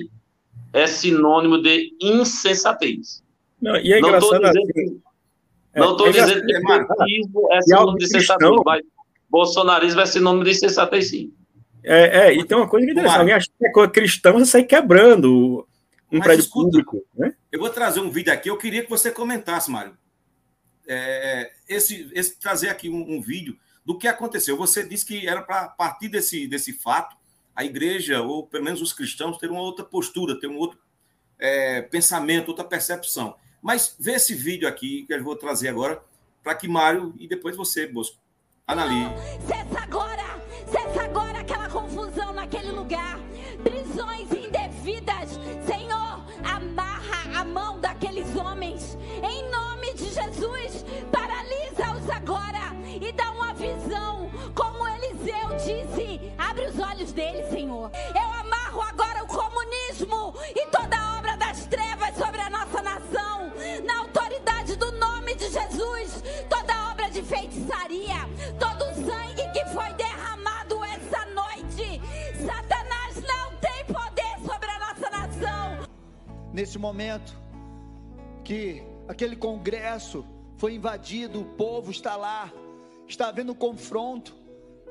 é 0.72 0.86
sinônimo 0.86 1.62
de 1.62 1.92
insensatez. 2.02 3.24
Não, 3.62 3.76
e 3.78 3.94
é 3.94 4.00
não 4.00 4.10
engraçado 4.10 4.42
dizendo, 4.42 4.74
que, 4.74 5.00
é, 5.74 5.80
não 5.80 5.92
estou 5.92 6.08
é 6.08 6.12
dizendo 6.12 6.46
que 6.46 6.54
petismo 6.54 7.48
é 7.52 7.62
sinônimo 7.62 7.98
de 7.98 8.08
sensatez, 8.08 8.52
mas 8.66 8.82
bolsonarismo 9.30 10.02
é 10.02 10.06
sinônimo 10.06 10.44
de 10.44 10.52
insensatez, 10.52 11.10
sim. 11.10 11.34
É, 11.84 12.28
é, 12.28 12.34
e 12.34 12.44
tem 12.46 12.58
uma 12.58 12.68
coisa 12.68 12.86
que 12.86 12.92
interessante. 12.92 13.20
Alguém 13.20 13.34
acha 13.34 13.48
que 13.48 13.66
é 13.66 13.88
cristão, 13.88 14.40
você 14.40 14.46
sai 14.46 14.64
quebrando 14.64 15.66
um 16.12 16.18
mas 16.18 16.24
prédio 16.24 16.42
escuta, 16.42 16.66
público. 16.66 17.04
Né? 17.16 17.34
Eu 17.52 17.60
vou 17.60 17.70
trazer 17.70 18.02
um 18.02 18.12
vídeo 18.12 18.34
aqui, 18.34 18.50
eu 18.50 18.58
queria 18.58 18.84
que 18.84 18.90
você 18.90 19.12
comentasse, 19.12 19.72
Mário 19.72 19.94
é, 20.90 21.52
esse, 21.68 22.10
esse, 22.14 22.36
trazer 22.38 22.70
aqui 22.70 22.90
um, 22.90 23.18
um, 23.18 23.22
vídeo 23.22 23.56
do 23.86 23.98
que 23.98 24.08
aconteceu. 24.08 24.58
Você 24.58 24.84
disse 24.88 25.06
que 25.06 25.28
era 25.28 25.42
para 25.42 25.68
partir 25.68 26.10
desse, 26.10 26.48
desse 26.48 26.74
fato 26.74 27.16
a 27.56 27.64
igreja, 27.64 28.22
ou 28.22 28.48
pelo 28.48 28.64
menos 28.64 28.82
os 28.82 28.92
cristãos, 28.92 29.38
ter 29.38 29.52
uma 29.52 29.62
outra 29.62 29.86
postura, 29.86 30.40
ter 30.40 30.48
um 30.48 30.58
outro, 30.58 30.80
é, 31.38 31.82
pensamento, 31.84 32.50
outra 32.50 32.64
percepção. 32.64 33.36
Mas 33.62 33.96
vê 34.00 34.14
esse 34.14 34.34
vídeo 34.34 34.68
aqui 34.68 35.06
que 35.06 35.14
eu 35.14 35.24
vou 35.24 35.36
trazer 35.36 35.68
agora 35.68 36.02
para 36.42 36.56
que 36.56 36.68
Mário 36.68 37.14
e 37.20 37.28
depois 37.28 37.56
você, 37.56 37.86
Bosco, 37.86 38.18
analise. 38.66 39.14
Cessa 39.46 39.84
agora! 39.84 40.40
Cessa 40.72 41.04
agora 41.04 41.40
aquela 41.40 41.68
confusão 41.70 42.34
naquele 42.34 42.72
lugar. 42.72 43.20
Prisões 43.64 44.32
indevidas. 44.32 45.32
Senhor, 45.66 46.26
amarra 46.44 47.40
a 47.40 47.44
mão 47.44 47.80
daqueles 47.80 47.89
disse, 55.70 56.32
abre 56.38 56.66
os 56.66 56.80
olhos 56.80 57.12
deles, 57.12 57.48
Senhor. 57.50 57.92
Eu 57.94 58.34
amarro 58.34 58.82
agora 58.82 59.24
o 59.24 59.28
comunismo 59.28 60.34
e 60.56 60.66
toda 60.68 60.98
a 60.98 61.18
obra 61.20 61.38
das 61.38 61.66
trevas 61.68 62.16
sobre 62.16 62.42
a 62.42 62.50
nossa 62.50 62.82
nação. 62.82 63.52
Na 63.86 64.00
autoridade 64.00 64.76
do 64.76 64.92
nome 64.94 65.36
de 65.36 65.50
Jesus, 65.50 66.24
toda 66.50 66.92
obra 66.92 67.10
de 67.10 67.22
feitiçaria, 67.22 68.18
todo 68.60 68.84
o 68.84 68.96
sangue 68.96 69.52
que 69.54 69.66
foi 69.66 69.94
derramado 69.94 70.84
essa 70.86 71.26
noite. 71.28 72.02
Satanás 72.46 73.16
não 73.22 73.56
tem 73.58 73.86
poder 73.86 74.52
sobre 74.52 74.70
a 74.72 74.80
nossa 74.80 75.10
nação. 75.10 75.88
Nesse 76.52 76.80
momento 76.80 77.38
que 78.44 78.84
aquele 79.08 79.36
congresso 79.36 80.26
foi 80.58 80.74
invadido, 80.74 81.42
o 81.42 81.46
povo 81.46 81.92
está 81.92 82.16
lá, 82.16 82.52
está 83.08 83.30
havendo 83.30 83.54
confronto. 83.54 84.39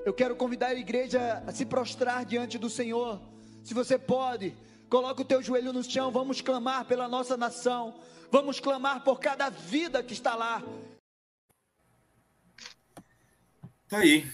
Eu 0.09 0.14
quero 0.14 0.34
convidar 0.34 0.68
a 0.68 0.74
igreja 0.74 1.42
a 1.46 1.52
se 1.52 1.66
prostrar 1.66 2.24
diante 2.24 2.56
do 2.56 2.70
Senhor. 2.70 3.20
Se 3.62 3.74
você 3.74 3.98
pode, 3.98 4.54
coloque 4.88 5.20
o 5.20 5.24
teu 5.24 5.42
joelho 5.42 5.70
no 5.70 5.84
chão, 5.84 6.11
vamos 6.11 6.40
clamar 6.40 6.86
pela 6.86 7.06
nossa 7.06 7.36
nação. 7.36 8.00
Vamos 8.30 8.59
clamar 8.59 9.04
por 9.04 9.20
cada 9.20 9.50
vida 9.50 10.02
que 10.02 10.14
está 10.14 10.34
lá. 10.34 10.62
Tá 13.86 13.98
aí. 13.98 14.26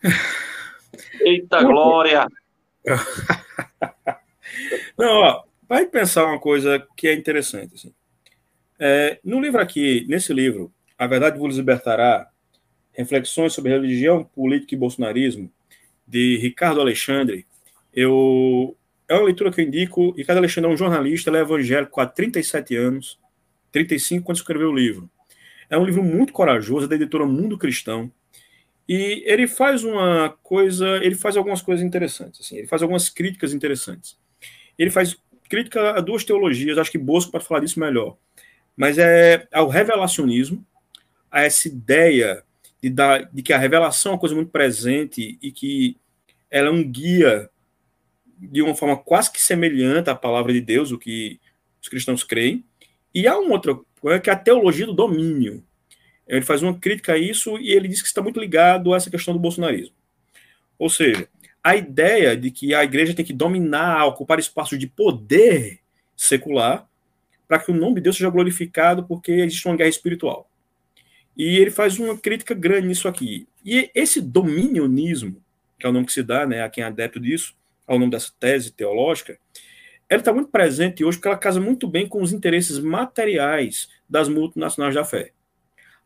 Eita 1.26 1.64
glória! 1.64 2.28
Não, 4.96 5.20
ó, 5.20 5.42
vai 5.68 5.84
pensar 5.86 6.26
uma 6.26 6.38
coisa 6.38 6.86
que 6.96 7.08
é 7.08 7.12
interessante. 7.12 7.74
Assim. 7.74 7.92
É, 8.78 9.18
no 9.24 9.40
livro 9.40 9.60
aqui, 9.60 10.06
nesse 10.08 10.32
livro, 10.32 10.72
A 10.96 11.08
Verdade 11.08 11.40
Vos 11.40 11.56
Libertará, 11.56 12.31
Reflexões 12.92 13.52
sobre 13.52 13.72
Religião, 13.72 14.24
Política 14.24 14.74
e 14.74 14.78
Bolsonarismo, 14.78 15.50
de 16.06 16.36
Ricardo 16.38 16.80
Alexandre, 16.80 17.46
eu, 17.92 18.76
é 19.08 19.14
uma 19.14 19.24
leitura 19.24 19.52
que 19.52 19.60
eu 19.60 19.64
indico. 19.64 20.12
Ricardo 20.12 20.38
Alexandre 20.38 20.70
é 20.70 20.74
um 20.74 20.76
jornalista, 20.76 21.30
ele 21.30 21.38
é 21.38 21.40
evangélico 21.40 22.00
há 22.00 22.06
37 22.06 22.74
anos, 22.76 23.18
35 23.70 24.24
quando 24.24 24.36
escreveu 24.36 24.70
o 24.70 24.74
livro. 24.74 25.10
É 25.68 25.76
um 25.76 25.84
livro 25.84 26.02
muito 26.02 26.32
corajoso, 26.32 26.86
é 26.86 26.88
da 26.88 26.94
editora 26.96 27.26
Mundo 27.26 27.58
Cristão. 27.58 28.10
E 28.88 29.22
ele 29.26 29.46
faz 29.46 29.84
uma 29.84 30.30
coisa, 30.42 30.98
ele 31.02 31.14
faz 31.14 31.36
algumas 31.36 31.62
coisas 31.62 31.84
interessantes, 31.84 32.40
assim, 32.40 32.58
ele 32.58 32.66
faz 32.66 32.82
algumas 32.82 33.08
críticas 33.08 33.54
interessantes. 33.54 34.18
Ele 34.78 34.90
faz 34.90 35.16
crítica 35.48 35.92
a 35.92 36.00
duas 36.00 36.24
teologias, 36.24 36.78
acho 36.78 36.90
que 36.90 36.98
Bosco 36.98 37.30
pode 37.30 37.44
falar 37.44 37.60
disso 37.60 37.78
melhor, 37.78 38.16
mas 38.76 38.98
é 38.98 39.46
ao 39.52 39.68
revelacionismo, 39.68 40.66
a 41.30 41.42
essa 41.42 41.68
ideia 41.68 42.42
de, 42.90 43.28
de 43.32 43.42
que 43.42 43.52
a 43.52 43.58
revelação 43.58 44.12
é 44.12 44.14
uma 44.14 44.20
coisa 44.20 44.34
muito 44.34 44.50
presente 44.50 45.38
e 45.40 45.52
que 45.52 45.96
ela 46.50 46.68
é 46.68 46.70
um 46.70 46.82
guia 46.82 47.48
de 48.38 48.60
uma 48.60 48.74
forma 48.74 48.96
quase 48.96 49.30
que 49.30 49.40
semelhante 49.40 50.10
à 50.10 50.14
palavra 50.14 50.52
de 50.52 50.60
Deus, 50.60 50.90
o 50.90 50.98
que 50.98 51.40
os 51.80 51.88
cristãos 51.88 52.24
creem, 52.24 52.64
e 53.14 53.26
há 53.26 53.38
um 53.38 53.50
outro, 53.50 53.86
que 54.22 54.30
é 54.30 54.32
a 54.32 54.36
teologia 54.36 54.86
do 54.86 54.92
domínio. 54.92 55.64
Ele 56.26 56.42
faz 56.42 56.62
uma 56.62 56.76
crítica 56.76 57.12
a 57.12 57.18
isso 57.18 57.58
e 57.58 57.70
ele 57.70 57.88
diz 57.88 58.00
que 58.00 58.08
está 58.08 58.22
muito 58.22 58.40
ligado 58.40 58.92
a 58.92 58.96
essa 58.96 59.10
questão 59.10 59.34
do 59.34 59.40
bolsonarismo. 59.40 59.94
Ou 60.78 60.88
seja, 60.90 61.28
a 61.62 61.76
ideia 61.76 62.36
de 62.36 62.50
que 62.50 62.74
a 62.74 62.82
igreja 62.82 63.14
tem 63.14 63.24
que 63.24 63.32
dominar, 63.32 64.06
ocupar 64.06 64.38
espaços 64.38 64.78
de 64.78 64.86
poder 64.86 65.78
secular, 66.16 66.88
para 67.46 67.58
que 67.58 67.70
o 67.70 67.74
nome 67.74 67.96
de 67.96 68.02
Deus 68.02 68.16
seja 68.16 68.30
glorificado, 68.30 69.04
porque 69.04 69.30
existe 69.30 69.66
uma 69.66 69.76
guerra 69.76 69.90
espiritual. 69.90 70.48
E 71.36 71.58
ele 71.58 71.70
faz 71.70 71.98
uma 71.98 72.16
crítica 72.16 72.54
grande 72.54 72.88
nisso 72.88 73.08
aqui. 73.08 73.46
E 73.64 73.90
esse 73.94 74.20
dominionismo, 74.20 75.42
que 75.78 75.86
é 75.86 75.88
o 75.88 75.92
nome 75.92 76.06
que 76.06 76.12
se 76.12 76.22
dá 76.22 76.46
né, 76.46 76.62
a 76.62 76.68
quem 76.68 76.84
é 76.84 76.86
adepto 76.86 77.18
disso, 77.18 77.54
ao 77.86 77.98
nome 77.98 78.10
dessa 78.10 78.30
tese 78.38 78.70
teológica, 78.70 79.38
ela 80.08 80.20
está 80.20 80.32
muito 80.32 80.50
presente 80.50 81.04
hoje 81.04 81.16
porque 81.16 81.28
ela 81.28 81.38
casa 81.38 81.60
muito 81.60 81.88
bem 81.88 82.06
com 82.06 82.20
os 82.20 82.32
interesses 82.32 82.78
materiais 82.78 83.88
das 84.08 84.28
multinacionais 84.28 84.94
da 84.94 85.04
fé. 85.04 85.32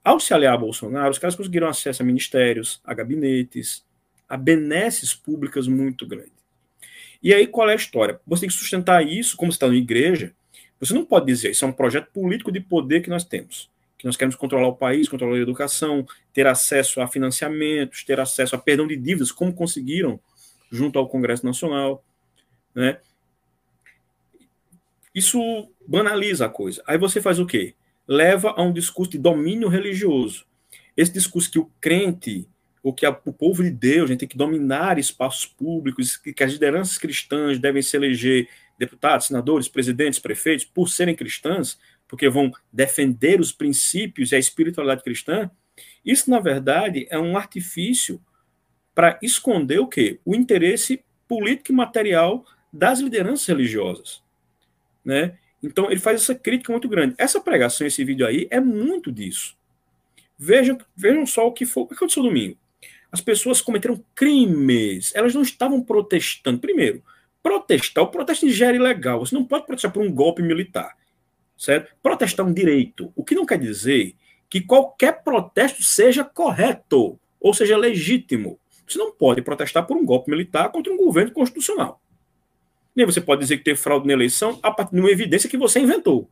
Ao 0.05 0.20
se 0.20 0.33
aliar 0.33 0.55
a 0.55 0.59
Bolsonaro, 0.59 1.11
os 1.11 1.18
caras 1.18 1.35
conseguiram 1.35 1.66
acesso 1.66 2.03
a 2.03 2.07
ministérios, 2.07 2.81
a 2.85 2.95
gabinetes, 2.95 3.85
a 4.29 4.37
benesses 4.37 5.12
públicas 5.12 5.66
muito 5.66 6.07
grandes. 6.07 6.37
E 7.20 7.35
aí, 7.35 7.47
qual 7.47 7.68
é 7.68 7.72
a 7.72 7.77
história? 7.77 8.20
Você 8.24 8.43
tem 8.43 8.49
que 8.49 8.55
sustentar 8.55 9.05
isso, 9.05 9.37
como 9.37 9.51
você 9.51 9.57
está 9.57 9.66
na 9.66 9.74
igreja, 9.74 10.33
você 10.79 10.95
não 10.95 11.05
pode 11.05 11.27
dizer, 11.27 11.51
isso 11.51 11.64
é 11.64 11.68
um 11.68 11.72
projeto 11.72 12.09
político 12.12 12.53
de 12.53 12.61
poder 12.61 13.01
que 13.01 13.11
nós 13.11 13.24
temos, 13.24 13.68
nós 14.07 14.16
queremos 14.16 14.36
controlar 14.36 14.68
o 14.68 14.76
país, 14.76 15.09
controlar 15.09 15.36
a 15.36 15.40
educação, 15.40 16.07
ter 16.32 16.46
acesso 16.46 17.00
a 17.00 17.09
financiamentos, 17.09 18.04
ter 18.04 18.20
acesso 18.20 18.54
a 18.54 18.59
perdão 18.59 18.86
de 18.86 18.96
dívidas, 18.96 19.32
como 19.32 19.52
conseguiram 19.52 20.20
junto 20.70 20.98
ao 20.98 21.09
Congresso 21.09 21.44
Nacional, 21.44 22.04
né? 22.74 22.98
Isso 25.14 25.40
banaliza 25.88 26.46
a 26.46 26.48
coisa. 26.48 26.82
Aí 26.86 26.98
você 26.98 27.20
faz 27.20 27.38
o 27.38 27.46
quê? 27.46 27.74
Leva 28.07 28.50
a 28.50 28.62
um 28.62 28.72
discurso 28.72 29.12
de 29.12 29.18
domínio 29.18 29.68
religioso. 29.68 30.44
Esse 30.96 31.12
discurso 31.12 31.50
que 31.50 31.59
o 31.59 31.70
crente, 31.80 32.46
ou 32.82 32.92
que 32.92 33.07
a, 33.07 33.11
o 33.24 33.32
povo 33.32 33.62
de 33.62 33.70
Deus, 33.70 34.14
tem 34.16 34.28
que 34.28 34.36
dominar 34.36 34.98
espaços 34.98 35.46
públicos, 35.46 36.16
que, 36.16 36.32
que 36.32 36.44
as 36.44 36.52
lideranças 36.52 36.98
cristãs 36.98 37.59
devem 37.59 37.82
se 37.82 37.96
eleger 37.96 38.48
deputados, 38.78 39.26
senadores, 39.26 39.68
presidentes, 39.68 40.18
prefeitos, 40.18 40.64
por 40.66 40.88
serem 40.88 41.16
cristãs, 41.16 41.78
porque 42.09 42.28
vão 42.28 42.50
defender 42.72 43.40
os 43.40 43.52
princípios 43.52 44.32
e 44.32 44.36
a 44.36 44.38
espiritualidade 44.38 45.02
cristã, 45.02 45.50
isso, 46.04 46.30
na 46.30 46.40
verdade, 46.40 47.07
é 47.11 47.18
um 47.18 47.36
artifício 47.36 48.20
para 48.94 49.18
esconder 49.22 49.78
o 49.78 49.86
quê? 49.86 50.20
O 50.24 50.34
interesse 50.34 51.04
político 51.28 51.72
e 51.72 51.74
material 51.74 52.44
das 52.72 53.00
lideranças 53.00 53.46
religiosas 53.46 54.26
né? 55.07 55.38
Então 55.62 55.88
ele 55.88 56.00
faz 56.00 56.20
essa 56.20 56.34
crítica 56.34 56.72
muito 56.72 56.88
grande. 56.88 57.14
Essa 57.16 57.40
pregação, 57.40 57.86
esse 57.86 58.04
vídeo 58.04 58.26
aí, 58.26 58.48
é 58.50 58.59
muito 58.59 59.12
disso. 59.12 59.57
Vejam, 60.36 60.76
vejam 60.96 61.24
só 61.24 61.46
o 61.46 61.52
que 61.52 61.64
foi 61.64 61.84
o 61.84 61.86
que 61.86 61.94
aconteceu 61.94 62.24
domingo. 62.24 62.59
As 63.11 63.20
pessoas 63.20 63.61
cometeram 63.61 64.04
crimes. 64.14 65.14
Elas 65.14 65.32
não 65.32 65.42
estavam 65.42 65.80
protestando. 65.80 66.59
Primeiro, 66.59 67.02
protestar, 67.42 68.02
o 68.04 68.09
protesto 68.09 68.50
já 68.50 68.66
era 68.66 68.76
ilegal. 68.76 69.20
Você 69.20 69.34
não 69.34 69.44
pode 69.44 69.64
protestar 69.64 69.92
por 69.92 70.02
um 70.02 70.12
golpe 70.12 70.42
militar. 70.42 70.96
Certo? 71.57 71.94
Protestar 72.02 72.46
um 72.46 72.52
direito. 72.52 73.12
O 73.16 73.24
que 73.24 73.34
não 73.34 73.46
quer 73.46 73.59
dizer 73.59 74.14
que 74.48 74.61
qualquer 74.61 75.22
protesto 75.22 75.82
seja 75.82 76.24
correto 76.24 77.18
ou 77.40 77.54
seja 77.54 77.76
legítimo. 77.76 78.59
Você 78.86 78.98
não 78.98 79.11
pode 79.11 79.42
protestar 79.42 79.86
por 79.86 79.96
um 79.96 80.04
golpe 80.04 80.30
militar 80.30 80.70
contra 80.70 80.92
um 80.92 80.96
governo 80.96 81.32
constitucional. 81.32 82.00
Nem 82.94 83.04
você 83.04 83.20
pode 83.20 83.42
dizer 83.42 83.59
que 83.59 83.64
teve 83.64 83.78
fraude 83.78 84.07
na 84.07 84.12
eleição 84.12 84.59
a 84.62 84.70
partir 84.70 84.94
de 84.94 85.00
uma 85.00 85.11
evidência 85.11 85.50
que 85.50 85.57
você 85.57 85.80
inventou. 85.80 86.30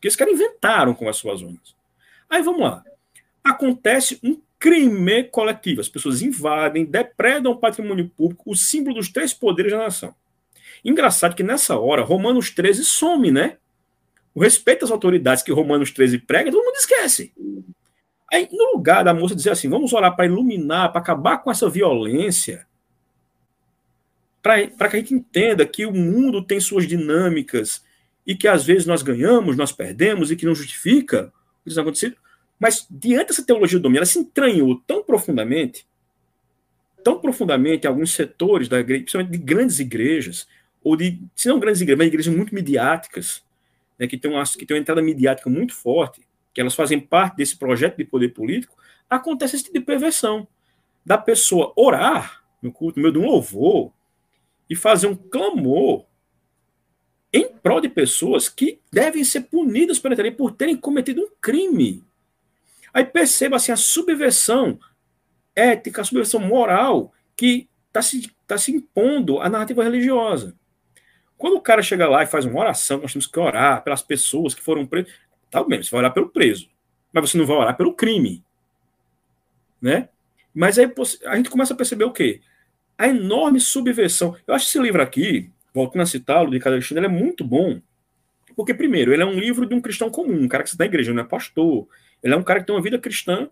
Que 0.00 0.08
esses 0.08 0.16
caras 0.16 0.34
inventaram 0.34 0.94
com 0.94 1.08
as 1.08 1.16
suas 1.16 1.42
urnas. 1.42 1.74
Aí 2.28 2.42
vamos 2.42 2.62
lá. 2.62 2.82
Acontece 3.44 4.18
um 4.22 4.40
crime 4.58 5.24
coletivo. 5.24 5.80
As 5.80 5.88
pessoas 5.88 6.22
invadem, 6.22 6.84
depredam 6.84 7.52
o 7.52 7.56
patrimônio 7.56 8.08
público, 8.08 8.50
o 8.50 8.56
símbolo 8.56 8.96
dos 8.96 9.08
três 9.08 9.32
poderes 9.32 9.72
da 9.72 9.78
nação. 9.78 10.14
Engraçado 10.84 11.36
que 11.36 11.42
nessa 11.42 11.78
hora, 11.78 12.02
Romanos 12.02 12.50
13 12.50 12.84
some, 12.84 13.30
né? 13.30 13.58
O 14.40 14.42
respeito 14.42 14.86
às 14.86 14.90
autoridades 14.90 15.42
que 15.42 15.52
Romanos 15.52 15.90
13 15.90 16.20
prega, 16.20 16.50
todo 16.50 16.64
mundo 16.64 16.74
esquece. 16.76 17.30
Aí, 18.32 18.48
no 18.50 18.72
lugar 18.72 19.04
da 19.04 19.12
moça 19.12 19.36
dizer 19.36 19.50
assim, 19.50 19.68
vamos 19.68 19.92
orar 19.92 20.16
para 20.16 20.24
iluminar, 20.24 20.90
para 20.92 21.02
acabar 21.02 21.42
com 21.42 21.50
essa 21.50 21.68
violência, 21.68 22.66
para 24.40 24.88
que 24.88 24.96
a 24.96 24.98
gente 24.98 25.12
entenda 25.12 25.66
que 25.66 25.84
o 25.84 25.92
mundo 25.92 26.42
tem 26.42 26.58
suas 26.58 26.88
dinâmicas 26.88 27.84
e 28.26 28.34
que 28.34 28.48
às 28.48 28.64
vezes 28.64 28.86
nós 28.86 29.02
ganhamos, 29.02 29.58
nós 29.58 29.72
perdemos 29.72 30.30
e 30.30 30.36
que 30.36 30.46
não 30.46 30.54
justifica 30.54 31.30
o 31.60 31.64
que 31.64 31.68
está 31.68 31.82
acontecendo. 31.82 32.16
Mas 32.58 32.86
diante 32.90 33.28
dessa 33.28 33.44
teologia 33.44 33.78
do 33.78 33.82
domínio, 33.82 33.98
ela 33.98 34.06
se 34.06 34.20
entranhou 34.20 34.82
tão 34.86 35.04
profundamente, 35.04 35.86
tão 37.04 37.20
profundamente 37.20 37.86
em 37.86 37.88
alguns 37.88 38.14
setores 38.14 38.70
da 38.70 38.80
igreja, 38.80 39.02
principalmente 39.02 39.32
de 39.32 39.44
grandes 39.44 39.78
igrejas, 39.78 40.48
ou 40.82 40.96
de, 40.96 41.20
se 41.36 41.46
não 41.46 41.60
grandes 41.60 41.82
igrejas, 41.82 41.98
mas 41.98 42.08
igrejas 42.08 42.34
muito 42.34 42.54
midiáticas, 42.54 43.44
né, 44.00 44.06
que, 44.06 44.16
têm 44.16 44.30
uma, 44.30 44.42
que 44.42 44.64
têm 44.64 44.74
uma 44.74 44.80
entrada 44.80 45.02
midiática 45.02 45.50
muito 45.50 45.74
forte, 45.74 46.26
que 46.54 46.60
elas 46.60 46.74
fazem 46.74 46.98
parte 46.98 47.36
desse 47.36 47.56
projeto 47.56 47.98
de 47.98 48.04
poder 48.04 48.30
político, 48.30 48.74
acontece 49.08 49.56
esse 49.56 49.64
tipo 49.64 49.78
de 49.78 49.84
perversão 49.84 50.48
da 51.04 51.18
pessoa 51.18 51.72
orar 51.76 52.42
no 52.62 52.72
culto, 52.72 52.98
no 52.98 53.02
meio 53.02 53.12
de 53.12 53.18
um 53.18 53.26
louvor, 53.26 53.92
e 54.68 54.74
fazer 54.74 55.06
um 55.06 55.14
clamor 55.14 56.06
em 57.32 57.48
prol 57.48 57.80
de 57.80 57.88
pessoas 57.88 58.48
que 58.48 58.80
devem 58.90 59.22
ser 59.22 59.42
punidas 59.42 59.98
por 59.98 60.52
terem 60.52 60.76
cometido 60.76 61.22
um 61.22 61.30
crime. 61.40 62.02
Aí 62.92 63.04
perceba 63.04 63.56
assim, 63.56 63.70
a 63.70 63.76
subversão 63.76 64.78
ética, 65.54 66.00
a 66.00 66.04
subversão 66.04 66.40
moral 66.40 67.12
que 67.36 67.68
está 67.88 68.02
se, 68.02 68.30
tá 68.46 68.56
se 68.56 68.72
impondo 68.72 69.40
à 69.40 69.48
narrativa 69.48 69.84
religiosa. 69.84 70.56
Quando 71.40 71.56
o 71.56 71.60
cara 71.62 71.80
chega 71.80 72.06
lá 72.06 72.22
e 72.22 72.26
faz 72.26 72.44
uma 72.44 72.60
oração, 72.60 72.98
nós 72.98 73.14
temos 73.14 73.26
que 73.26 73.40
orar 73.40 73.82
pelas 73.82 74.02
pessoas 74.02 74.52
que 74.52 74.60
foram 74.60 74.84
presas. 74.84 75.10
Tá 75.50 75.64
bem, 75.64 75.82
você 75.82 75.90
vai 75.90 76.00
orar 76.00 76.12
pelo 76.12 76.28
preso, 76.28 76.68
mas 77.10 77.30
você 77.30 77.38
não 77.38 77.46
vai 77.46 77.56
orar 77.56 77.74
pelo 77.78 77.94
crime. 77.94 78.44
Né? 79.80 80.10
Mas 80.54 80.78
aí 80.78 80.92
a 81.24 81.36
gente 81.36 81.48
começa 81.48 81.72
a 81.72 81.76
perceber 81.78 82.04
o 82.04 82.12
quê? 82.12 82.42
A 82.98 83.08
enorme 83.08 83.58
subversão. 83.58 84.36
Eu 84.46 84.52
acho 84.52 84.66
que 84.66 84.70
esse 84.72 84.82
livro 84.82 85.00
aqui, 85.00 85.50
voltando 85.72 86.02
a 86.02 86.06
citá-lo, 86.06 86.50
de 86.50 86.60
Cadê 86.60 86.78
ele 86.90 87.06
é 87.06 87.08
muito 87.08 87.42
bom. 87.42 87.80
Porque, 88.54 88.74
primeiro, 88.74 89.10
ele 89.10 89.22
é 89.22 89.26
um 89.26 89.40
livro 89.40 89.64
de 89.64 89.74
um 89.74 89.80
cristão 89.80 90.10
comum, 90.10 90.42
um 90.42 90.48
cara 90.48 90.62
que 90.62 90.68
está 90.68 90.84
na 90.84 90.88
igreja, 90.88 91.14
não 91.14 91.22
é 91.22 91.26
pastor. 91.26 91.88
Ele 92.22 92.34
é 92.34 92.36
um 92.36 92.42
cara 92.42 92.60
que 92.60 92.66
tem 92.66 92.76
uma 92.76 92.82
vida 92.82 92.98
cristã 92.98 93.48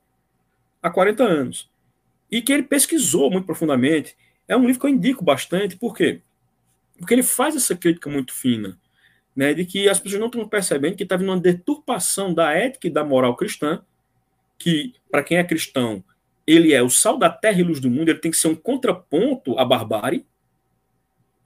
há 0.82 0.90
40 0.90 1.24
anos. 1.24 1.70
E 2.30 2.42
que 2.42 2.52
ele 2.52 2.64
pesquisou 2.64 3.30
muito 3.30 3.46
profundamente. 3.46 4.14
É 4.46 4.54
um 4.54 4.66
livro 4.66 4.78
que 4.78 4.86
eu 4.86 4.90
indico 4.90 5.24
bastante, 5.24 5.74
por 5.74 5.96
quê? 5.96 6.20
Porque 6.98 7.14
ele 7.14 7.22
faz 7.22 7.54
essa 7.54 7.76
crítica 7.76 8.10
muito 8.10 8.32
fina, 8.32 8.78
né, 9.34 9.54
de 9.54 9.64
que 9.64 9.88
as 9.88 10.00
pessoas 10.00 10.20
não 10.20 10.26
estão 10.26 10.48
percebendo 10.48 10.96
que 10.96 11.04
está 11.04 11.16
vindo 11.16 11.28
uma 11.28 11.40
deturpação 11.40 12.34
da 12.34 12.52
ética 12.52 12.88
e 12.88 12.90
da 12.90 13.04
moral 13.04 13.36
cristã, 13.36 13.82
que, 14.58 14.94
para 15.10 15.22
quem 15.22 15.38
é 15.38 15.44
cristão, 15.44 16.02
ele 16.44 16.72
é 16.72 16.82
o 16.82 16.90
sal 16.90 17.16
da 17.16 17.30
terra 17.30 17.60
e 17.60 17.62
luz 17.62 17.78
do 17.78 17.88
mundo, 17.88 18.08
ele 18.08 18.18
tem 18.18 18.30
que 18.30 18.36
ser 18.36 18.48
um 18.48 18.56
contraponto 18.56 19.56
à 19.58 19.64
barbárie, 19.64 20.26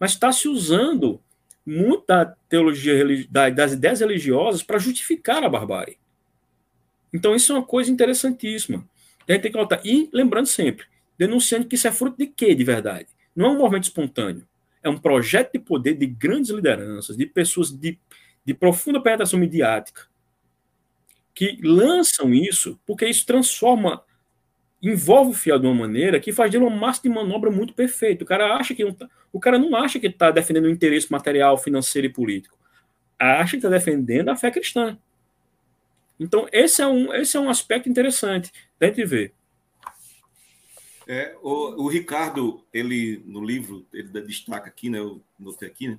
mas 0.01 0.13
está 0.13 0.33
se 0.33 0.49
usando 0.49 1.21
muito 1.67 2.07
da 2.07 2.25
teologia, 2.49 3.05
das 3.55 3.73
ideias 3.73 4.01
religiosas 4.01 4.63
para 4.63 4.79
justificar 4.79 5.45
a 5.45 5.49
barbárie. 5.49 5.99
Então, 7.13 7.35
isso 7.35 7.53
é 7.53 7.57
uma 7.57 7.65
coisa 7.65 7.91
interessantíssima. 7.91 8.89
A 9.29 9.33
gente 9.33 9.43
tem 9.43 9.53
que 9.53 9.59
notar. 9.59 9.81
E 9.85 10.09
lembrando 10.13 10.47
sempre, 10.47 10.87
denunciando 11.19 11.69
que 11.69 11.75
isso 11.75 11.87
é 11.87 11.93
fruto 11.93 12.17
de 12.17 12.27
quê, 12.27 12.55
de 12.55 12.65
verdade? 12.65 13.07
Não 13.37 13.47
é 13.47 13.49
um 13.51 13.59
movimento 13.59 13.85
espontâneo 13.85 14.47
é 14.83 14.89
um 14.89 14.99
projeto 14.99 15.53
de 15.53 15.59
poder 15.59 15.95
de 15.95 16.07
grandes 16.07 16.51
lideranças, 16.51 17.17
de 17.17 17.27
pessoas 17.27 17.71
de, 17.71 17.99
de 18.45 18.55
profunda 18.55 19.01
penetração 19.01 19.39
midiática, 19.39 20.09
que 21.35 21.59
lançam 21.63 22.35
isso, 22.35 22.79
porque 22.87 23.07
isso 23.07 23.25
transforma, 23.25 24.03
envolve 24.83 25.31
o 25.31 25.35
fiel 25.35 25.59
de 25.59 25.67
uma 25.67 25.75
maneira 25.75 26.21
que 26.21 26.33
faz 26.33 26.51
dele 26.51 26.65
uma 26.65 26.77
massa 26.77 27.03
de 27.03 27.09
manobra 27.09 27.51
muito 27.51 27.73
perfeita. 27.73 28.25
O 28.25 28.27
cara 28.27 28.57
acha 28.57 28.75
que 28.75 28.93
tá, 28.93 29.09
o 29.33 29.41
cara 29.41 29.59
não 29.59 29.75
acha 29.77 29.99
que 29.99 30.09
está 30.09 30.31
defendendo 30.31 30.67
o 30.67 30.71
interesse 30.71 31.11
material, 31.11 31.57
financeiro 31.57 32.07
e 32.07 32.13
político, 32.13 32.59
acha 33.19 33.53
que 33.53 33.57
está 33.57 33.69
defendendo 33.69 34.29
a 34.29 34.37
fé 34.37 34.51
cristã. 34.51 34.99
Então 36.19 36.47
esse 36.53 36.83
é 36.83 36.87
um 36.87 37.13
esse 37.15 37.37
é 37.37 37.41
um 37.41 37.49
aspecto 37.49 37.89
interessante 37.89 38.53
da 38.79 38.89
gente 38.89 39.05
ver. 39.05 39.33
É, 41.07 41.37
o, 41.43 41.85
o, 41.85 41.89
Ricardo, 41.89 42.65
ele 42.73 43.23
no 43.27 43.45
livro, 43.45 43.85
ele 43.93 44.09
destaca 44.23 44.69
aqui, 44.69 44.89
né? 44.89 44.99
Eu 44.99 45.21
notei 45.39 45.69
aqui, 45.69 45.89
né? 45.89 45.99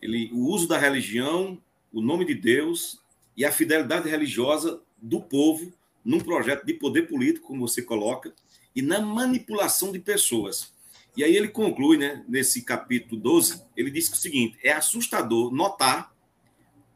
Ele, 0.00 0.30
o 0.32 0.46
uso 0.46 0.66
da 0.66 0.78
religião, 0.78 1.60
o 1.92 2.00
nome 2.00 2.24
de 2.24 2.34
Deus 2.34 3.00
e 3.36 3.44
a 3.44 3.52
fidelidade 3.52 4.08
religiosa 4.08 4.80
do 5.00 5.20
povo 5.20 5.72
num 6.04 6.20
projeto 6.20 6.64
de 6.64 6.74
poder 6.74 7.08
político, 7.08 7.48
como 7.48 7.66
você 7.66 7.82
coloca, 7.82 8.32
e 8.74 8.82
na 8.82 9.00
manipulação 9.00 9.92
de 9.92 9.98
pessoas. 9.98 10.72
E 11.16 11.24
aí 11.24 11.36
ele 11.36 11.48
conclui, 11.48 11.98
né, 11.98 12.24
nesse 12.28 12.62
capítulo 12.62 13.20
12, 13.20 13.62
ele 13.76 13.90
diz 13.90 14.08
que 14.08 14.16
o 14.16 14.20
seguinte: 14.20 14.58
é 14.62 14.72
assustador 14.72 15.52
notar 15.52 16.14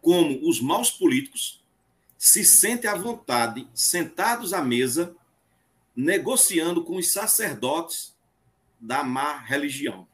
como 0.01 0.49
os 0.49 0.61
maus 0.61 0.91
políticos 0.91 1.63
se 2.17 2.45
sentem 2.45 2.89
à 2.89 2.95
vontade, 2.95 3.69
sentados 3.75 4.53
à 4.53 4.63
mesa, 4.63 5.15
negociando 5.95 6.85
com 6.85 6.97
os 6.97 7.13
sacerdotes 7.13 8.17
da 8.81 9.03
má 9.03 9.39
religião. 9.39 10.07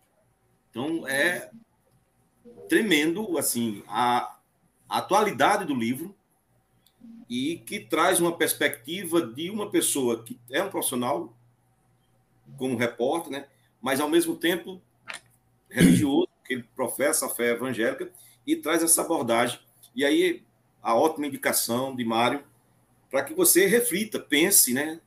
Então 0.70 1.06
é 1.06 1.50
tremendo 2.68 3.36
assim 3.38 3.82
a, 3.88 4.38
atualidade 4.88 5.64
do 5.64 5.74
livro 5.74 6.14
e 7.28 7.58
que 7.58 7.78
traz 7.78 8.18
uma 8.18 8.36
perspectiva 8.36 9.22
de 9.22 9.48
uma 9.48 9.70
pessoa 9.70 10.24
que 10.24 10.38
é 10.50 10.60
um 10.60 10.68
profissional 10.68 11.32
como 12.58 12.76
repórter, 12.76 13.30
né? 13.30 13.46
Mas 13.80 14.00
ao 14.00 14.08
mesmo 14.08 14.34
tempo 14.34 14.82
religioso, 15.68 16.28
que 16.44 16.54
ele 16.54 16.64
professa 16.74 17.26
a 17.26 17.28
fé 17.28 17.50
evangélica 17.50 18.10
e 18.44 18.56
traz 18.56 18.82
essa 18.82 19.02
abordagem. 19.02 19.60
E 19.94 20.04
aí 20.04 20.42
a 20.82 20.94
ótima 20.96 21.26
indicação 21.26 21.94
de 21.94 22.04
Mário 22.04 22.42
para 23.08 23.22
que 23.22 23.32
você 23.32 23.66
reflita, 23.66 24.18
pense, 24.18 24.74
né? 24.74 25.00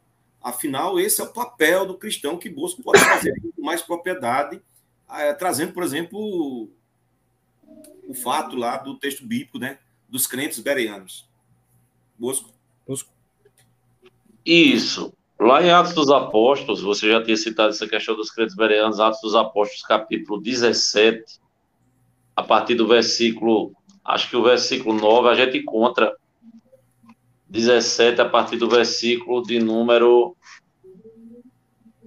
Afinal, 0.43 0.99
esse 0.99 1.21
é 1.21 1.23
o 1.23 1.31
papel 1.31 1.85
do 1.85 1.97
cristão 1.97 2.37
que 2.37 2.49
Bosco 2.49 2.83
pode 2.83 2.99
fazer 2.99 3.33
com 3.55 3.63
mais 3.63 3.81
propriedade, 3.81 4.61
é, 5.09 5.33
trazendo, 5.33 5.71
por 5.71 5.83
exemplo, 5.83 6.19
o, 6.19 6.69
o, 8.09 8.13
fato 8.13 8.57
lá 8.57 8.75
do 8.75 8.99
texto 8.99 9.25
bíblico, 9.25 9.57
né, 9.57 9.79
dos 10.09 10.27
crentes 10.27 10.59
bereanos. 10.59 11.25
Bosco. 12.19 12.49
Bosco. 12.85 13.09
Isso. 14.45 15.13
Lá 15.39 15.63
em 15.63 15.71
Atos 15.71 15.93
dos 15.93 16.11
Apóstolos, 16.11 16.81
você 16.81 17.09
já 17.09 17.23
tinha 17.23 17.37
citado 17.37 17.69
essa 17.69 17.87
questão 17.87 18.15
dos 18.15 18.29
crentes 18.29 18.55
bereanos, 18.55 18.99
Atos 18.99 19.21
dos 19.21 19.35
Apóstolos, 19.35 19.83
capítulo 19.83 20.41
17, 20.41 21.39
a 22.35 22.43
partir 22.43 22.75
do 22.75 22.87
versículo, 22.87 23.73
acho 24.03 24.29
que 24.29 24.35
o 24.35 24.43
versículo 24.43 24.99
9, 24.99 25.29
a 25.29 25.35
gente 25.35 25.57
encontra 25.57 26.13
17, 27.53 28.19
a 28.19 28.25
partir 28.27 28.57
do 28.57 28.67
versículo 28.67 29.43
de 29.43 29.59
número. 29.59 30.35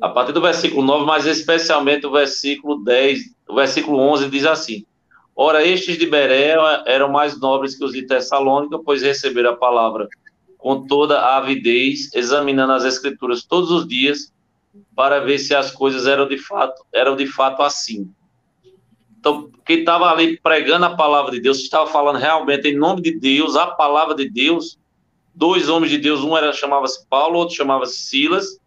A 0.01 0.09
partir 0.09 0.33
do 0.33 0.41
versículo 0.41 0.83
9, 0.83 1.07
mas 1.07 1.25
especialmente 1.25 2.05
o 2.05 2.11
versículo 2.11 2.83
10, 2.83 3.21
o 3.49 3.55
versículo 3.55 3.97
11 3.99 4.29
diz 4.29 4.45
assim: 4.45 4.85
Ora, 5.35 5.65
estes 5.65 5.97
de 5.97 6.07
Berea 6.07 6.83
eram 6.85 7.09
mais 7.11 7.39
nobres 7.39 7.77
que 7.79 7.85
os 7.85 7.93
de 7.93 8.05
Tessalônica, 8.05 8.77
pois 8.81 9.03
receberam 9.03 9.51
a 9.51 9.57
palavra 9.57 10.09
com 10.59 10.85
toda 10.85 11.21
a 11.21 11.37
avidez, 11.37 12.13
examinando 12.13 12.73
as 12.73 12.85
escrituras 12.85 13.45
todos 13.45 13.71
os 13.71 13.87
dias, 13.87 14.33
para 14.97 15.21
ver 15.21 15.39
se 15.39 15.55
as 15.55 15.71
coisas 15.71 16.09
eram 16.09 16.27
de 16.27 16.39
fato, 16.39 16.85
eram 16.93 17.15
de 17.15 17.27
fato 17.27 17.63
assim. 17.63 18.11
Então, 19.21 19.49
quem 19.65 19.81
estava 19.81 20.11
ali 20.11 20.41
pregando 20.41 20.87
a 20.87 20.97
palavra 20.97 21.31
de 21.31 21.41
Deus, 21.41 21.59
estava 21.59 21.87
falando 21.87 22.19
realmente 22.19 22.69
em 22.69 22.77
nome 22.77 23.01
de 23.01 23.17
Deus, 23.17 23.55
a 23.55 23.69
palavra 23.69 24.15
de 24.15 24.29
Deus, 24.29 24.77
dois 25.37 25.69
homens 25.69 25.91
de 25.91 25.99
Deus, 25.99 26.25
um 26.25 26.37
era 26.37 26.53
chamava-se 26.53 27.07
Paulo, 27.07 27.39
outro 27.39 27.55
chamava-se 27.55 27.99
Silas, 27.99 28.59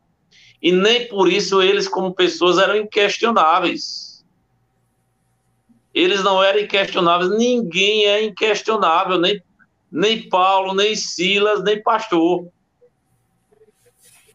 e 0.61 0.71
nem 0.71 1.07
por 1.07 1.31
isso 1.31 1.61
eles, 1.61 1.87
como 1.87 2.13
pessoas, 2.13 2.59
eram 2.59 2.77
inquestionáveis. 2.77 4.23
Eles 5.93 6.23
não 6.23 6.43
eram 6.43 6.59
inquestionáveis, 6.59 7.31
ninguém 7.31 8.05
é 8.05 8.23
inquestionável, 8.23 9.17
nem, 9.17 9.41
nem 9.91 10.29
Paulo, 10.29 10.75
nem 10.75 10.95
Silas, 10.95 11.63
nem 11.63 11.81
pastor. 11.81 12.47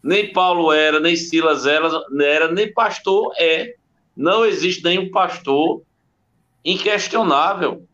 Nem 0.03 0.32
Paulo 0.32 0.72
era, 0.72 0.99
nem 0.99 1.14
Silas 1.14 1.66
era, 1.66 2.51
nem 2.53 2.72
pastor 2.72 3.32
é. 3.39 3.76
Não 4.16 4.45
existe 4.45 4.82
nenhum 4.82 5.11
pastor 5.11 5.82
inquestionável. 6.64 7.87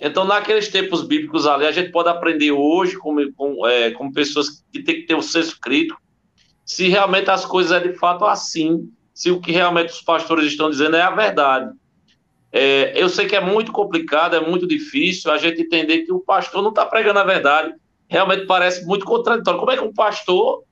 Então, 0.00 0.24
naqueles 0.24 0.68
tempos 0.68 1.02
bíblicos 1.02 1.46
ali, 1.46 1.66
a 1.66 1.72
gente 1.72 1.92
pode 1.92 2.08
aprender 2.08 2.52
hoje, 2.52 2.96
como, 2.96 3.20
é, 3.66 3.90
como 3.90 4.12
pessoas 4.12 4.64
que 4.72 4.82
têm 4.82 4.96
que 4.96 5.06
ter 5.06 5.14
o 5.14 5.18
um 5.18 5.22
senso 5.22 5.60
crítico, 5.60 6.00
se 6.64 6.88
realmente 6.88 7.30
as 7.30 7.44
coisas 7.44 7.72
é 7.72 7.86
de 7.86 7.98
fato 7.98 8.24
assim, 8.24 8.90
se 9.12 9.30
o 9.30 9.40
que 9.40 9.52
realmente 9.52 9.92
os 9.92 10.00
pastores 10.00 10.46
estão 10.46 10.70
dizendo 10.70 10.96
é 10.96 11.02
a 11.02 11.10
verdade. 11.10 11.70
É, 12.50 12.92
eu 12.94 13.10
sei 13.10 13.26
que 13.26 13.36
é 13.36 13.40
muito 13.40 13.70
complicado, 13.72 14.34
é 14.34 14.40
muito 14.40 14.66
difícil 14.66 15.30
a 15.30 15.36
gente 15.36 15.60
entender 15.60 15.98
que 16.00 16.12
o 16.12 16.20
pastor 16.20 16.62
não 16.62 16.70
está 16.70 16.86
pregando 16.86 17.18
a 17.18 17.24
verdade. 17.24 17.74
Realmente 18.08 18.46
parece 18.46 18.84
muito 18.86 19.04
contraditório. 19.04 19.60
Como 19.60 19.70
é 19.70 19.76
que 19.76 19.84
um 19.84 19.92
pastor, 19.92 20.64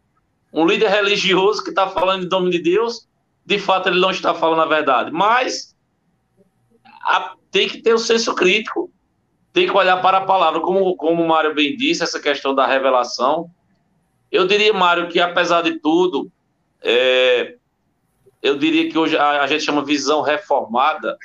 um 0.53 0.67
líder 0.67 0.89
religioso 0.89 1.63
que 1.63 1.71
está 1.71 1.87
falando 1.89 2.25
em 2.25 2.29
nome 2.29 2.51
de 2.51 2.61
Deus, 2.61 3.07
de 3.45 3.59
fato 3.59 3.89
ele 3.89 4.01
não 4.01 4.11
está 4.11 4.35
falando 4.35 4.63
a 4.63 4.67
verdade? 4.67 5.11
Mas 5.13 5.77
a, 7.03 7.35
tem 7.51 7.69
que 7.69 7.83
ter 7.83 7.93
o 7.93 7.99
senso 7.99 8.35
crítico 8.35 8.91
tem 9.53 9.67
que 9.67 9.77
olhar 9.77 10.01
para 10.01 10.19
a 10.19 10.25
palavra, 10.25 10.61
como, 10.61 10.95
como 10.97 11.23
o 11.23 11.29
Mário 11.29 11.55
bem 11.55 11.77
disse, 11.77 12.03
essa 12.03 12.21
questão 12.21 12.55
da 12.55 12.67
revelação. 12.67 13.51
Eu 14.31 14.47
diria, 14.47 14.73
Mário, 14.73 15.09
que 15.09 15.19
apesar 15.21 15.63
de 15.63 15.79
tudo, 15.79 16.31
é, 16.83 17.57
eu 18.43 18.57
diria 18.57 18.91
que 18.91 18.99
hoje 18.99 19.17
a, 19.17 19.43
a, 19.43 19.47
gente 19.47 19.65
chama 19.65 19.85
visão 19.85 20.21
reformada, 20.21 21.17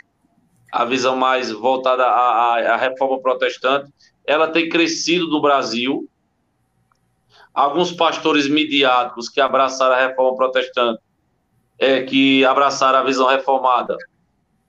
a 0.72 0.86
visão 0.86 1.16
mais 1.16 1.52
voltada 1.52 2.04
à, 2.04 2.56
à, 2.56 2.74
à 2.74 2.78
reforma 2.78 3.20
protestante, 3.20 3.92
ela 4.26 4.48
tem 4.48 4.70
crescido 4.70 5.28
no 5.28 5.42
Brasil. 5.42 6.10
Alguns 7.54 7.92
pastores 7.92 8.48
midiáticos 8.48 9.30
que 9.30 9.40
abraçaram 9.40 9.94
a 9.94 10.08
reforma 10.08 10.36
protestante, 10.36 11.02
é, 11.78 12.02
que 12.02 12.44
abraçaram 12.46 13.00
a 13.00 13.04
visão 13.04 13.28
reformada, 13.28 13.96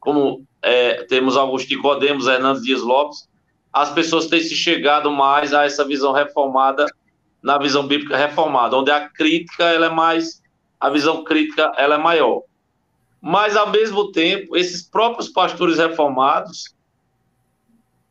como 0.01 0.45
é, 0.61 1.05
temos 1.05 1.37
Augusto 1.37 1.81
Codemos, 1.81 2.27
Hernandes 2.27 2.63
Dias 2.63 2.83
Lopes, 2.83 3.29
as 3.75 3.91
pessoas 3.91 4.29
têm 4.29 4.41
se 4.41 4.55
chegado 4.55 5.11
mais 5.11 5.53
a 5.53 5.65
essa 5.65 5.85
visão 5.85 6.13
reformada, 6.13 6.87
na 7.43 7.59
visão 7.59 7.85
bíblica 7.85 8.17
reformada, 8.17 8.77
onde 8.77 8.93
a 8.93 9.09
crítica 9.09 9.65
ela 9.65 9.87
é 9.87 9.91
mais, 9.91 10.41
a 10.79 10.89
visão 10.89 11.25
crítica 11.25 11.73
ela 11.77 11.97
é 11.97 11.99
maior. 11.99 12.45
Mas, 13.21 13.57
ao 13.57 13.71
mesmo 13.71 14.13
tempo, 14.13 14.57
esses 14.57 14.81
próprios 14.81 15.29
pastores 15.29 15.79
reformados, 15.79 16.73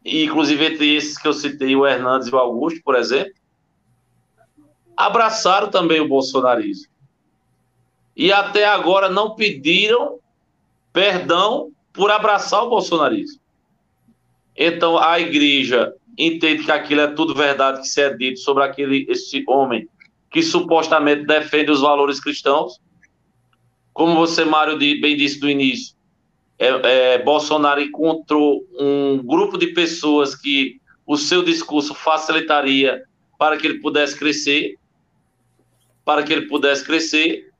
e 0.03 0.25
inclusive 0.25 0.65
entre 0.65 0.95
esses 0.95 1.17
que 1.17 1.27
eu 1.29 1.33
citei, 1.33 1.77
o 1.77 1.87
Hernandes 1.87 2.27
e 2.27 2.35
o 2.35 2.37
Augusto, 2.37 2.81
por 2.83 2.95
exemplo, 2.95 3.33
abraçaram 4.97 5.69
também 5.69 6.01
o 6.01 6.09
bolsonarismo. 6.09 6.91
E 8.17 8.33
até 8.33 8.65
agora 8.65 9.07
não 9.07 9.33
pediram 9.33 10.19
perdão 10.91 11.71
por 11.93 12.11
abraçar 12.11 12.63
o 12.63 12.69
bolsonarismo. 12.69 13.42
Então 14.55 14.97
a 14.97 15.19
igreja 15.19 15.93
entende 16.17 16.63
que 16.63 16.71
aquilo 16.71 17.01
é 17.01 17.07
tudo 17.07 17.33
verdade 17.33 17.81
que 17.81 17.87
se 17.87 18.01
é 18.01 18.13
dito 18.13 18.39
sobre 18.39 18.63
aquele 18.63 19.05
esse 19.09 19.43
homem 19.47 19.87
que 20.29 20.41
supostamente 20.41 21.25
defende 21.25 21.71
os 21.71 21.81
valores 21.81 22.19
cristãos. 22.19 22.79
Como 23.93 24.15
você, 24.15 24.43
Mário, 24.43 24.77
bem 24.77 25.15
disse 25.15 25.39
no 25.39 25.49
início, 25.49 25.95
é, 26.57 26.67
é, 27.13 27.23
Bolsonaro 27.23 27.81
encontrou 27.81 28.65
um 28.79 29.21
grupo 29.23 29.57
de 29.57 29.67
pessoas 29.67 30.33
que 30.33 30.79
o 31.05 31.17
seu 31.17 31.43
discurso 31.43 31.93
facilitaria 31.93 33.03
para 33.37 33.57
que 33.57 33.67
ele 33.67 33.79
pudesse 33.79 34.17
crescer, 34.17 34.75
para 36.03 36.23
que 36.23 36.33
ele 36.33 36.47
pudesse 36.47 36.83
crescer. 36.83 37.51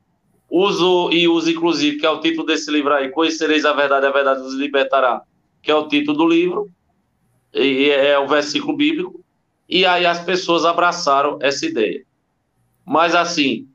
Uso 0.49 1.11
e 1.11 1.27
uso, 1.27 1.49
inclusive, 1.49 1.97
que 1.97 2.05
é 2.05 2.09
o 2.09 2.19
título 2.19 2.45
desse 2.45 2.71
livro 2.71 2.93
aí, 2.93 3.09
Conhecereis 3.09 3.65
a 3.65 3.73
Verdade, 3.73 4.05
a 4.05 4.11
Verdade 4.11 4.41
nos 4.41 4.53
Libertará, 4.53 5.21
que 5.61 5.69
é 5.69 5.75
o 5.75 5.87
título 5.87 6.17
do 6.17 6.27
livro 6.27 6.71
e 7.53 7.89
é 7.89 8.17
o 8.17 8.27
versículo 8.27 8.75
bíblico, 8.75 9.23
e 9.69 9.85
aí 9.85 10.05
as 10.05 10.23
pessoas 10.23 10.65
abraçaram 10.65 11.37
essa 11.41 11.65
ideia. 11.65 12.03
Mas 12.85 13.15
assim, 13.15 13.67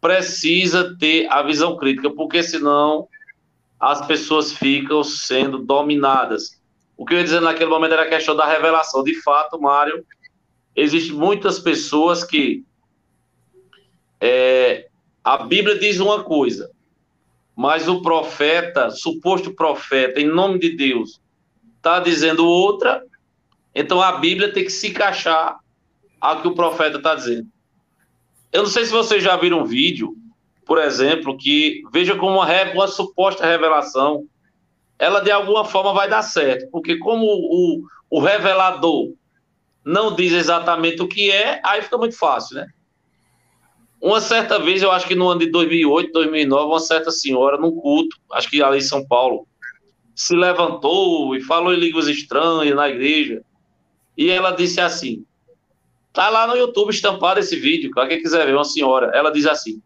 precisa 0.00 0.96
ter 0.98 1.26
a 1.30 1.42
visão 1.42 1.76
crítica, 1.76 2.10
porque 2.10 2.42
senão 2.42 3.08
as 3.78 4.06
pessoas 4.06 4.52
ficam 4.52 5.02
sendo 5.02 5.58
dominadas. 5.58 6.60
O 6.96 7.04
que 7.04 7.14
eu 7.14 7.18
ia 7.18 7.24
dizer 7.24 7.40
naquele 7.40 7.70
momento 7.70 7.92
era 7.92 8.02
a 8.02 8.08
questão 8.08 8.36
da 8.36 8.46
revelação. 8.46 9.02
De 9.02 9.20
fato, 9.22 9.60
Mário, 9.60 10.04
existem 10.76 11.16
muitas 11.16 11.58
pessoas 11.58 12.22
que 12.22 12.64
é, 14.20 14.88
a 15.22 15.38
Bíblia 15.38 15.78
diz 15.78 16.00
uma 16.00 16.22
coisa, 16.22 16.70
mas 17.56 17.88
o 17.88 18.02
profeta, 18.02 18.90
suposto 18.90 19.54
profeta, 19.54 20.20
em 20.20 20.26
nome 20.26 20.58
de 20.58 20.76
Deus, 20.76 21.20
está 21.84 22.00
dizendo 22.00 22.48
outra, 22.48 23.04
então 23.74 24.00
a 24.00 24.12
Bíblia 24.12 24.50
tem 24.50 24.64
que 24.64 24.70
se 24.70 24.88
encaixar 24.88 25.58
ao 26.18 26.40
que 26.40 26.48
o 26.48 26.54
profeta 26.54 26.96
está 26.96 27.14
dizendo. 27.14 27.46
Eu 28.50 28.62
não 28.62 28.70
sei 28.70 28.86
se 28.86 28.90
vocês 28.90 29.22
já 29.22 29.36
viram 29.36 29.60
um 29.60 29.66
vídeo, 29.66 30.16
por 30.64 30.78
exemplo, 30.78 31.36
que 31.36 31.82
veja 31.92 32.16
como 32.16 32.38
uma, 32.38 32.46
uma 32.72 32.88
suposta 32.88 33.44
revelação, 33.44 34.24
ela 34.98 35.20
de 35.20 35.30
alguma 35.30 35.66
forma 35.66 35.92
vai 35.92 36.08
dar 36.08 36.22
certo, 36.22 36.70
porque 36.70 36.96
como 36.96 37.26
o, 37.26 37.82
o 38.08 38.20
revelador 38.20 39.12
não 39.84 40.14
diz 40.14 40.32
exatamente 40.32 41.02
o 41.02 41.08
que 41.08 41.30
é, 41.30 41.60
aí 41.62 41.82
fica 41.82 41.98
muito 41.98 42.16
fácil, 42.16 42.56
né? 42.56 42.68
Uma 44.00 44.20
certa 44.20 44.58
vez, 44.58 44.82
eu 44.82 44.90
acho 44.90 45.06
que 45.06 45.14
no 45.14 45.28
ano 45.28 45.40
de 45.40 45.50
2008, 45.50 46.12
2009, 46.12 46.66
uma 46.66 46.80
certa 46.80 47.10
senhora, 47.10 47.58
num 47.58 47.72
culto, 47.72 48.16
acho 48.32 48.48
que 48.48 48.62
ali 48.62 48.78
em 48.78 48.82
São 48.82 49.06
Paulo, 49.06 49.46
se 50.14 50.34
levantou 50.36 51.34
e 51.34 51.40
falou 51.40 51.74
em 51.74 51.78
línguas 51.78 52.06
estranhas 52.06 52.74
na 52.74 52.88
igreja. 52.88 53.42
E 54.16 54.30
ela 54.30 54.52
disse 54.52 54.80
assim: 54.80 55.24
tá 56.12 56.28
lá 56.28 56.46
no 56.46 56.56
YouTube 56.56 56.90
estampado 56.90 57.40
esse 57.40 57.56
vídeo, 57.56 57.90
para 57.90 58.06
quem 58.06 58.22
quiser 58.22 58.46
ver, 58.46 58.54
uma 58.54 58.64
senhora. 58.64 59.10
Ela 59.14 59.30
diz 59.30 59.46
assim: 59.46 59.82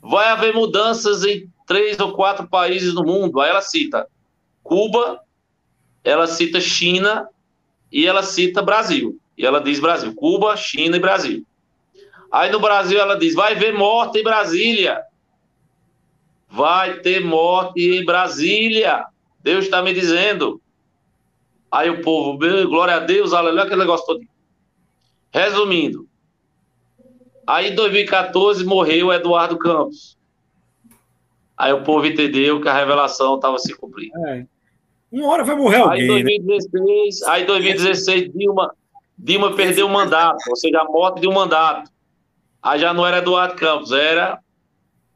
vai 0.00 0.28
haver 0.28 0.54
mudanças 0.54 1.24
em 1.24 1.50
três 1.66 1.98
ou 1.98 2.12
quatro 2.12 2.46
países 2.46 2.94
no 2.94 3.04
mundo. 3.04 3.40
Aí 3.40 3.50
ela 3.50 3.60
cita 3.60 4.06
Cuba, 4.62 5.20
ela 6.04 6.26
cita 6.26 6.60
China 6.60 7.28
e 7.90 8.06
ela 8.06 8.22
cita 8.22 8.62
Brasil. 8.62 9.18
E 9.36 9.44
ela 9.44 9.60
diz 9.60 9.80
Brasil: 9.80 10.14
Cuba, 10.14 10.56
China 10.56 10.96
e 10.96 11.00
Brasil. 11.00 11.44
Aí 12.30 12.50
no 12.50 12.60
Brasil 12.60 13.00
ela 13.00 13.18
diz: 13.18 13.34
vai 13.34 13.54
haver 13.54 13.74
morte 13.74 14.20
em 14.20 14.24
Brasília. 14.24 15.02
Vai 16.48 17.00
ter 17.00 17.20
morte 17.20 17.80
em 17.80 18.04
Brasília. 18.04 19.04
Deus 19.46 19.66
está 19.66 19.80
me 19.80 19.94
dizendo. 19.94 20.60
Aí 21.70 21.88
o 21.88 22.02
povo, 22.02 22.36
glória 22.66 22.96
a 22.96 22.98
Deus, 22.98 23.32
aleluia, 23.32 23.62
aquele 23.62 23.80
negócio 23.80 24.04
todo. 24.04 24.20
Resumindo, 25.30 26.08
aí 27.46 27.70
em 27.70 27.74
2014 27.76 28.64
morreu 28.64 29.12
Eduardo 29.12 29.56
Campos. 29.56 30.18
Aí 31.56 31.72
o 31.72 31.84
povo 31.84 32.06
entendeu 32.06 32.60
que 32.60 32.68
a 32.68 32.76
revelação 32.76 33.36
estava 33.36 33.56
se 33.58 33.72
cumprindo. 33.76 34.18
É. 34.26 34.46
Uma 35.12 35.28
hora 35.28 35.44
vai 35.44 35.54
morrer 35.54 35.76
alguém. 35.76 36.10
Aí 36.10 36.42
2016, 36.42 37.20
né? 37.20 37.26
aí 37.28 37.46
2016 37.46 38.32
Dilma, 38.32 38.74
Dilma 39.16 39.54
perdeu 39.54 39.86
o 39.86 39.90
mandato, 39.90 40.38
ou 40.48 40.56
seja, 40.56 40.80
a 40.80 40.84
morte 40.86 41.20
de 41.20 41.28
um 41.28 41.32
mandato. 41.32 41.88
Aí 42.60 42.80
já 42.80 42.92
não 42.92 43.06
era 43.06 43.18
Eduardo 43.18 43.54
Campos, 43.54 43.92
era 43.92 44.40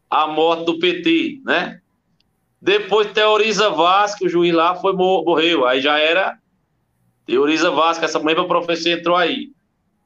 a 0.09 0.28
morte 0.28 0.66
do 0.66 0.78
PT, 0.78 1.41
né? 1.45 1.80
Depois 2.61 3.11
teoriza 3.12 3.70
Vasco, 3.70 4.26
o 4.26 4.28
juiz 4.28 4.54
lá 4.54 4.74
foi 4.74 4.92
morreu. 4.92 5.66
Aí 5.66 5.80
já 5.80 5.98
era 5.98 6.38
teoriza 7.24 7.70
Vasco, 7.70 8.04
essa 8.04 8.18
mesma 8.18 8.46
profecia 8.46 8.94
entrou 8.94 9.16
aí. 9.16 9.50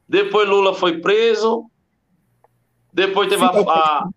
Depois 0.08 0.48
Lula 0.48 0.74
foi 0.74 1.00
preso. 1.00 1.68
Depois 2.92 3.28
teve 3.28 3.44
Fidel, 3.44 3.70
a, 3.70 3.74
a 3.74 4.08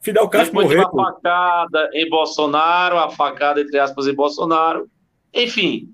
Fidel 0.00 0.28
Castro 0.28 0.52
depois 0.52 0.66
morreu. 0.66 0.88
Teve 0.88 1.02
a 1.02 1.04
facada 1.04 1.90
em 1.92 2.08
Bolsonaro, 2.08 2.98
a 2.98 3.10
facada 3.10 3.60
entre 3.60 3.78
aspas 3.78 4.06
em 4.06 4.14
Bolsonaro. 4.14 4.88
Enfim, 5.34 5.92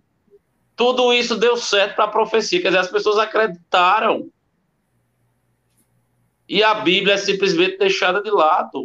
tudo 0.77 1.13
isso 1.13 1.37
deu 1.37 1.57
certo 1.57 1.97
para 1.97 2.05
a 2.05 2.09
profecia. 2.09 2.61
Quer 2.61 2.69
dizer, 2.69 2.79
as 2.79 2.91
pessoas 2.91 3.19
acreditaram. 3.19 4.31
E 6.49 6.63
a 6.63 6.75
Bíblia 6.75 7.15
é 7.15 7.19
simplesmente 7.19 7.79
deixada 7.79 8.23
de 8.23 8.31
lado. 8.31 8.85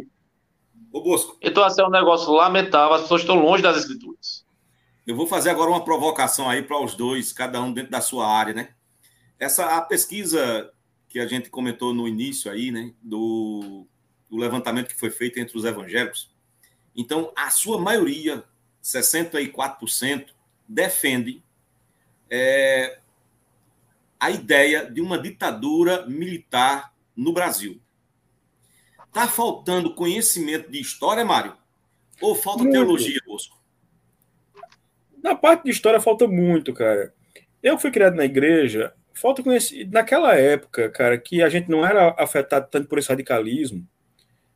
Ô 0.92 1.02
Bosco. 1.02 1.36
Então, 1.40 1.62
assim, 1.64 1.80
é 1.80 1.86
um 1.86 1.90
negócio 1.90 2.32
lamentável, 2.32 2.94
as 2.94 3.02
pessoas 3.02 3.20
estão 3.22 3.36
longe 3.36 3.62
das 3.62 3.76
escrituras. 3.76 4.44
Eu 5.06 5.16
vou 5.16 5.26
fazer 5.26 5.50
agora 5.50 5.70
uma 5.70 5.84
provocação 5.84 6.48
aí 6.48 6.62
para 6.62 6.82
os 6.82 6.94
dois, 6.94 7.32
cada 7.32 7.60
um 7.62 7.72
dentro 7.72 7.90
da 7.90 8.00
sua 8.00 8.28
área, 8.28 8.52
né? 8.52 8.70
Essa 9.38 9.76
a 9.76 9.82
pesquisa 9.82 10.70
que 11.08 11.18
a 11.18 11.26
gente 11.26 11.48
comentou 11.48 11.94
no 11.94 12.06
início 12.06 12.50
aí, 12.50 12.70
né, 12.70 12.92
do, 13.02 13.86
do 14.28 14.36
levantamento 14.36 14.88
que 14.88 14.98
foi 14.98 15.10
feito 15.10 15.38
entre 15.38 15.56
os 15.56 15.64
evangélicos. 15.64 16.30
Então, 16.94 17.32
a 17.34 17.48
sua 17.48 17.80
maioria, 17.80 18.44
64%, 18.82 20.26
defende 20.68 21.42
é, 22.28 22.98
a 24.20 24.30
ideia 24.30 24.90
de 24.90 25.00
uma 25.00 25.18
ditadura 25.18 26.04
militar 26.06 26.92
no 27.16 27.32
Brasil. 27.32 27.80
Está 29.08 29.26
faltando 29.26 29.94
conhecimento 29.94 30.70
de 30.70 30.80
história, 30.80 31.24
Mário? 31.24 31.56
Ou 32.20 32.34
falta 32.34 32.62
muito. 32.62 32.72
teologia, 32.72 33.20
Bosco? 33.26 33.58
Na 35.22 35.34
parte 35.34 35.64
de 35.64 35.70
história 35.70 36.00
falta 36.00 36.26
muito, 36.26 36.72
cara. 36.72 37.12
Eu 37.62 37.78
fui 37.78 37.90
criado 37.90 38.14
na 38.14 38.24
igreja, 38.24 38.92
falta 39.12 39.42
conhecimento. 39.42 39.92
Naquela 39.92 40.34
época, 40.34 40.88
cara, 40.90 41.18
que 41.18 41.42
a 41.42 41.48
gente 41.48 41.68
não 41.68 41.84
era 41.84 42.14
afetado 42.18 42.68
tanto 42.70 42.88
por 42.88 42.98
esse 42.98 43.08
radicalismo, 43.08 43.86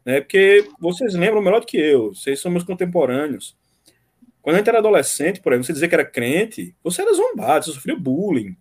né? 0.05 0.21
Porque 0.21 0.69
vocês 0.79 1.15
lembram 1.15 1.43
melhor 1.43 1.61
do 1.61 1.67
que 1.67 1.79
eu, 1.79 2.15
vocês 2.15 2.41
são 2.41 2.51
meus 2.51 2.65
contemporâneos. 2.65 3.57
Quando 4.41 4.57
a 4.57 4.59
gente 4.59 4.69
era 4.69 4.79
adolescente, 4.79 5.41
por 5.41 5.53
exemplo, 5.53 5.67
você 5.67 5.73
dizer 5.73 5.89
que 5.89 5.95
era 5.95 6.05
crente, 6.05 6.75
você 6.83 7.03
era 7.03 7.15
zombado, 7.15 7.65
você 7.65 7.73
sofria 7.73 7.97
bullying. 7.97 8.57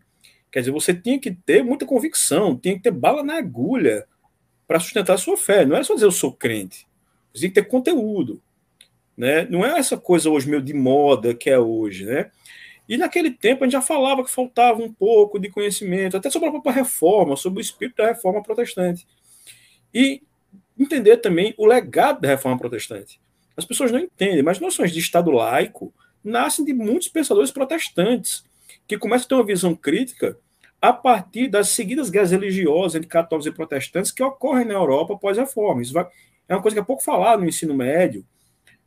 Quer 0.52 0.60
dizer, 0.60 0.72
você 0.72 0.94
tinha 0.94 1.20
que 1.20 1.32
ter 1.32 1.64
muita 1.64 1.86
convicção, 1.86 2.58
tinha 2.58 2.76
que 2.76 2.84
ter 2.84 2.92
bala 2.92 3.24
na 3.24 3.38
agulha 3.38 4.06
para 4.72 4.80
sustentar 4.80 5.16
a 5.16 5.18
sua 5.18 5.36
fé. 5.36 5.66
Não 5.66 5.76
é 5.76 5.84
só 5.84 5.94
dizer 5.94 6.06
eu 6.06 6.12
sou 6.14 6.32
crente. 6.32 6.88
Você 7.34 7.42
tem 7.42 7.50
que 7.50 7.56
ter 7.56 7.68
conteúdo. 7.68 8.42
Né? 9.18 9.44
Não 9.50 9.66
é 9.66 9.78
essa 9.78 9.98
coisa 9.98 10.30
hoje 10.30 10.50
meio 10.50 10.62
de 10.62 10.74
moda 10.74 11.34
que 11.34 11.50
é 11.50 11.60
hoje. 11.60 12.06
Né? 12.06 12.32
E 12.88 12.96
naquele 12.96 13.32
tempo 13.32 13.66
a 13.66 13.68
gente 13.68 13.74
já 13.74 13.82
falava 13.82 14.24
que 14.24 14.32
faltava 14.32 14.82
um 14.82 14.90
pouco 14.90 15.38
de 15.38 15.50
conhecimento, 15.50 16.16
até 16.16 16.30
sobre 16.30 16.48
a 16.48 16.52
própria 16.52 16.72
reforma, 16.72 17.36
sobre 17.36 17.60
o 17.60 17.62
espírito 17.62 17.98
da 17.98 18.08
reforma 18.08 18.42
protestante. 18.42 19.06
E 19.94 20.22
entender 20.80 21.18
também 21.18 21.54
o 21.58 21.66
legado 21.66 22.22
da 22.22 22.30
reforma 22.30 22.58
protestante. 22.58 23.20
As 23.58 23.66
pessoas 23.66 23.92
não 23.92 24.00
entendem, 24.00 24.42
mas 24.42 24.58
noções 24.62 24.94
de 24.94 25.00
Estado 25.00 25.32
laico 25.32 25.94
nascem 26.24 26.64
de 26.64 26.74
muitos 26.74 27.10
pensadores 27.10 27.52
protestantes 27.52 28.46
que 28.88 28.98
começam 28.98 29.26
a 29.26 29.28
ter 29.28 29.36
uma 29.36 29.46
visão 29.46 29.76
crítica 29.76 30.38
a 30.82 30.92
partir 30.92 31.48
das 31.48 31.70
seguidas 31.70 32.10
guerras 32.10 32.32
religiosas 32.32 32.96
entre 32.96 33.08
católicos 33.08 33.46
e 33.46 33.52
protestantes 33.52 34.12
que 34.12 34.24
ocorrem 34.24 34.66
na 34.66 34.74
Europa 34.74 35.16
pós-reforma. 35.16 35.82
Isso 35.84 35.94
vai, 35.94 36.08
é 36.50 36.56
uma 36.56 36.62
coisa 36.62 36.76
que 36.76 36.80
é 36.80 36.84
pouco 36.84 37.04
falado 37.04 37.42
no 37.42 37.48
ensino 37.48 37.76
médio. 37.76 38.26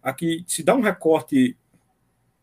Aqui 0.03 0.45
se 0.47 0.63
dá 0.63 0.75
um 0.75 0.81
recorte 0.81 1.57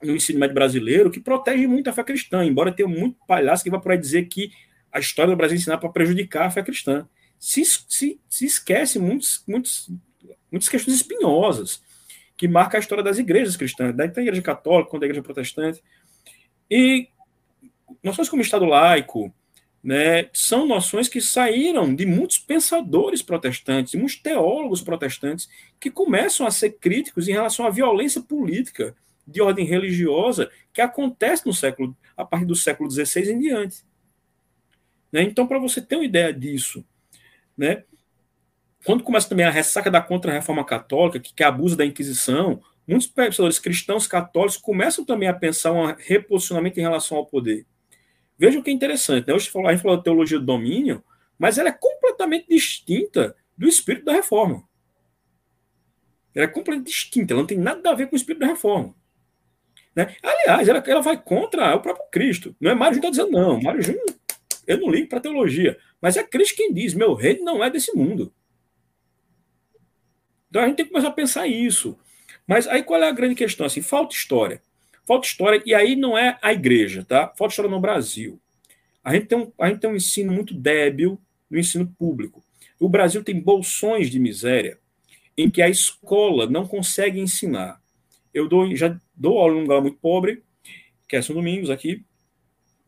no 0.02 0.16
ensino 0.16 0.40
médio 0.40 0.56
brasileiro 0.56 1.12
que 1.12 1.20
protege 1.20 1.68
muito 1.68 1.90
a 1.90 1.94
fé 1.94 2.04
cristã, 2.04 2.46
embora 2.46 2.72
tenha 2.72 2.88
muito 2.88 3.18
palhaço 3.28 3.64
que 3.64 3.70
vai 3.70 3.80
aí 3.86 3.98
dizer 3.98 4.26
que 4.26 4.52
a 4.92 5.00
história 5.00 5.32
do 5.32 5.38
Brasil 5.38 5.58
ensinar 5.58 5.78
para 5.78 5.90
prejudicar 5.90 6.48
a 6.48 6.52
fé 6.52 6.64
cristã. 6.64 7.08
Se, 7.38 7.64
se, 7.66 8.20
se 8.30 8.46
esquece 8.46 9.00
muitos, 9.00 9.44
muitos, 9.48 9.92
muitas 10.50 10.70
questões 10.70 10.96
espinhosas 10.96 11.84
que 12.38 12.48
marcam 12.48 12.78
a 12.78 12.82
história 12.82 13.04
das 13.04 13.20
igrejas 13.20 13.56
cristãs, 13.58 13.96
da 13.96 14.06
igreja 14.06 14.42
católica, 14.42 14.98
da 14.98 15.06
igreja 15.06 15.22
protestante. 15.22 15.84
E 16.70 17.10
noções 18.04 18.30
como 18.30 18.42
Estado 18.42 18.66
laico, 18.66 19.34
né, 19.84 20.30
são 20.32 20.68
noções 20.68 21.08
que 21.08 21.20
saíram 21.20 21.94
de 21.94 22.06
muitos 22.06 22.38
pensadores 22.38 23.22
protestantes, 23.22 23.92
de 23.92 23.98
muitos 23.98 24.18
teólogos 24.18 24.82
protestantes, 24.82 25.50
que 25.80 25.90
começam 25.90 26.46
a 26.46 26.52
ser 26.52 26.72
críticos 26.72 27.28
em 27.28 27.32
relação 27.32 27.66
à 27.66 27.70
violência 27.70 28.22
política 28.22 28.96
de 29.26 29.42
ordem 29.42 29.66
religiosa 29.66 30.52
que 30.72 30.82
acontece 30.82 31.46
no 31.46 31.54
século, 31.54 31.96
a 32.16 32.24
partir 32.24 32.46
do 32.46 32.56
século 32.56 32.90
XVI 32.90 33.32
em 33.32 33.40
diante. 33.40 33.84
Né? 35.12 35.24
Então, 35.24 35.48
para 35.48 35.60
você 35.60 35.82
ter 35.82 35.96
uma 35.96 36.06
ideia 36.06 36.34
disso, 36.34 36.86
né, 37.58 37.84
quando 38.86 39.04
começa 39.04 39.30
também 39.30 39.46
a 39.46 39.52
ressaca 39.52 39.92
da 39.92 40.02
contra-reforma 40.02 40.64
católica, 40.64 41.20
que, 41.20 41.34
que 41.34 41.44
abusa 41.44 41.76
da 41.76 41.86
Inquisição, 41.86 42.62
muitos 42.88 43.08
pensadores 43.08 43.60
cristãos 43.60 44.08
católicos 44.08 44.58
começam 44.58 45.06
também 45.06 45.30
a 45.30 45.34
pensar 45.34 45.72
um 45.72 45.94
reposicionamento 45.98 46.80
em 46.80 46.84
relação 46.84 47.18
ao 47.18 47.26
poder. 47.26 47.66
Veja 48.42 48.58
o 48.58 48.64
que 48.64 48.72
é 48.72 48.74
interessante, 48.74 49.28
né? 49.28 49.36
Hoje 49.36 49.52
a 49.56 49.72
gente 49.72 49.84
falou 49.84 49.98
da 49.98 50.02
teologia 50.02 50.40
do 50.40 50.46
domínio, 50.48 51.04
mas 51.38 51.60
ela 51.60 51.70
é 51.70 51.72
completamente 51.72 52.48
distinta 52.50 53.36
do 53.56 53.68
espírito 53.68 54.06
da 54.06 54.14
reforma. 54.14 54.68
Ela 56.34 56.46
é 56.46 56.48
completamente 56.48 56.88
distinta, 56.88 57.34
ela 57.34 57.42
não 57.42 57.48
tem 57.48 57.60
nada 57.60 57.92
a 57.92 57.94
ver 57.94 58.08
com 58.08 58.16
o 58.16 58.18
espírito 58.18 58.40
da 58.40 58.48
reforma. 58.48 58.96
Né? 59.96 60.16
Aliás, 60.24 60.68
ela, 60.68 60.84
ela 60.88 61.02
vai 61.02 61.22
contra 61.22 61.76
o 61.76 61.82
próprio 61.82 62.10
Cristo. 62.12 62.56
Não 62.60 62.72
é 62.72 62.74
Mário 62.74 62.96
Júnior 62.96 63.12
está 63.12 63.24
dizendo, 63.24 63.40
não. 63.40 63.62
Mário 63.62 63.84
Júnior, 63.84 64.06
eu 64.66 64.80
não 64.80 64.90
ligo 64.90 65.08
para 65.08 65.20
teologia. 65.20 65.78
Mas 66.02 66.18
é 66.18 66.24
Cristo 66.24 66.56
quem 66.56 66.74
diz: 66.74 66.96
meu 66.96 67.14
reino 67.14 67.46
não 67.46 67.64
é 67.64 67.70
desse 67.70 67.96
mundo. 67.96 68.34
Então 70.50 70.64
a 70.64 70.66
gente 70.66 70.78
tem 70.78 70.86
que 70.88 70.92
começar 70.92 71.10
a 71.10 71.14
pensar 71.14 71.46
isso. 71.46 71.96
Mas 72.48 72.68
aí 72.68 72.82
qual 72.82 73.04
é 73.04 73.08
a 73.08 73.14
grande 73.14 73.36
questão? 73.36 73.68
Assim, 73.68 73.84
falta 73.84 74.16
história. 74.16 74.64
Falta 75.06 75.28
história, 75.28 75.62
e 75.66 75.74
aí 75.74 75.96
não 75.96 76.18
é 76.18 76.38
a 76.42 76.54
igreja, 76.54 77.04
tá? 77.04 77.34
Falta 77.38 77.52
história 77.52 77.72
no 77.72 77.80
Brasil. 77.80 78.40
A 79.04 79.14
gente 79.14 79.26
tem 79.26 79.38
um, 79.38 79.52
a 79.60 79.68
gente 79.68 79.80
tem 79.80 79.90
um 79.90 79.96
ensino 79.96 80.32
muito 80.32 80.54
débil 80.54 81.20
no 81.50 81.58
ensino 81.58 81.88
público. 81.98 82.44
O 82.80 82.88
Brasil 82.88 83.24
tem 83.24 83.40
bolsões 83.40 84.10
de 84.10 84.20
miséria 84.20 84.80
em 85.38 85.50
que 85.50 85.62
a 85.62 85.70
escola 85.70 86.48
não 86.48 86.68
consegue 86.68 87.20
ensinar. 87.20 87.82
Eu 88.34 88.48
dou, 88.48 88.76
já 88.76 88.98
dou 89.16 89.40
aula 89.40 89.56
num 89.56 89.62
lugar 89.62 89.82
muito 89.82 89.98
pobre, 89.98 90.44
que 91.08 91.16
é 91.16 91.22
São 91.22 91.36
Domingos 91.36 91.70
aqui, 91.70 92.06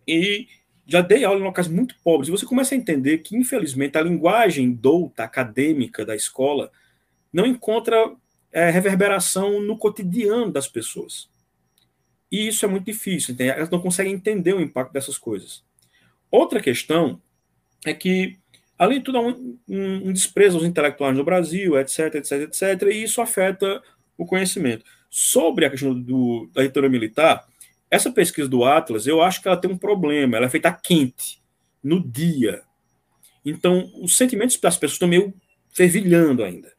e 0.07 0.47
já 0.85 1.01
dei 1.01 1.23
aula 1.23 1.39
em 1.39 1.43
locais 1.43 1.67
muito 1.67 1.95
pobres. 2.03 2.27
E 2.27 2.31
você 2.31 2.45
começa 2.45 2.75
a 2.75 2.77
entender 2.77 3.19
que, 3.19 3.35
infelizmente, 3.35 3.97
a 3.97 4.01
linguagem 4.01 4.71
douta, 4.71 5.23
acadêmica 5.23 6.05
da 6.05 6.15
escola 6.15 6.71
não 7.31 7.45
encontra 7.45 8.15
é, 8.51 8.69
reverberação 8.69 9.61
no 9.61 9.77
cotidiano 9.77 10.51
das 10.51 10.67
pessoas. 10.67 11.29
E 12.33 12.47
isso 12.47 12.65
é 12.65 12.67
muito 12.67 12.85
difícil, 12.85 13.35
entende? 13.35 13.51
elas 13.51 13.69
não 13.69 13.79
conseguem 13.79 14.11
entender 14.11 14.55
o 14.55 14.59
impacto 14.59 14.91
dessas 14.91 15.19
coisas. 15.19 15.63
Outra 16.31 16.59
questão 16.59 17.21
é 17.85 17.93
que, 17.93 18.39
além 18.75 18.97
de 18.97 19.05
tudo, 19.05 19.19
há 19.19 19.21
um, 19.21 19.59
um, 19.69 20.07
um 20.07 20.11
desprezo 20.11 20.57
aos 20.57 20.65
intelectuais 20.65 21.15
no 21.15 21.23
Brasil, 21.23 21.77
etc, 21.77 22.15
etc, 22.15 22.31
etc, 22.41 22.81
e 22.91 23.03
isso 23.03 23.21
afeta 23.21 23.83
o 24.17 24.25
conhecimento. 24.25 24.83
Sobre 25.11 25.63
a 25.63 25.69
questão 25.69 25.93
do, 25.93 26.49
da 26.51 26.63
ditadura 26.63 26.89
militar, 26.89 27.47
essa 27.87 28.11
pesquisa 28.11 28.49
do 28.49 28.65
Atlas, 28.65 29.05
eu 29.05 29.21
acho 29.21 29.39
que 29.39 29.47
ela 29.47 29.55
tem 29.55 29.69
um 29.69 29.77
problema, 29.77 30.35
ela 30.35 30.47
é 30.47 30.49
feita 30.49 30.73
quente, 30.73 31.39
no 31.83 32.01
dia. 32.01 32.63
Então, 33.45 33.91
os 34.01 34.17
sentimentos 34.17 34.57
das 34.57 34.75
pessoas 34.75 34.93
estão 34.93 35.07
meio 35.07 35.31
fervilhando 35.71 36.43
ainda. 36.43 36.73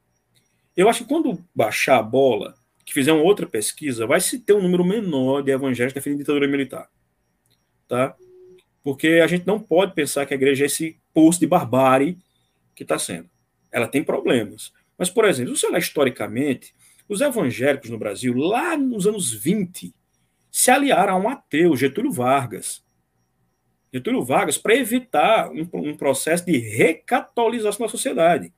Eu 0.76 0.88
acho 0.88 1.04
que 1.04 1.08
quando 1.08 1.38
baixar 1.54 1.98
a 1.98 2.02
bola, 2.02 2.56
que 2.84 2.92
fizer 2.92 3.12
uma 3.12 3.22
outra 3.22 3.46
pesquisa, 3.46 4.06
vai 4.06 4.20
se 4.20 4.38
ter 4.38 4.52
um 4.52 4.62
número 4.62 4.84
menor 4.84 5.42
de 5.42 5.50
evangélicos 5.50 5.94
defendendo 5.94 6.18
ditadura 6.18 6.46
militar. 6.46 6.88
Tá? 7.88 8.14
Porque 8.82 9.20
a 9.22 9.26
gente 9.26 9.46
não 9.46 9.58
pode 9.58 9.94
pensar 9.94 10.26
que 10.26 10.34
a 10.34 10.36
igreja 10.36 10.64
é 10.64 10.66
esse 10.66 11.00
poço 11.12 11.40
de 11.40 11.46
barbárie 11.46 12.18
que 12.74 12.82
está 12.82 12.98
sendo. 12.98 13.28
Ela 13.72 13.88
tem 13.88 14.04
problemas. 14.04 14.72
Mas, 14.98 15.08
por 15.08 15.24
exemplo, 15.24 15.54
se 15.54 15.62
você 15.62 15.66
olhar 15.66 15.78
historicamente, 15.78 16.74
os 17.08 17.20
evangélicos 17.20 17.90
no 17.90 17.98
Brasil, 17.98 18.34
lá 18.34 18.76
nos 18.76 19.06
anos 19.06 19.32
20, 19.32 19.94
se 20.50 20.70
aliaram 20.70 21.14
a 21.14 21.18
um 21.18 21.28
ateu, 21.28 21.76
Getúlio 21.76 22.12
Vargas. 22.12 22.84
Getúlio 23.92 24.24
Vargas, 24.24 24.58
para 24.58 24.74
evitar 24.74 25.50
um, 25.50 25.68
um 25.72 25.96
processo 25.96 26.44
de 26.44 26.58
recatolização 26.58 27.86
da 27.86 27.90
sociedade. 27.90 28.52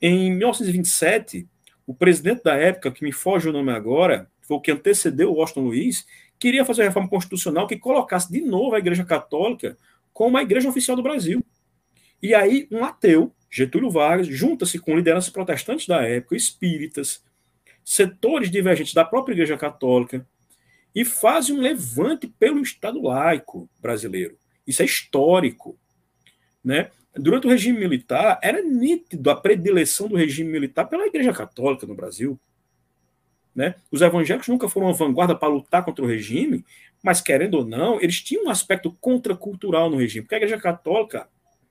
Em 0.00 0.30
1927, 0.30 1.48
o 1.88 1.94
presidente 1.94 2.42
da 2.42 2.54
época, 2.54 2.92
que 2.92 3.02
me 3.02 3.10
foge 3.10 3.48
o 3.48 3.52
nome 3.52 3.72
agora, 3.72 4.30
foi 4.42 4.58
o 4.58 4.60
que 4.60 4.70
antecedeu 4.70 5.30
o 5.32 5.36
Washington 5.36 5.62
Luiz, 5.62 6.06
queria 6.38 6.62
fazer 6.62 6.82
uma 6.82 6.88
reforma 6.88 7.08
constitucional 7.08 7.66
que 7.66 7.78
colocasse 7.78 8.30
de 8.30 8.42
novo 8.42 8.74
a 8.74 8.78
Igreja 8.78 9.06
Católica 9.06 9.74
como 10.12 10.36
a 10.36 10.42
Igreja 10.42 10.68
Oficial 10.68 10.94
do 10.94 11.02
Brasil. 11.02 11.42
E 12.22 12.34
aí, 12.34 12.68
um 12.70 12.84
ateu, 12.84 13.32
Getúlio 13.50 13.90
Vargas, 13.90 14.26
junta-se 14.26 14.78
com 14.78 14.94
lideranças 14.94 15.30
protestantes 15.30 15.86
da 15.86 16.02
época, 16.02 16.36
espíritas, 16.36 17.24
setores 17.82 18.50
divergentes 18.50 18.92
da 18.92 19.02
própria 19.02 19.32
Igreja 19.32 19.56
Católica, 19.56 20.26
e 20.94 21.06
faz 21.06 21.48
um 21.48 21.58
levante 21.58 22.26
pelo 22.26 22.60
Estado 22.60 23.00
laico 23.00 23.66
brasileiro. 23.80 24.36
Isso 24.66 24.82
é 24.82 24.84
histórico. 24.84 25.78
Né? 26.62 26.90
Durante 27.18 27.46
o 27.46 27.50
regime 27.50 27.78
militar, 27.78 28.38
era 28.42 28.62
nítido 28.62 29.30
a 29.30 29.36
predileção 29.36 30.08
do 30.08 30.16
regime 30.16 30.50
militar 30.50 30.86
pela 30.88 31.06
Igreja 31.06 31.32
Católica 31.32 31.86
no 31.86 31.94
Brasil. 31.94 32.38
Né? 33.54 33.74
Os 33.90 34.00
evangélicos 34.00 34.48
nunca 34.48 34.68
foram 34.68 34.86
uma 34.86 34.92
vanguarda 34.92 35.34
para 35.34 35.48
lutar 35.48 35.84
contra 35.84 36.04
o 36.04 36.08
regime, 36.08 36.64
mas, 37.02 37.20
querendo 37.20 37.54
ou 37.54 37.64
não, 37.64 38.00
eles 38.00 38.20
tinham 38.22 38.44
um 38.44 38.50
aspecto 38.50 38.92
contracultural 39.00 39.90
no 39.90 39.96
regime, 39.96 40.22
porque 40.22 40.34
a 40.34 40.38
Igreja 40.38 40.58
Católica, 40.58 41.28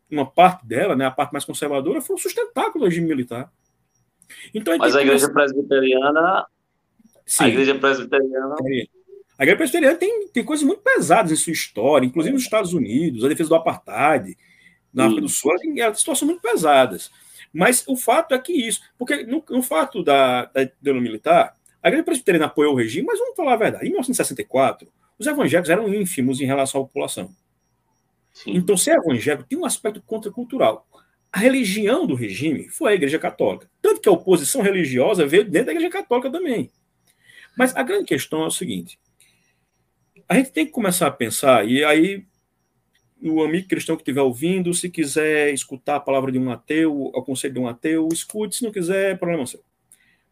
uma 0.10 0.26
parte 0.26 0.66
dela, 0.66 0.95
né, 0.95 1.06
a 1.06 1.12
parte 1.12 1.32
mais 1.32 1.45
conservadora, 1.45 2.02
foi 2.02 2.16
um 2.16 2.20
sustentáculo 2.20 2.84
do 2.84 2.89
regime 2.89 3.08
militar. 3.08 3.52
Então, 4.54 4.74
a 4.74 4.78
mas 4.78 4.95
a 4.95 5.02
Igreja 5.02 5.30
Presbiteriana. 5.30 6.45
Sim. 7.26 7.43
A 7.43 7.48
Igreja 7.48 7.76
Presbiteriana. 7.76 8.56
A 9.38 9.43
Igreja 9.43 9.58
Presbiteriana 9.58 9.95
tem, 9.95 10.28
tem 10.30 10.43
coisas 10.43 10.66
muito 10.66 10.82
pesadas 10.82 11.32
em 11.32 11.36
sua 11.36 11.54
história, 11.54 12.06
inclusive 12.06 12.34
nos 12.34 12.43
Estados 12.43 12.74
Unidos, 12.74 13.24
a 13.24 13.30
defesa 13.30 13.50
do 13.50 13.56
apartheid, 13.56 14.38
na 14.98 15.06
África 15.06 15.22
do 15.22 15.30
Sul, 15.30 15.52
situações 15.95 16.28
muito 16.28 16.41
pesadas. 16.41 17.12
Mas 17.54 17.84
o 17.88 17.95
fato 17.95 18.34
é 18.34 18.39
que 18.39 18.52
isso, 18.52 18.82
porque 18.98 19.24
no, 19.24 19.43
no 19.48 19.62
fato 19.62 20.04
da, 20.04 20.45
da 20.45 20.64
ditadura 20.64 21.00
militar, 21.00 21.56
a 21.82 21.88
Igreja 21.88 22.04
Presbiteriana 22.04 22.48
apoiou 22.48 22.74
o 22.74 22.76
regime, 22.76 23.06
mas 23.06 23.20
vamos 23.20 23.36
falar 23.36 23.54
a 23.54 23.58
verdade, 23.58 23.86
em 23.86 23.89
1964, 23.89 24.88
os 25.20 25.28
evangélicos 25.28 25.70
eram 25.70 25.93
ínfimos 25.93 26.41
em 26.41 26.45
relação 26.45 26.82
à 26.82 26.84
população. 26.84 27.30
Sim. 28.34 28.56
Então, 28.56 28.76
ser 28.76 28.98
evangélico 28.98 29.48
tem 29.48 29.58
um 29.58 29.66
aspecto 29.66 30.02
contracultural. 30.02 30.88
A 31.32 31.39
religião 31.39 32.08
do 32.08 32.16
regime 32.16 32.68
foi 32.70 32.91
a 32.91 32.95
Igreja 32.95 33.20
Católica. 33.20 33.70
Tanto 33.82 34.02
que 34.02 34.10
a 34.10 34.12
oposição 34.12 34.62
religiosa 34.62 35.28
veio 35.28 35.43
dentro 35.43 35.68
da 35.68 35.72
Igreja 35.74 35.91
Católica 35.91 36.32
também. 36.32 36.72
Mas 37.56 37.76
a 37.76 37.84
grande 37.84 38.06
questão 38.06 38.43
é 38.43 38.48
o 38.48 38.52
seguinte: 38.52 39.00
a 40.28 40.36
gente 40.36 40.52
tem 40.52 40.66
que 40.66 40.72
começar 40.72 41.08
a 41.08 41.12
pensar, 41.12 41.68
e 41.68 41.84
aí 41.84 42.26
o 43.22 43.43
amigo 43.43 43.68
cristão 43.68 43.95
que 43.95 44.01
estiver 44.01 44.22
ouvindo, 44.22 44.74
se 44.74 44.89
quiser 44.89 45.53
escutar 45.53 45.95
a 45.95 45.99
palavra 45.99 46.32
de 46.32 46.39
um 46.39 46.51
ateu, 46.51 46.95
o 46.95 47.24
conselho 47.24 47.55
de 47.55 47.59
um 47.59 47.68
ateu, 47.68 48.07
escute, 48.11 48.55
se 48.55 48.63
não 48.63 48.72
quiser, 48.72 49.11
é 49.11 49.15
problema 49.15 49.45
seu. 49.45 49.63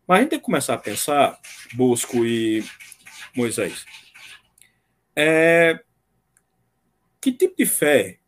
Mas 0.07 0.17
a 0.17 0.21
gente 0.21 0.29
tem 0.31 0.39
que 0.39 0.45
começar 0.45 0.75
a 0.75 0.77
pensar, 0.77 1.39
Bosco 1.73 2.25
e 2.25 2.63
Moisés, 3.35 3.85
é, 5.15 5.79
que 7.19 7.31
tipo 7.31 7.55
de 7.57 7.65
fé 7.65 8.19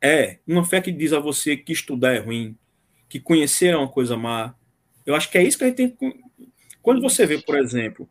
é 0.00 0.38
uma 0.46 0.64
fé 0.64 0.80
que 0.80 0.92
diz 0.92 1.12
a 1.12 1.18
você 1.18 1.56
que 1.56 1.72
estudar 1.72 2.14
é 2.14 2.18
ruim, 2.18 2.56
que 3.08 3.20
conhecer 3.20 3.74
é 3.74 3.76
uma 3.76 3.88
coisa 3.88 4.16
má? 4.16 4.54
Eu 5.04 5.14
acho 5.14 5.30
que 5.30 5.36
é 5.36 5.42
isso 5.42 5.58
que 5.58 5.64
a 5.64 5.66
gente 5.66 5.76
tem 5.76 5.90
que... 5.90 6.20
Quando 6.80 7.00
você 7.00 7.26
vê, 7.26 7.40
por 7.40 7.58
exemplo, 7.58 8.08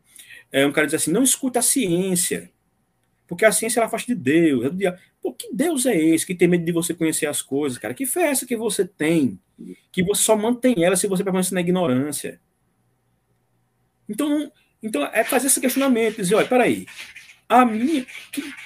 é, 0.52 0.66
um 0.66 0.72
cara 0.72 0.86
diz 0.86 0.94
assim, 0.94 1.10
não 1.12 1.22
escuta 1.22 1.58
a 1.58 1.62
ciência, 1.62 2.50
porque 3.26 3.44
a 3.44 3.52
ciência 3.52 3.80
ela 3.80 3.88
faz 3.88 4.04
de 4.04 4.14
Deus. 4.14 4.70
Pô, 5.24 5.32
que 5.32 5.48
Deus 5.50 5.86
é 5.86 5.96
esse 5.96 6.26
que 6.26 6.34
tem 6.34 6.46
medo 6.46 6.66
de 6.66 6.70
você 6.70 6.92
conhecer 6.92 7.24
as 7.24 7.40
coisas, 7.40 7.78
cara? 7.78 7.94
Que 7.94 8.04
fé 8.04 8.24
é 8.24 8.30
essa 8.30 8.44
que 8.44 8.54
você 8.54 8.86
tem? 8.86 9.40
Que 9.90 10.04
você 10.04 10.22
só 10.22 10.36
mantém 10.36 10.84
ela 10.84 10.96
se 10.96 11.06
você 11.06 11.24
permanecer 11.24 11.54
na 11.54 11.62
ignorância. 11.62 12.38
Então, 14.06 14.52
então 14.82 15.02
é 15.02 15.24
fazer 15.24 15.46
esse 15.46 15.62
questionamento, 15.62 16.16
dizer, 16.16 16.34
olha, 16.34 16.46
peraí, 16.46 16.84
a 17.48 17.64
minha, 17.64 18.06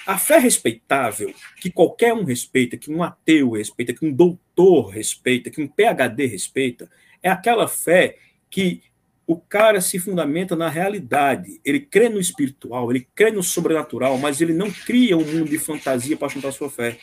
a 0.05 0.19
fé 0.19 0.41
respeitável, 0.41 1.33
que 1.61 1.71
qualquer 1.71 2.13
um 2.13 2.25
respeita, 2.25 2.77
que 2.77 2.91
um 2.91 3.05
ateu 3.05 3.53
respeita, 3.53 3.95
que 3.95 4.05
um 4.05 4.13
doutor 4.13 4.89
respeita, 4.89 5.51
que 5.51 5.63
um 5.63 5.69
PhD 5.69 6.27
respeita, 6.27 6.91
é 7.23 7.31
aquela 7.31 7.69
fé 7.69 8.19
que 8.51 8.83
o 9.29 9.37
cara 9.37 9.79
se 9.83 9.99
fundamenta 9.99 10.57
na 10.57 10.71
realidade. 10.71 11.61
Ele 11.63 11.81
crê 11.81 12.09
no 12.09 12.19
espiritual, 12.19 12.91
ele 12.91 13.07
crê 13.15 13.31
no 13.31 13.43
sobrenatural, 13.43 14.17
mas 14.17 14.41
ele 14.41 14.55
não 14.55 14.71
cria 14.71 15.19
um 15.19 15.25
mundo 15.25 15.51
de 15.51 15.59
fantasia 15.59 16.17
para 16.17 16.29
juntar 16.29 16.51
sua 16.51 16.71
fé. 16.71 16.99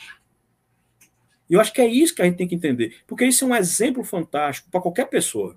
E 1.48 1.54
eu 1.54 1.60
acho 1.60 1.72
que 1.72 1.80
é 1.80 1.86
isso 1.86 2.12
que 2.12 2.22
a 2.22 2.24
gente 2.24 2.36
tem 2.36 2.48
que 2.48 2.56
entender, 2.56 2.96
porque 3.06 3.24
isso 3.24 3.44
é 3.44 3.46
um 3.46 3.54
exemplo 3.54 4.02
fantástico 4.02 4.68
para 4.72 4.80
qualquer 4.80 5.08
pessoa. 5.08 5.56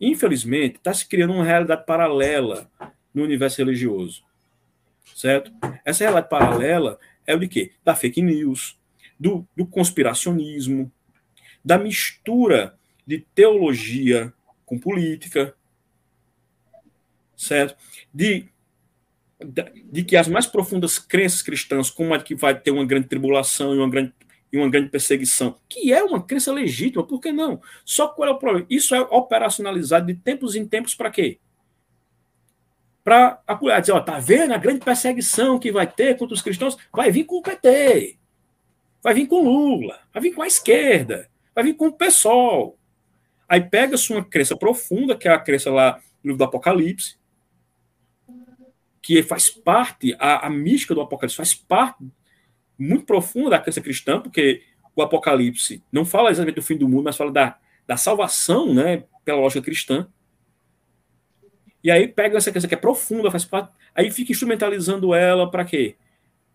Infelizmente, 0.00 0.76
está 0.76 0.94
se 0.94 1.06
criando 1.06 1.34
uma 1.34 1.44
realidade 1.44 1.84
paralela 1.84 2.70
no 3.12 3.22
universo 3.22 3.58
religioso. 3.58 4.24
Certo? 5.14 5.52
Essa 5.84 6.04
realidade 6.04 6.30
paralela 6.30 6.98
é 7.26 7.34
o 7.34 7.38
de 7.38 7.48
quê? 7.48 7.72
Da 7.84 7.94
fake 7.94 8.22
news, 8.22 8.80
do, 9.20 9.46
do 9.54 9.66
conspiracionismo, 9.66 10.90
da 11.62 11.76
mistura 11.76 12.78
de 13.06 13.18
teologia 13.34 14.32
com 14.64 14.78
política, 14.78 15.54
certo? 17.42 17.76
De, 18.12 18.48
de, 19.90 20.04
que 20.04 20.16
as 20.16 20.28
mais 20.28 20.46
profundas 20.46 20.98
crenças 20.98 21.42
cristãs, 21.42 21.90
como 21.90 22.14
a 22.14 22.18
de 22.18 22.24
que 22.24 22.34
vai 22.34 22.58
ter 22.58 22.70
uma 22.70 22.84
grande 22.84 23.08
tribulação 23.08 23.74
e 23.74 23.78
uma 23.78 23.90
grande, 23.90 24.12
e 24.52 24.58
uma 24.58 24.70
grande 24.70 24.90
perseguição, 24.90 25.58
que 25.68 25.92
é 25.92 26.02
uma 26.02 26.22
crença 26.22 26.52
legítima, 26.52 27.06
por 27.06 27.20
que 27.20 27.32
não? 27.32 27.60
Só 27.84 28.08
qual 28.08 28.28
é 28.28 28.32
o 28.32 28.38
problema? 28.38 28.66
Isso 28.68 28.94
é 28.94 29.00
operacionalizado 29.00 30.06
de 30.06 30.14
tempos 30.14 30.54
em 30.54 30.66
tempos 30.66 30.94
para 30.94 31.10
quê? 31.10 31.38
Para 33.02 33.42
apoiar, 33.46 33.80
dizer, 33.80 33.92
ó, 33.92 34.00
tá 34.00 34.20
vendo 34.20 34.52
a 34.52 34.58
grande 34.58 34.84
perseguição 34.84 35.58
que 35.58 35.72
vai 35.72 35.86
ter 35.86 36.16
contra 36.16 36.34
os 36.34 36.42
cristãos? 36.42 36.76
Vai 36.92 37.10
vir 37.10 37.24
com 37.24 37.38
o 37.38 37.42
PT, 37.42 38.18
vai 39.02 39.14
vir 39.14 39.26
com 39.26 39.42
Lula, 39.42 39.98
vai 40.12 40.22
vir 40.22 40.34
com 40.34 40.42
a 40.42 40.46
esquerda, 40.46 41.28
vai 41.54 41.64
vir 41.64 41.74
com 41.74 41.88
o 41.88 41.92
PSOL. 41.92 42.78
Aí 43.48 43.60
pega-se 43.60 44.12
uma 44.12 44.24
crença 44.24 44.56
profunda, 44.56 45.16
que 45.16 45.26
é 45.26 45.32
a 45.32 45.38
crença 45.38 45.70
lá 45.70 45.98
no 46.22 46.30
livro 46.30 46.38
do 46.38 46.44
Apocalipse, 46.44 47.16
que 49.02 49.22
faz 49.22 49.50
parte, 49.50 50.14
a, 50.18 50.46
a 50.46 50.50
mística 50.50 50.94
do 50.94 51.00
Apocalipse 51.00 51.36
faz 51.36 51.54
parte 51.54 52.04
muito 52.78 53.04
profunda 53.04 53.50
da 53.50 53.58
crença 53.58 53.80
cristã, 53.80 54.20
porque 54.20 54.62
o 54.94 55.02
Apocalipse 55.02 55.82
não 55.90 56.04
fala 56.04 56.30
exatamente 56.30 56.56
do 56.56 56.62
fim 56.62 56.76
do 56.76 56.88
mundo, 56.88 57.04
mas 57.04 57.16
fala 57.16 57.32
da, 57.32 57.58
da 57.86 57.96
salvação, 57.96 58.72
né, 58.72 59.04
pela 59.24 59.40
lógica 59.40 59.62
cristã. 59.62 60.06
E 61.82 61.90
aí 61.90 62.06
pega 62.06 62.38
essa 62.38 62.50
crença 62.50 62.68
que 62.68 62.74
é 62.74 62.78
profunda, 62.78 63.30
faz 63.30 63.44
parte, 63.44 63.72
aí 63.94 64.10
fica 64.10 64.30
instrumentalizando 64.30 65.12
ela 65.14 65.50
para 65.50 65.64
quê? 65.64 65.96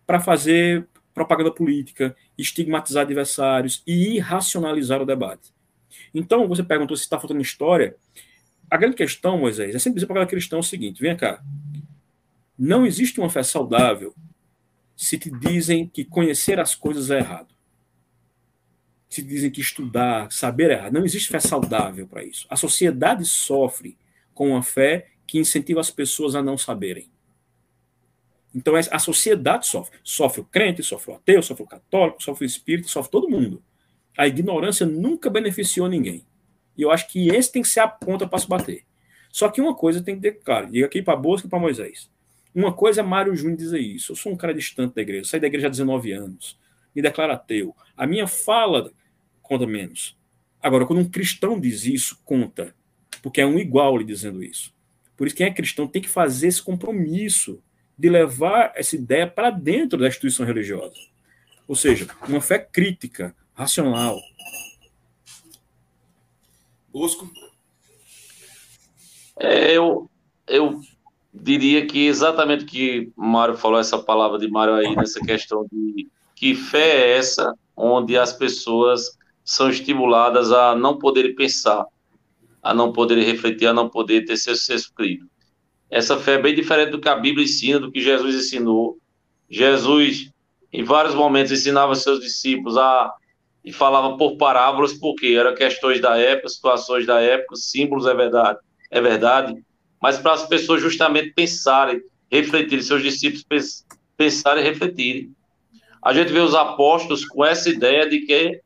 Para 0.05 0.19
fazer 0.19 0.87
propaganda 1.13 1.51
política, 1.51 2.15
estigmatizar 2.37 3.01
adversários 3.01 3.83
e 3.85 4.15
irracionalizar 4.15 5.01
o 5.01 5.05
debate. 5.05 5.51
Então, 6.13 6.47
você 6.47 6.63
perguntou 6.63 6.95
se 6.95 7.03
está 7.03 7.19
faltando 7.19 7.41
história. 7.41 7.95
A 8.69 8.77
grande 8.77 8.95
questão, 8.95 9.37
Moisés, 9.37 9.75
é 9.75 9.79
sempre 9.79 9.95
dizer 9.95 10.05
para 10.05 10.21
aquela 10.21 10.29
cristão 10.29 10.59
o 10.59 10.63
seguinte: 10.63 11.01
vem 11.01 11.15
cá, 11.17 11.41
não 12.57 12.85
existe 12.85 13.19
uma 13.19 13.29
fé 13.29 13.43
saudável 13.43 14.15
se 14.95 15.17
te 15.17 15.29
dizem 15.29 15.87
que 15.87 16.03
conhecer 16.03 16.59
as 16.59 16.73
coisas 16.73 17.11
é 17.11 17.19
errado. 17.19 17.53
Se 19.07 19.21
te 19.21 19.27
dizem 19.27 19.51
que 19.51 19.61
estudar, 19.61 20.31
saber 20.31 20.71
é 20.71 20.73
errado. 20.73 20.93
Não 20.93 21.05
existe 21.05 21.29
fé 21.29 21.39
saudável 21.39 22.07
para 22.07 22.23
isso. 22.23 22.47
A 22.49 22.55
sociedade 22.55 23.23
sofre 23.25 23.97
com 24.33 24.49
uma 24.49 24.63
fé 24.63 25.11
que 25.27 25.37
incentiva 25.37 25.79
as 25.79 25.91
pessoas 25.91 26.35
a 26.35 26.41
não 26.41 26.57
saberem. 26.57 27.09
Então 28.55 28.73
a 28.75 28.99
sociedade 28.99 29.67
sofre. 29.67 29.99
Sofre 30.03 30.41
o 30.41 30.45
crente, 30.45 30.81
sofre 30.81 31.11
o 31.11 31.15
ateu, 31.15 31.43
sofre 31.43 31.63
o 31.63 31.67
católico, 31.67 32.23
sofre 32.23 32.45
o 32.45 32.47
espírito, 32.47 32.89
sofre 32.89 33.11
todo 33.11 33.29
mundo. 33.29 33.63
A 34.17 34.27
ignorância 34.27 34.85
nunca 34.85 35.29
beneficiou 35.29 35.87
ninguém. 35.87 36.25
E 36.75 36.81
eu 36.81 36.89
acho 36.89 37.07
que 37.07 37.29
esse 37.29 37.51
tem 37.51 37.61
que 37.61 37.67
ser 37.67 37.81
a 37.81 37.87
ponta 37.87 38.27
para 38.27 38.39
se 38.39 38.47
bater. 38.47 38.83
Só 39.31 39.47
que 39.49 39.61
uma 39.61 39.75
coisa 39.75 40.01
tem 40.01 40.15
que 40.15 40.21
ter 40.21 40.39
claro, 40.39 40.71
diga 40.71 40.87
aqui 40.87 41.03
para 41.03 41.15
Bosco 41.15 41.47
e 41.47 41.49
para 41.49 41.59
Moisés. 41.59 42.09
Uma 42.57 42.73
coisa 42.73 43.01
é 43.01 43.03
Mário 43.03 43.35
Júnior 43.35 43.55
dizer 43.55 43.79
isso. 43.79 44.13
Eu 44.13 44.15
sou 44.15 44.31
um 44.31 44.35
cara 44.35 44.51
distante 44.51 44.95
da 44.95 45.01
igreja, 45.03 45.29
saí 45.29 45.39
da 45.39 45.45
igreja 45.45 45.67
há 45.67 45.69
19 45.69 46.11
anos, 46.11 46.57
me 46.95 47.03
declaro 47.03 47.33
ateu. 47.33 47.75
A 47.95 48.07
minha 48.07 48.25
fala 48.25 48.91
conta 49.43 49.67
menos. 49.67 50.17
Agora, 50.59 50.83
quando 50.83 50.97
um 50.97 51.07
cristão 51.07 51.59
diz 51.59 51.85
isso, 51.85 52.19
conta. 52.25 52.73
Porque 53.21 53.41
é 53.41 53.45
um 53.45 53.59
igual 53.59 53.95
lhe 53.95 54.03
dizendo 54.03 54.43
isso. 54.43 54.73
Por 55.15 55.27
isso, 55.27 55.35
quem 55.35 55.45
é 55.45 55.53
cristão 55.53 55.87
tem 55.87 56.01
que 56.01 56.09
fazer 56.09 56.47
esse 56.47 56.59
compromisso 56.59 57.61
de 57.95 58.09
levar 58.09 58.73
essa 58.75 58.95
ideia 58.95 59.27
para 59.27 59.51
dentro 59.51 59.99
da 59.99 60.07
instituição 60.07 60.43
religiosa. 60.43 60.97
Ou 61.67 61.75
seja, 61.75 62.07
uma 62.27 62.41
fé 62.41 62.57
crítica, 62.57 63.35
racional. 63.53 64.19
Bosco? 66.91 67.31
É, 69.39 69.77
eu, 69.77 70.09
eu 70.47 70.81
diria 71.41 71.85
que 71.85 72.07
exatamente 72.07 72.65
que 72.65 73.11
Mário 73.15 73.55
falou, 73.55 73.79
essa 73.79 73.97
palavra 73.97 74.37
de 74.37 74.49
Mário 74.49 74.73
aí, 74.73 74.95
nessa 74.95 75.19
questão 75.19 75.65
de 75.71 76.07
que 76.35 76.55
fé 76.55 77.01
é 77.01 77.17
essa, 77.17 77.53
onde 77.75 78.17
as 78.17 78.33
pessoas 78.33 79.17
são 79.43 79.69
estimuladas 79.69 80.51
a 80.51 80.75
não 80.75 80.97
poderem 80.97 81.33
pensar, 81.33 81.85
a 82.61 82.73
não 82.73 82.91
poderem 82.91 83.23
refletir, 83.23 83.67
a 83.67 83.73
não 83.73 83.89
poder 83.89 84.25
ter 84.25 84.37
seu 84.37 84.55
senso 84.55 84.93
crítico. 84.93 85.29
Essa 85.89 86.17
fé 86.17 86.33
é 86.33 86.41
bem 86.41 86.53
diferente 86.53 86.91
do 86.91 86.99
que 86.99 87.07
a 87.07 87.15
Bíblia 87.15 87.45
ensina, 87.45 87.79
do 87.79 87.91
que 87.91 88.01
Jesus 88.01 88.35
ensinou. 88.35 88.97
Jesus, 89.49 90.29
em 90.71 90.83
vários 90.83 91.15
momentos, 91.15 91.51
ensinava 91.51 91.95
seus 91.95 92.19
discípulos 92.19 92.77
a 92.77 93.13
e 93.63 93.71
falava 93.73 94.15
por 94.15 94.37
parábolas, 94.37 94.93
porque 94.93 95.35
eram 95.37 95.53
questões 95.53 95.99
da 95.99 96.17
época, 96.17 96.47
situações 96.47 97.05
da 97.05 97.19
época, 97.19 97.57
símbolos 97.57 98.05
é 98.05 98.13
verdade, 98.13 98.59
é 98.89 99.01
verdade, 99.01 99.61
mas 100.01 100.17
para 100.17 100.33
as 100.33 100.47
pessoas 100.47 100.81
justamente 100.81 101.31
pensarem, 101.33 102.01
refletirem, 102.31 102.83
seus 102.83 103.01
discípulos 103.01 103.85
pensarem 104.15 104.63
e 104.63 104.67
refletirem. 104.67 105.31
A 106.01 106.13
gente 106.13 106.31
vê 106.31 106.39
os 106.39 106.55
apóstolos 106.55 107.25
com 107.25 107.43
essa 107.43 107.69
ideia 107.69 108.07
de 108.09 108.21
que 108.21 108.61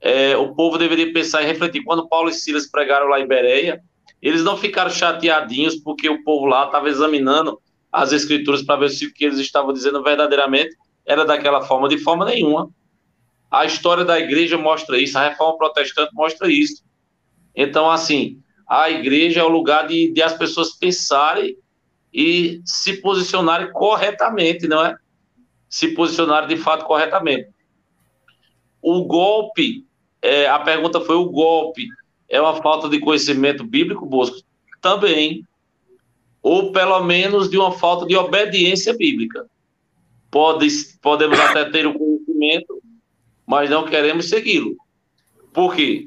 é, 0.00 0.36
o 0.36 0.54
povo 0.54 0.78
deveria 0.78 1.12
pensar 1.12 1.42
e 1.42 1.46
refletir. 1.46 1.84
Quando 1.84 2.08
Paulo 2.08 2.30
e 2.30 2.32
Silas 2.32 2.66
pregaram 2.66 3.06
lá 3.06 3.20
em 3.20 3.26
Bereia, 3.26 3.82
eles 4.20 4.42
não 4.42 4.56
ficaram 4.56 4.90
chateadinhos 4.90 5.76
porque 5.76 6.08
o 6.08 6.22
povo 6.24 6.46
lá 6.46 6.66
estava 6.66 6.88
examinando 6.88 7.60
as 7.92 8.12
escrituras 8.12 8.62
para 8.62 8.76
ver 8.80 8.90
se 8.90 9.06
o 9.06 9.12
que 9.12 9.24
eles 9.24 9.38
estavam 9.38 9.72
dizendo 9.72 10.02
verdadeiramente 10.02 10.76
era 11.06 11.24
daquela 11.24 11.62
forma, 11.62 11.88
de 11.88 11.98
forma 11.98 12.24
nenhuma. 12.24 12.70
A 13.50 13.64
história 13.64 14.04
da 14.04 14.18
igreja 14.18 14.56
mostra 14.56 14.98
isso, 14.98 15.18
a 15.18 15.28
reforma 15.28 15.58
protestante 15.58 16.14
mostra 16.14 16.50
isso. 16.50 16.84
Então, 17.54 17.90
assim, 17.90 18.40
a 18.70 18.88
igreja 18.88 19.40
é 19.40 19.42
o 19.42 19.48
lugar 19.48 19.88
de, 19.88 20.12
de 20.12 20.22
as 20.22 20.32
pessoas 20.38 20.70
pensarem 20.70 21.56
e 22.14 22.60
se 22.64 23.00
posicionarem 23.00 23.72
corretamente, 23.72 24.68
não 24.68 24.86
é? 24.86 24.96
Se 25.68 25.88
posicionarem 25.88 26.48
de 26.48 26.56
fato 26.56 26.84
corretamente. 26.84 27.48
O 28.80 29.04
golpe, 29.04 29.84
é, 30.22 30.48
a 30.48 30.60
pergunta 30.60 31.00
foi: 31.00 31.16
o 31.16 31.28
golpe 31.28 31.88
é 32.28 32.40
uma 32.40 32.62
falta 32.62 32.88
de 32.88 33.00
conhecimento 33.00 33.64
bíblico, 33.64 34.06
Bosco? 34.06 34.38
Também. 34.80 35.44
Ou 36.40 36.70
pelo 36.70 37.02
menos 37.02 37.50
de 37.50 37.58
uma 37.58 37.72
falta 37.72 38.06
de 38.06 38.16
obediência 38.16 38.96
bíblica. 38.96 39.46
Pode, 40.30 40.68
podemos 41.02 41.38
até 41.40 41.64
ter 41.64 41.88
o 41.88 41.98
conhecimento, 41.98 42.80
mas 43.44 43.68
não 43.68 43.84
queremos 43.84 44.28
segui-lo. 44.28 44.76
Por 45.52 45.74
quê? 45.74 46.06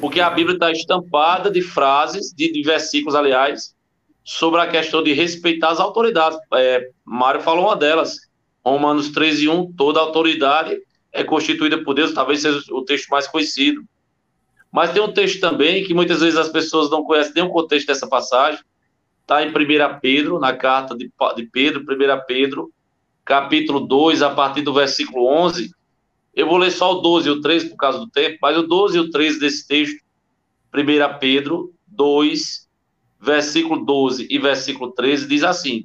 Porque 0.00 0.20
a 0.20 0.30
Bíblia 0.30 0.54
está 0.54 0.70
estampada 0.70 1.50
de 1.50 1.62
frases, 1.62 2.32
de, 2.32 2.52
de, 2.52 2.62
versículos, 2.62 3.14
aliás, 3.14 3.74
sobre 4.24 4.60
a 4.60 4.66
questão 4.66 5.02
de 5.02 5.12
respeitar 5.12 5.70
as 5.70 5.80
autoridades. 5.80 6.38
É, 6.54 6.90
Mário 7.04 7.40
falou 7.40 7.66
uma 7.66 7.76
delas. 7.76 8.28
Romanos 8.64 9.10
13, 9.10 9.48
1, 9.48 9.72
toda 9.72 10.00
autoridade 10.00 10.76
é 11.12 11.24
constituída 11.24 11.82
por 11.82 11.94
Deus, 11.94 12.12
talvez 12.12 12.42
seja 12.42 12.60
o 12.70 12.84
texto 12.84 13.08
mais 13.08 13.26
conhecido. 13.26 13.82
Mas 14.70 14.92
tem 14.92 15.02
um 15.02 15.12
texto 15.12 15.40
também 15.40 15.82
que 15.84 15.94
muitas 15.94 16.20
vezes 16.20 16.38
as 16.38 16.50
pessoas 16.50 16.90
não 16.90 17.02
conhecem 17.02 17.32
nem 17.34 17.44
o 17.44 17.50
contexto 17.50 17.86
dessa 17.86 18.06
passagem. 18.06 18.60
Está 19.22 19.42
em 19.42 19.48
1 19.48 19.52
Pedro, 20.00 20.38
na 20.38 20.54
carta 20.54 20.96
de, 20.96 21.10
de 21.36 21.42
Pedro, 21.50 21.82
1 21.82 21.84
Pedro, 22.26 22.70
capítulo 23.24 23.80
2, 23.80 24.22
a 24.22 24.30
partir 24.30 24.62
do 24.62 24.72
versículo 24.72 25.26
11, 25.26 25.70
eu 26.38 26.46
vou 26.46 26.56
ler 26.56 26.70
só 26.70 26.92
o 26.92 27.00
12 27.00 27.28
e 27.28 27.32
o 27.32 27.40
13 27.40 27.70
por 27.70 27.76
causa 27.76 27.98
do 27.98 28.08
tempo, 28.08 28.38
mas 28.40 28.56
o 28.56 28.62
12 28.62 28.96
e 28.96 29.00
o 29.00 29.10
13 29.10 29.40
desse 29.40 29.66
texto, 29.66 30.00
1 30.72 31.18
Pedro 31.18 31.74
2, 31.88 32.68
versículo 33.20 33.84
12 33.84 34.28
e 34.30 34.38
versículo 34.38 34.92
13, 34.92 35.26
diz 35.26 35.42
assim: 35.42 35.84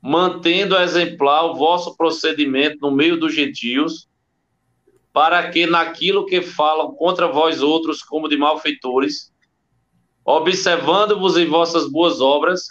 Mantendo 0.00 0.76
exemplar 0.76 1.46
o 1.46 1.56
vosso 1.56 1.96
procedimento 1.96 2.78
no 2.80 2.92
meio 2.92 3.18
dos 3.18 3.34
gentios, 3.34 4.08
para 5.12 5.50
que 5.50 5.66
naquilo 5.66 6.26
que 6.26 6.42
falam 6.42 6.94
contra 6.94 7.26
vós 7.26 7.60
outros 7.60 8.04
como 8.04 8.28
de 8.28 8.36
malfeitores, 8.36 9.32
observando-vos 10.24 11.36
em 11.36 11.46
vossas 11.46 11.90
boas 11.90 12.20
obras, 12.20 12.68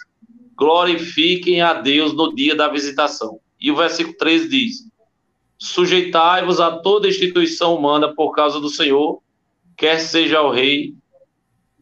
glorifiquem 0.56 1.60
a 1.60 1.74
Deus 1.74 2.14
no 2.14 2.34
dia 2.34 2.56
da 2.56 2.68
visitação. 2.68 3.38
E 3.60 3.70
o 3.70 3.76
versículo 3.76 4.16
13 4.16 4.48
diz: 4.48 4.85
Sujeitai-vos 5.58 6.60
a 6.60 6.78
toda 6.78 7.08
instituição 7.08 7.74
humana 7.74 8.14
por 8.14 8.32
causa 8.32 8.60
do 8.60 8.68
Senhor, 8.68 9.20
quer 9.76 9.98
seja 9.98 10.42
o 10.42 10.50
rei, 10.50 10.94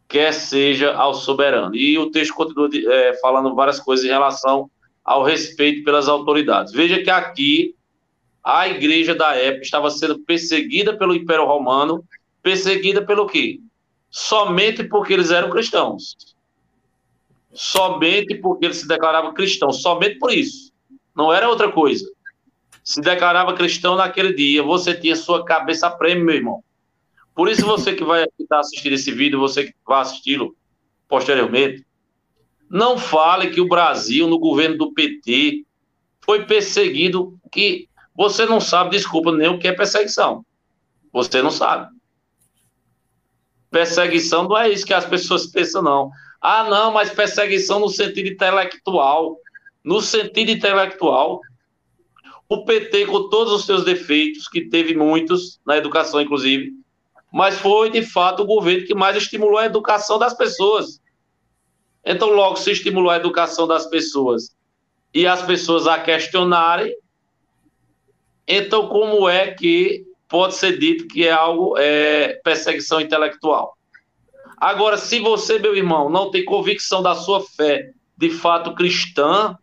quer 0.09 0.33
seja 0.33 0.95
ao 0.95 1.15
soberano. 1.15 1.75
E 1.75 1.99
o 1.99 2.11
texto 2.11 2.35
continua 2.35 2.69
é, 2.73 3.15
falando 3.15 3.55
várias 3.55 3.81
coisas 3.81 4.05
em 4.05 4.09
relação 4.09 4.71
ao 5.05 5.23
respeito 5.23 5.85
pelas 5.85 6.09
autoridades. 6.09 6.73
Veja 6.73 7.03
que 7.03 7.11
aqui 7.11 7.75
a 8.43 8.69
igreja 8.69 9.15
da 9.15 9.35
época 9.35 9.65
estava 9.65 9.91
sendo 9.91 10.19
perseguida 10.21 10.97
pelo 10.97 11.15
Império 11.15 11.47
Romano, 11.47 12.05
perseguida 12.43 13.05
pelo 13.05 13.27
quê? 13.27 13.61
Somente 14.11 14.85
porque 14.85 15.13
eles 15.13 15.31
eram 15.31 15.51
cristãos. 15.51 16.15
Somente 17.53 18.35
porque 18.35 18.67
eles 18.67 18.79
se 18.79 18.89
declaravam 18.89 19.33
cristãos, 19.33 19.81
somente 19.81 20.19
por 20.19 20.33
isso. 20.33 20.73
Não 21.17 21.33
era 21.33 21.49
outra 21.49 21.71
coisa. 21.73 22.05
Se 22.85 23.01
declarava 23.01 23.55
cristão 23.55 23.97
naquele 23.97 24.35
dia, 24.35 24.63
você 24.63 24.95
tinha 24.95 25.17
sua 25.17 25.43
cabeça 25.43 25.91
prêmio, 25.91 26.27
meu 26.27 26.35
irmão. 26.35 26.63
Por 27.35 27.49
isso, 27.49 27.65
você 27.65 27.95
que 27.95 28.05
vai 28.05 28.27
estar 28.39 28.61
assistindo 28.61 28.93
esse 28.93 29.11
vídeo, 29.11 29.41
você 29.41 29.65
que 29.65 29.75
vai 29.87 30.03
assisti-lo 30.03 30.55
posteriormente, 31.09 31.85
não 32.69 32.99
fale 32.99 33.51
que 33.51 33.61
o 33.61 33.69
Brasil, 33.69 34.29
no 34.29 34.39
governo 34.39 34.77
do 34.77 34.93
PT, 34.93 35.65
foi 36.21 36.45
perseguido, 36.45 37.39
que 37.51 37.89
você 38.15 38.45
não 38.45 38.61
sabe, 38.61 38.91
desculpa, 38.91 39.33
nem 39.33 39.49
o 39.49 39.59
que 39.59 39.67
é 39.67 39.73
perseguição. 39.73 40.45
Você 41.13 41.41
não 41.41 41.51
sabe. 41.51 41.91
Perseguição 43.71 44.45
não 44.45 44.59
é 44.59 44.69
isso 44.69 44.87
que 44.87 44.95
as 44.95 45.07
pessoas 45.07 45.47
pensam, 45.47 45.83
não. 45.83 46.11
Ah, 46.41 46.65
não, 46.69 46.93
mas 46.93 47.11
perseguição 47.11 47.81
no 47.81 47.89
sentido 47.89 48.29
intelectual. 48.29 49.39
No 49.83 50.01
sentido 50.01 50.51
intelectual, 50.51 51.41
o 52.49 52.65
PT, 52.65 53.07
com 53.07 53.29
todos 53.29 53.53
os 53.53 53.65
seus 53.65 53.85
defeitos, 53.85 54.49
que 54.49 54.69
teve 54.69 54.95
muitos, 54.95 55.61
na 55.67 55.77
educação, 55.77 56.21
inclusive, 56.21 56.73
mas 57.33 57.59
foi, 57.59 57.91
de 57.91 58.03
fato, 58.03 58.43
o 58.43 58.47
governo 58.47 58.87
que 58.87 58.95
mais 58.95 59.17
estimulou 59.17 59.59
a 59.59 59.67
educação 59.67 60.19
das 60.19 60.35
pessoas. 60.35 61.01
Então, 62.05 62.31
logo, 62.31 62.57
se 62.57 62.71
estimulou 62.71 63.11
a 63.11 63.17
educação 63.17 63.67
das 63.67 63.87
pessoas 63.87 64.55
e 65.13 65.27
as 65.27 65.43
pessoas 65.43 65.87
a 65.87 65.99
questionarem, 65.99 66.95
então, 68.47 68.89
como 68.89 69.29
é 69.29 69.53
que 69.53 70.05
pode 70.29 70.55
ser 70.55 70.79
dito 70.79 71.09
que 71.09 71.27
é 71.27 71.33
algo 71.33 71.77
é, 71.79 72.35
perseguição 72.45 73.01
intelectual? 73.01 73.77
Agora, 74.57 74.97
se 74.97 75.19
você, 75.19 75.59
meu 75.59 75.75
irmão, 75.75 76.11
não 76.11 76.31
tem 76.31 76.45
convicção 76.45 77.03
da 77.03 77.15
sua 77.15 77.41
fé 77.41 77.91
de 78.17 78.31
fato 78.31 78.75
cristã, 78.75 79.59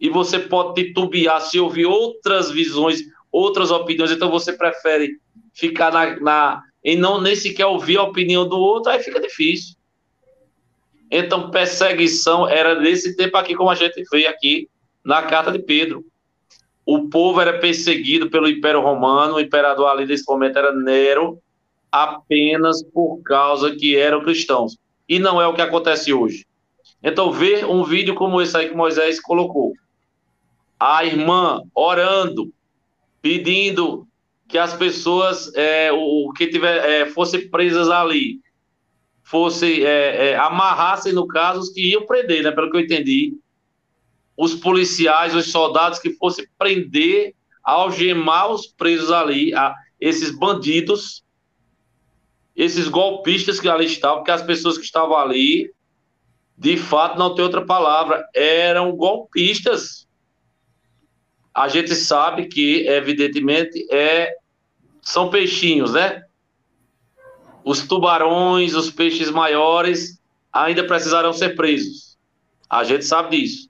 e 0.00 0.08
você 0.08 0.38
pode 0.38 0.82
titubear 0.82 1.40
se 1.42 1.60
ouvir 1.60 1.84
outras 1.84 2.50
visões, 2.50 3.00
outras 3.30 3.70
opiniões, 3.70 4.10
então 4.10 4.30
você 4.30 4.52
prefere 4.52 5.18
ficar 5.52 5.92
na, 5.92 6.18
na 6.20 6.62
e 6.82 6.96
não 6.96 7.20
nem 7.20 7.36
sequer 7.36 7.66
ouvir 7.66 7.98
a 7.98 8.02
opinião 8.02 8.48
do 8.48 8.58
outro, 8.58 8.90
aí 8.90 9.00
fica 9.00 9.20
difícil. 9.20 9.76
Então, 11.10 11.50
perseguição 11.50 12.48
era 12.48 12.80
nesse 12.80 13.16
tempo 13.16 13.36
aqui, 13.36 13.54
como 13.54 13.68
a 13.68 13.74
gente 13.74 14.02
vê 14.10 14.26
aqui 14.26 14.68
na 15.04 15.22
carta 15.22 15.52
de 15.52 15.58
Pedro. 15.58 16.04
O 16.86 17.08
povo 17.08 17.40
era 17.40 17.58
perseguido 17.58 18.30
pelo 18.30 18.48
Império 18.48 18.80
Romano, 18.80 19.34
o 19.34 19.40
imperador 19.40 19.88
ali 19.88 20.06
nesse 20.06 20.24
momento 20.26 20.56
era 20.56 20.72
Nero, 20.72 21.38
apenas 21.92 22.82
por 22.82 23.20
causa 23.22 23.74
que 23.74 23.96
eram 23.96 24.22
cristãos. 24.22 24.78
E 25.08 25.18
não 25.18 25.42
é 25.42 25.46
o 25.46 25.54
que 25.54 25.60
acontece 25.60 26.12
hoje. 26.12 26.46
Então, 27.02 27.32
ver 27.32 27.64
um 27.66 27.82
vídeo 27.82 28.14
como 28.14 28.40
esse 28.40 28.56
aí 28.56 28.68
que 28.68 28.74
Moisés 28.74 29.20
colocou. 29.20 29.74
A 30.80 31.04
irmã 31.04 31.62
orando, 31.74 32.50
pedindo 33.20 34.08
que 34.48 34.58
as 34.58 34.74
pessoas, 34.74 35.54
é, 35.54 35.92
o 35.92 36.32
que 36.32 36.48
tiver, 36.48 36.78
é, 36.88 37.06
fossem 37.06 37.48
presas 37.48 37.88
ali, 37.88 38.40
fosse 39.22 39.84
é, 39.84 40.30
é, 40.30 40.36
amarrassem, 40.36 41.12
no 41.12 41.26
caso, 41.26 41.60
os 41.60 41.68
que 41.68 41.90
iam 41.90 42.04
prender, 42.04 42.42
né, 42.42 42.50
pelo 42.50 42.70
que 42.70 42.76
eu 42.76 42.80
entendi, 42.80 43.34
os 44.36 44.54
policiais, 44.54 45.34
os 45.34 45.52
soldados 45.52 45.98
que 45.98 46.14
fossem 46.14 46.46
prender, 46.58 47.34
algemar 47.62 48.50
os 48.50 48.66
presos 48.66 49.12
ali, 49.12 49.54
a, 49.54 49.74
esses 50.00 50.36
bandidos, 50.36 51.22
esses 52.56 52.88
golpistas 52.88 53.60
que 53.60 53.68
ali 53.68 53.84
estavam, 53.84 54.18
porque 54.18 54.30
as 54.30 54.42
pessoas 54.42 54.76
que 54.76 54.84
estavam 54.84 55.16
ali, 55.16 55.72
de 56.56 56.76
fato, 56.76 57.18
não 57.18 57.34
tem 57.34 57.44
outra 57.44 57.64
palavra, 57.64 58.26
eram 58.34 58.96
golpistas. 58.96 60.08
A 61.54 61.68
gente 61.68 61.94
sabe 61.94 62.46
que, 62.46 62.86
evidentemente, 62.86 63.86
é 63.90 64.34
são 65.02 65.30
peixinhos, 65.30 65.92
né? 65.92 66.22
Os 67.64 67.86
tubarões, 67.86 68.74
os 68.74 68.90
peixes 68.90 69.30
maiores 69.30 70.20
ainda 70.52 70.86
precisarão 70.86 71.32
ser 71.32 71.56
presos. 71.56 72.18
A 72.68 72.84
gente 72.84 73.04
sabe 73.04 73.36
disso. 73.36 73.68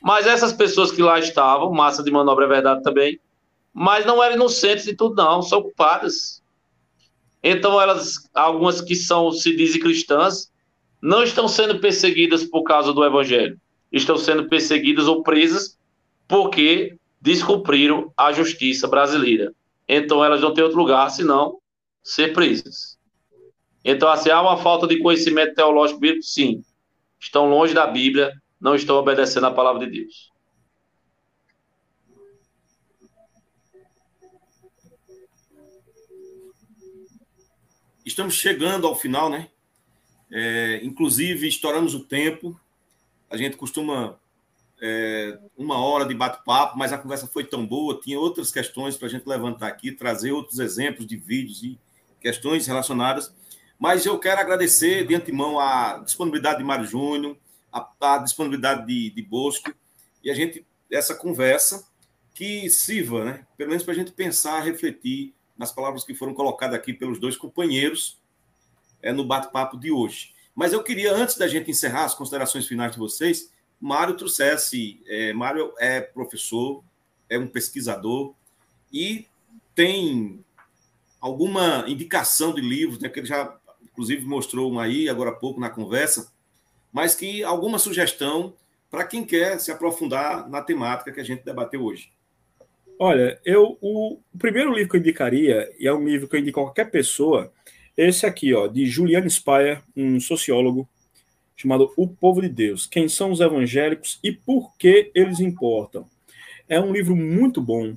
Mas 0.00 0.26
essas 0.26 0.52
pessoas 0.52 0.90
que 0.90 1.02
lá 1.02 1.18
estavam, 1.18 1.72
massa 1.72 2.02
de 2.02 2.10
manobra 2.10 2.46
é 2.46 2.48
verdade 2.48 2.82
também, 2.82 3.20
mas 3.72 4.04
não 4.04 4.22
eram 4.22 4.36
inocentes 4.36 4.84
de 4.84 4.94
tudo, 4.94 5.14
não, 5.14 5.42
são 5.42 5.62
culpadas. 5.62 6.42
Então, 7.42 7.80
elas, 7.80 8.28
algumas 8.34 8.80
que 8.80 8.94
são, 8.94 9.30
se 9.30 9.54
dizem 9.54 9.80
cristãs, 9.80 10.50
não 11.00 11.22
estão 11.22 11.48
sendo 11.48 11.78
perseguidas 11.80 12.44
por 12.44 12.62
causa 12.62 12.92
do 12.92 13.04
evangelho. 13.04 13.58
Estão 13.90 14.16
sendo 14.16 14.48
perseguidas 14.48 15.06
ou 15.06 15.22
presas 15.22 15.76
porque 16.28 16.96
descumpriram 17.22 18.12
a 18.16 18.32
justiça 18.32 18.86
brasileira 18.86 19.54
então 19.94 20.24
elas 20.24 20.40
não 20.40 20.54
têm 20.54 20.64
outro 20.64 20.78
lugar 20.78 21.10
senão 21.10 21.60
ser 22.02 22.32
presas. 22.32 22.98
Então, 23.84 24.08
assim, 24.08 24.30
há 24.30 24.40
uma 24.40 24.56
falta 24.56 24.86
de 24.86 24.98
conhecimento 24.98 25.54
teológico 25.54 26.00
bíblico? 26.00 26.24
Sim. 26.24 26.64
Estão 27.20 27.50
longe 27.50 27.74
da 27.74 27.86
Bíblia, 27.86 28.32
não 28.60 28.74
estão 28.74 28.96
obedecendo 28.96 29.46
a 29.46 29.50
palavra 29.50 29.86
de 29.86 30.00
Deus. 30.00 30.32
Estamos 38.04 38.34
chegando 38.34 38.86
ao 38.86 38.96
final, 38.96 39.28
né? 39.28 39.48
É, 40.30 40.80
inclusive, 40.82 41.46
estouramos 41.46 41.94
o 41.94 42.04
tempo. 42.04 42.58
A 43.28 43.36
gente 43.36 43.56
costuma 43.56 44.18
é, 44.84 45.38
uma 45.56 45.78
hora 45.78 46.04
de 46.04 46.12
bate-papo, 46.12 46.76
mas 46.76 46.92
a 46.92 46.98
conversa 46.98 47.28
foi 47.28 47.44
tão 47.44 47.64
boa, 47.64 48.00
tinha 48.00 48.18
outras 48.18 48.50
questões 48.50 48.96
para 48.96 49.06
a 49.06 49.10
gente 49.10 49.24
levantar 49.28 49.68
aqui, 49.68 49.92
trazer 49.92 50.32
outros 50.32 50.58
exemplos 50.58 51.06
de 51.06 51.16
vídeos 51.16 51.62
e 51.62 51.78
questões 52.20 52.66
relacionadas. 52.66 53.32
Mas 53.78 54.04
eu 54.04 54.18
quero 54.18 54.40
agradecer 54.40 55.06
de 55.06 55.14
antemão 55.14 55.60
a 55.60 55.98
disponibilidade 55.98 56.58
de 56.58 56.64
Mário 56.64 56.84
Júnior, 56.84 57.36
a, 57.72 57.88
a 58.00 58.18
disponibilidade 58.18 58.84
de, 58.84 59.10
de 59.10 59.22
Bosco, 59.22 59.72
e 60.22 60.28
a 60.28 60.34
gente, 60.34 60.66
essa 60.90 61.14
conversa 61.14 61.86
que 62.34 62.68
sirva, 62.68 63.24
né, 63.24 63.46
pelo 63.56 63.70
menos 63.70 63.84
para 63.84 63.92
a 63.92 63.96
gente 63.96 64.10
pensar, 64.10 64.60
refletir 64.64 65.32
nas 65.56 65.70
palavras 65.70 66.02
que 66.02 66.12
foram 66.12 66.34
colocadas 66.34 66.74
aqui 66.74 66.92
pelos 66.92 67.20
dois 67.20 67.36
companheiros 67.36 68.20
é, 69.00 69.12
no 69.12 69.24
bate-papo 69.24 69.78
de 69.78 69.92
hoje. 69.92 70.34
Mas 70.56 70.72
eu 70.72 70.82
queria, 70.82 71.14
antes 71.14 71.36
da 71.36 71.46
gente 71.46 71.70
encerrar 71.70 72.04
as 72.04 72.14
considerações 72.14 72.66
finais 72.66 72.92
de 72.92 72.98
vocês, 72.98 73.52
Mário 73.82 74.16
trouxesse. 74.16 75.02
É, 75.08 75.32
Mário 75.32 75.74
é 75.80 76.00
professor, 76.00 76.84
é 77.28 77.36
um 77.36 77.48
pesquisador 77.48 78.32
e 78.92 79.26
tem 79.74 80.44
alguma 81.20 81.84
indicação 81.88 82.54
de 82.54 82.60
livros, 82.60 83.00
né, 83.00 83.08
que 83.08 83.18
ele 83.18 83.26
já, 83.26 83.56
inclusive, 83.82 84.24
mostrou 84.24 84.72
um 84.72 84.78
aí 84.78 85.08
agora 85.08 85.30
há 85.30 85.34
pouco 85.34 85.60
na 85.60 85.68
conversa, 85.68 86.32
mas 86.92 87.14
que 87.14 87.42
alguma 87.42 87.78
sugestão 87.78 88.54
para 88.88 89.04
quem 89.04 89.24
quer 89.24 89.58
se 89.58 89.72
aprofundar 89.72 90.48
na 90.48 90.62
temática 90.62 91.10
que 91.10 91.20
a 91.20 91.24
gente 91.24 91.44
debateu 91.44 91.82
hoje. 91.82 92.12
Olha, 92.98 93.40
eu 93.44 93.78
o, 93.80 94.18
o, 94.32 94.38
primeiro 94.38 94.72
livro 94.72 94.90
que 94.90 94.96
eu 94.96 95.00
indicaria, 95.00 95.72
e 95.78 95.88
é 95.88 95.92
um 95.92 96.04
livro 96.04 96.28
que 96.28 96.36
eu 96.36 96.40
indico 96.40 96.60
a 96.60 96.64
qualquer 96.64 96.90
pessoa, 96.90 97.52
esse 97.96 98.26
aqui, 98.26 98.54
ó, 98.54 98.68
de 98.68 98.86
Julian 98.86 99.28
Speyer, 99.28 99.82
um 99.96 100.20
sociólogo 100.20 100.88
chamado 101.62 101.92
O 101.96 102.08
Povo 102.08 102.42
de 102.42 102.48
Deus: 102.48 102.86
Quem 102.86 103.08
são 103.08 103.30
os 103.30 103.40
evangélicos 103.40 104.18
e 104.22 104.32
por 104.32 104.76
que 104.76 105.10
eles 105.14 105.40
importam. 105.40 106.06
É 106.68 106.80
um 106.80 106.92
livro 106.92 107.14
muito 107.14 107.60
bom. 107.60 107.96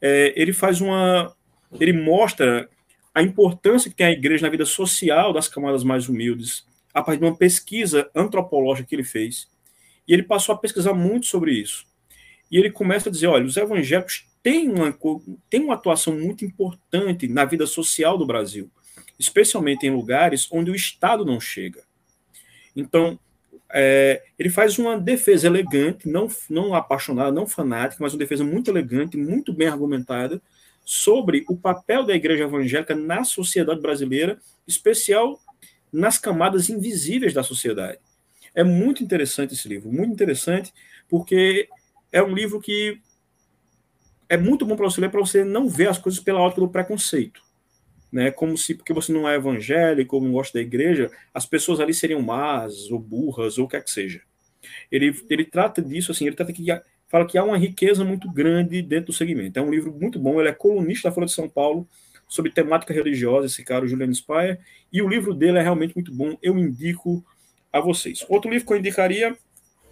É, 0.00 0.32
ele 0.36 0.52
faz 0.52 0.80
uma. 0.80 1.34
Ele 1.80 1.92
mostra 1.92 2.68
a 3.14 3.22
importância 3.22 3.90
que 3.90 3.96
tem 3.96 4.06
a 4.06 4.12
igreja 4.12 4.46
na 4.46 4.50
vida 4.50 4.64
social 4.64 5.32
das 5.32 5.48
camadas 5.48 5.82
mais 5.82 6.08
humildes, 6.08 6.66
a 6.94 7.02
partir 7.02 7.20
de 7.20 7.26
uma 7.26 7.36
pesquisa 7.36 8.08
antropológica 8.14 8.88
que 8.88 8.94
ele 8.94 9.04
fez. 9.04 9.48
E 10.06 10.12
ele 10.12 10.22
passou 10.22 10.54
a 10.54 10.58
pesquisar 10.58 10.94
muito 10.94 11.26
sobre 11.26 11.52
isso. 11.52 11.86
E 12.50 12.58
ele 12.58 12.70
começa 12.70 13.08
a 13.08 13.12
dizer: 13.12 13.26
olha, 13.26 13.44
os 13.44 13.56
evangélicos 13.56 14.26
têm 14.42 14.68
uma, 14.70 14.96
têm 15.50 15.64
uma 15.64 15.74
atuação 15.74 16.18
muito 16.18 16.44
importante 16.44 17.26
na 17.26 17.44
vida 17.44 17.66
social 17.66 18.16
do 18.16 18.26
Brasil, 18.26 18.70
especialmente 19.18 19.86
em 19.86 19.90
lugares 19.90 20.48
onde 20.50 20.70
o 20.70 20.74
Estado 20.74 21.24
não 21.24 21.40
chega. 21.40 21.87
Então, 22.80 23.18
é, 23.70 24.22
ele 24.38 24.48
faz 24.48 24.78
uma 24.78 24.98
defesa 24.98 25.48
elegante, 25.48 26.08
não, 26.08 26.28
não 26.48 26.74
apaixonada, 26.74 27.32
não 27.32 27.46
fanática, 27.46 28.02
mas 28.02 28.12
uma 28.14 28.18
defesa 28.18 28.44
muito 28.44 28.70
elegante, 28.70 29.16
muito 29.16 29.52
bem 29.52 29.68
argumentada, 29.68 30.40
sobre 30.84 31.44
o 31.48 31.56
papel 31.56 32.04
da 32.04 32.14
igreja 32.14 32.44
evangélica 32.44 32.94
na 32.94 33.24
sociedade 33.24 33.80
brasileira, 33.80 34.38
especial 34.66 35.38
nas 35.92 36.18
camadas 36.18 36.70
invisíveis 36.70 37.34
da 37.34 37.42
sociedade. 37.42 37.98
É 38.54 38.62
muito 38.62 39.02
interessante 39.02 39.54
esse 39.54 39.68
livro, 39.68 39.92
muito 39.92 40.12
interessante, 40.12 40.72
porque 41.08 41.68
é 42.12 42.22
um 42.22 42.32
livro 42.32 42.60
que 42.60 43.00
é 44.28 44.36
muito 44.36 44.64
bom 44.64 44.76
para 44.76 44.84
você 44.84 45.00
ler, 45.00 45.10
para 45.10 45.20
você 45.20 45.44
não 45.44 45.68
ver 45.68 45.88
as 45.88 45.98
coisas 45.98 46.20
pela 46.20 46.40
ótica 46.40 46.60
do 46.60 46.68
preconceito. 46.68 47.42
Né, 48.10 48.30
como 48.30 48.56
se, 48.56 48.74
porque 48.74 48.94
você 48.94 49.12
não 49.12 49.28
é 49.28 49.34
evangélico 49.34 50.16
ou 50.16 50.22
não 50.22 50.32
gosta 50.32 50.58
da 50.58 50.62
igreja, 50.62 51.10
as 51.34 51.44
pessoas 51.44 51.78
ali 51.78 51.92
seriam 51.92 52.22
más 52.22 52.90
ou 52.90 52.98
burras 52.98 53.58
ou 53.58 53.66
o 53.66 53.68
que 53.68 53.76
é 53.76 53.80
que 53.82 53.90
seja. 53.90 54.22
Ele, 54.90 55.14
ele 55.28 55.44
trata 55.44 55.82
disso 55.82 56.10
assim, 56.10 56.26
ele 56.26 56.34
trata 56.34 56.50
que 56.50 56.64
fala 57.06 57.26
que 57.26 57.36
há 57.36 57.44
uma 57.44 57.58
riqueza 57.58 58.04
muito 58.04 58.30
grande 58.30 58.80
dentro 58.80 59.06
do 59.06 59.12
segmento. 59.12 59.58
É 59.58 59.62
um 59.62 59.70
livro 59.70 59.92
muito 59.92 60.18
bom, 60.18 60.40
ele 60.40 60.48
é 60.48 60.52
colunista 60.52 61.08
da 61.08 61.14
Folha 61.14 61.26
de 61.26 61.32
São 61.32 61.48
Paulo 61.48 61.86
sobre 62.26 62.50
temática 62.52 62.92
religiosa, 62.92 63.46
esse 63.46 63.64
cara, 63.64 63.84
o 63.84 63.88
Juliano 63.88 64.14
Spayer, 64.14 64.60
e 64.92 65.00
o 65.00 65.08
livro 65.08 65.34
dele 65.34 65.58
é 65.58 65.62
realmente 65.62 65.94
muito 65.94 66.12
bom, 66.12 66.36
eu 66.42 66.58
indico 66.58 67.24
a 67.72 67.80
vocês. 67.80 68.24
Outro 68.28 68.50
livro 68.50 68.66
que 68.66 68.72
eu 68.72 68.78
indicaria 68.78 69.36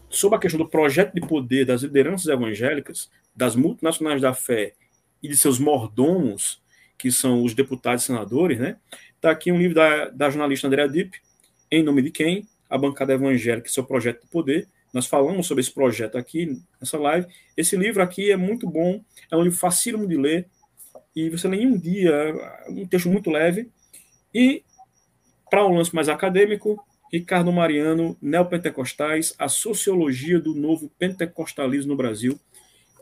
sobre 0.09 0.37
a 0.37 0.41
questão 0.41 0.59
do 0.59 0.69
projeto 0.69 1.15
de 1.15 1.21
poder 1.21 1.65
das 1.65 1.83
lideranças 1.83 2.27
evangélicas, 2.27 3.11
das 3.35 3.57
multinacionais 3.57 4.21
da 4.21 4.35
fé 4.35 4.75
e 5.23 5.29
de 5.29 5.37
seus 5.37 5.59
mordomos, 5.59 6.63
que 6.99 7.11
são 7.11 7.43
os 7.43 7.55
deputados 7.55 8.05
e 8.05 8.07
senadores, 8.07 8.59
né? 8.59 8.77
Está 9.15 9.31
aqui 9.31 9.51
um 9.51 9.59
livro 9.59 9.75
da, 9.75 10.09
da 10.09 10.31
jornalista 10.31 10.67
Andrea 10.67 10.89
Dipp, 10.89 11.19
Em 11.71 11.83
Nome 11.83 12.03
de 12.03 12.11
Quem? 12.11 12.47
A 12.69 12.77
Bancada 12.77 13.13
Evangélica 13.13 13.69
e 13.69 13.71
seu 13.71 13.85
Projeto 13.85 14.23
de 14.23 14.29
Poder. 14.29 14.69
Nós 14.93 15.07
falamos 15.07 15.47
sobre 15.47 15.63
esse 15.63 15.73
projeto 15.73 16.17
aqui 16.17 16.61
nessa 16.81 16.99
live. 16.99 17.27
Esse 17.57 17.77
livro 17.77 18.03
aqui 18.03 18.31
é 18.31 18.37
muito 18.37 18.69
bom, 18.69 19.03
é 19.31 19.37
um 19.37 19.43
livro 19.43 19.59
facílimo 19.59 20.07
de 20.07 20.17
ler, 20.17 20.49
e 21.15 21.31
você 21.31 21.49
lê 21.49 21.59
em 21.59 21.67
um 21.67 21.79
dia, 21.79 22.13
um 22.69 22.87
texto 22.87 23.09
muito 23.09 23.31
leve. 23.31 23.71
E, 24.35 24.63
para 25.51 25.67
um 25.67 25.77
lance 25.77 25.95
mais 25.95 26.09
acadêmico, 26.09 26.83
Ricardo 27.13 27.53
Mariano, 27.53 28.17
Neopentecostais, 28.21 29.35
a 29.39 29.49
sociologia 29.49 30.39
do 30.39 30.55
novo 30.55 30.91
pentecostalismo 30.99 31.93
no 31.93 31.97
Brasil, 31.97 32.39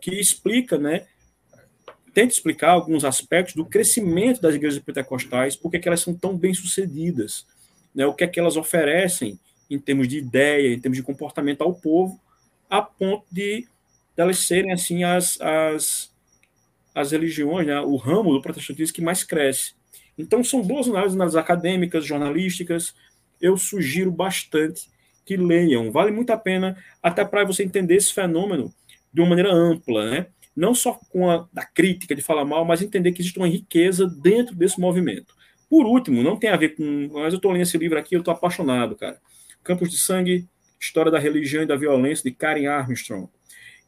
que 0.01 0.13
explica, 0.21 0.79
né, 0.79 1.07
tenta 2.15 2.33
explicar 2.33 2.71
alguns 2.71 3.05
aspectos 3.05 3.55
do 3.55 3.67
crescimento 3.67 4.41
das 4.41 4.55
igrejas 4.55 4.79
pentecostais, 4.79 5.57
porque 5.57 5.81
que 5.81 5.89
elas 5.89 6.01
são 6.01 6.15
tão 6.15 6.39
bem 6.39 6.55
sucedidas, 6.55 7.45
né, 7.95 8.07
o 8.07 8.15
que 8.15 8.25
é 8.25 8.29
que 8.29 8.39
elas 8.39 8.57
oferecem 8.57 9.39
em 9.69 9.79
termos 9.79 10.07
de 10.07 10.19
ideia, 10.19 10.73
em 10.73 10.81
termos 10.81 10.97
de 10.97 11.03
comportamento 11.03 11.63
ao 11.63 11.75
povo, 11.75 12.21
a 12.71 12.81
ponto 12.81 13.27
de 13.31 13.67
elas 14.17 14.39
serem 14.39 14.73
assim 14.73 15.03
as, 15.03 15.41
as, 15.41 16.13
as 16.95 17.11
religiões, 17.11 17.67
né, 17.67 17.81
o 17.81 17.97
ramo 17.97 18.33
do 18.33 18.41
protestantismo 18.41 18.95
que 18.95 19.03
mais 19.03 19.25
cresce. 19.25 19.75
Então 20.17 20.45
são 20.45 20.63
boas 20.63 20.89
análises, 20.89 21.17
análises 21.17 21.37
acadêmicas, 21.37 22.07
jornalísticas, 22.07 22.95
eu 23.41 23.57
sugiro 23.57 24.13
bastante 24.13 24.89
que 25.25 25.37
leiam. 25.37 25.91
Vale 25.91 26.13
muito 26.13 26.31
a 26.31 26.37
pena, 26.37 26.77
até 27.03 27.25
para 27.25 27.45
você 27.45 27.65
entender 27.65 27.97
esse 27.97 28.13
fenômeno 28.13 28.73
de 29.13 29.21
uma 29.21 29.31
maneira 29.31 29.53
ampla, 29.53 30.11
né? 30.11 30.27
Não 30.57 30.75
só 30.75 30.95
com 31.11 31.31
a 31.31 31.49
da 31.53 31.65
crítica 31.65 32.15
de 32.15 32.23
falar 32.23 32.45
mal, 32.45 32.65
mas 32.65 32.83
entender 32.83 33.13
que 33.13 33.21
existe 33.21 33.39
uma 33.39 33.49
riqueza 33.49 34.07
dentro 34.07 34.55
desse 34.55 34.81
movimento. 34.81 35.35
Por 35.69 35.87
último, 35.87 36.23
não 36.23 36.37
tem 36.37 36.51
a 36.51 36.57
ver 36.57 36.77
com. 36.77 37.11
Mas 37.13 37.33
eu 37.33 37.39
estou 37.39 37.51
lendo 37.51 37.63
esse 37.63 37.77
livro 37.77 37.99
aqui, 37.99 38.15
eu 38.15 38.21
estou 38.21 38.33
apaixonado, 38.33 38.95
cara. 38.95 39.21
Campos 39.63 39.91
de 39.91 39.99
Sangue, 39.99 40.47
História 40.81 41.11
da 41.11 41.19
Religião 41.19 41.63
e 41.63 41.67
da 41.67 41.77
Violência, 41.77 42.23
de 42.23 42.37
Karen 42.37 42.67
Armstrong. 42.67 43.29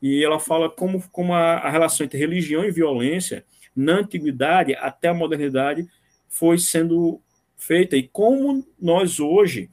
E 0.03 0.25
ela 0.25 0.41
fala 0.41 0.69
como, 0.69 1.03
como 1.11 1.33
a, 1.33 1.59
a 1.59 1.71
relação 1.71 2.05
entre 2.05 2.19
religião 2.19 2.65
e 2.65 2.71
violência, 2.71 3.45
na 3.75 4.01
antiguidade 4.01 4.75
até 4.75 5.09
a 5.09 5.15
modernidade, 5.15 5.87
foi 6.29 6.59
sendo 6.59 7.21
feita 7.57 7.97
e 7.97 8.09
como 8.09 8.67
nós 8.81 9.19
hoje, 9.19 9.71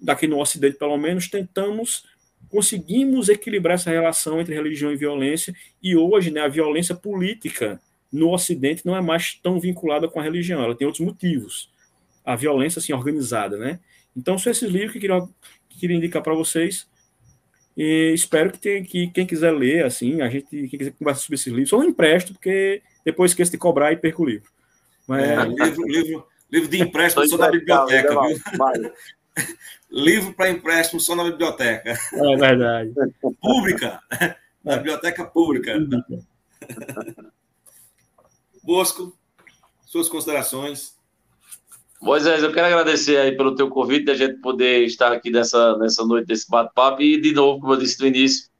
daqui 0.00 0.26
no 0.26 0.40
Ocidente 0.40 0.76
pelo 0.76 0.96
menos, 0.96 1.28
tentamos, 1.28 2.04
conseguimos 2.52 3.28
equilibrar 3.28 3.74
essa 3.74 3.90
relação 3.90 4.40
entre 4.40 4.54
religião 4.54 4.92
e 4.92 4.96
violência, 4.96 5.54
e 5.82 5.96
hoje 5.96 6.30
né, 6.30 6.42
a 6.42 6.48
violência 6.48 6.94
política 6.94 7.80
no 8.12 8.30
Ocidente 8.30 8.84
não 8.84 8.94
é 8.94 9.00
mais 9.00 9.34
tão 9.42 9.58
vinculada 9.58 10.06
com 10.06 10.20
a 10.20 10.22
religião, 10.22 10.62
ela 10.62 10.74
tem 10.74 10.86
outros 10.86 11.04
motivos. 11.04 11.70
A 12.24 12.36
violência 12.36 12.78
assim 12.78 12.92
organizada, 12.92 13.56
né? 13.56 13.80
Então 14.14 14.38
são 14.38 14.52
esses 14.52 14.70
livros 14.70 14.92
que 14.92 14.98
eu 14.98 15.00
queria, 15.00 15.28
que 15.68 15.80
queria 15.80 15.96
indicar 15.96 16.22
para 16.22 16.34
vocês. 16.34 16.86
E 17.74 18.12
espero 18.14 18.52
que, 18.52 18.58
tenha, 18.58 18.84
que 18.84 19.08
quem 19.08 19.26
quiser 19.26 19.50
ler, 19.50 19.86
assim, 19.86 20.20
a 20.20 20.28
gente, 20.28 20.46
quem 20.68 20.78
quiser 20.78 20.92
conversar 20.92 21.22
sobre 21.22 21.36
esses 21.36 21.46
livros, 21.46 21.70
só 21.70 21.78
não 21.78 21.88
empresto, 21.88 22.34
porque 22.34 22.82
depois 23.02 23.30
esqueço 23.30 23.50
de 23.50 23.56
cobrar 23.56 23.92
e 23.92 23.96
perco 23.96 24.22
o 24.22 24.26
livro. 24.26 24.50
Mas... 25.08 25.24
É, 25.24 25.44
livro, 25.44 25.88
livro, 25.88 26.26
Livro 26.52 26.68
de 26.68 26.82
empréstimo 26.82 27.26
só 27.26 27.38
na 27.38 27.50
biblioteca, 27.50 28.10
viu? 28.10 28.92
Livro 29.90 30.32
para 30.32 30.50
empréstimo 30.50 31.00
só 31.00 31.14
na 31.14 31.24
biblioteca. 31.24 31.98
É 32.12 32.36
verdade. 32.36 32.92
Pública. 33.40 34.00
Na 34.64 34.76
biblioteca 34.76 35.24
pública. 35.24 35.74
Bosco, 38.62 39.16
suas 39.84 40.08
considerações. 40.08 40.96
Moisés, 42.00 42.42
eu 42.42 42.52
quero 42.52 42.66
agradecer 42.66 43.16
aí 43.16 43.36
pelo 43.36 43.54
teu 43.54 43.68
convite, 43.68 44.10
a 44.10 44.14
gente 44.14 44.40
poder 44.40 44.84
estar 44.84 45.12
aqui 45.12 45.30
nessa, 45.30 45.76
nessa 45.78 46.04
noite 46.04 46.26
desse 46.26 46.50
bate-papo 46.50 47.00
e, 47.00 47.20
de 47.20 47.32
novo, 47.32 47.60
como 47.60 47.74
eu 47.74 47.78
disse 47.78 48.00
no 48.00 48.08
início, 48.08 48.50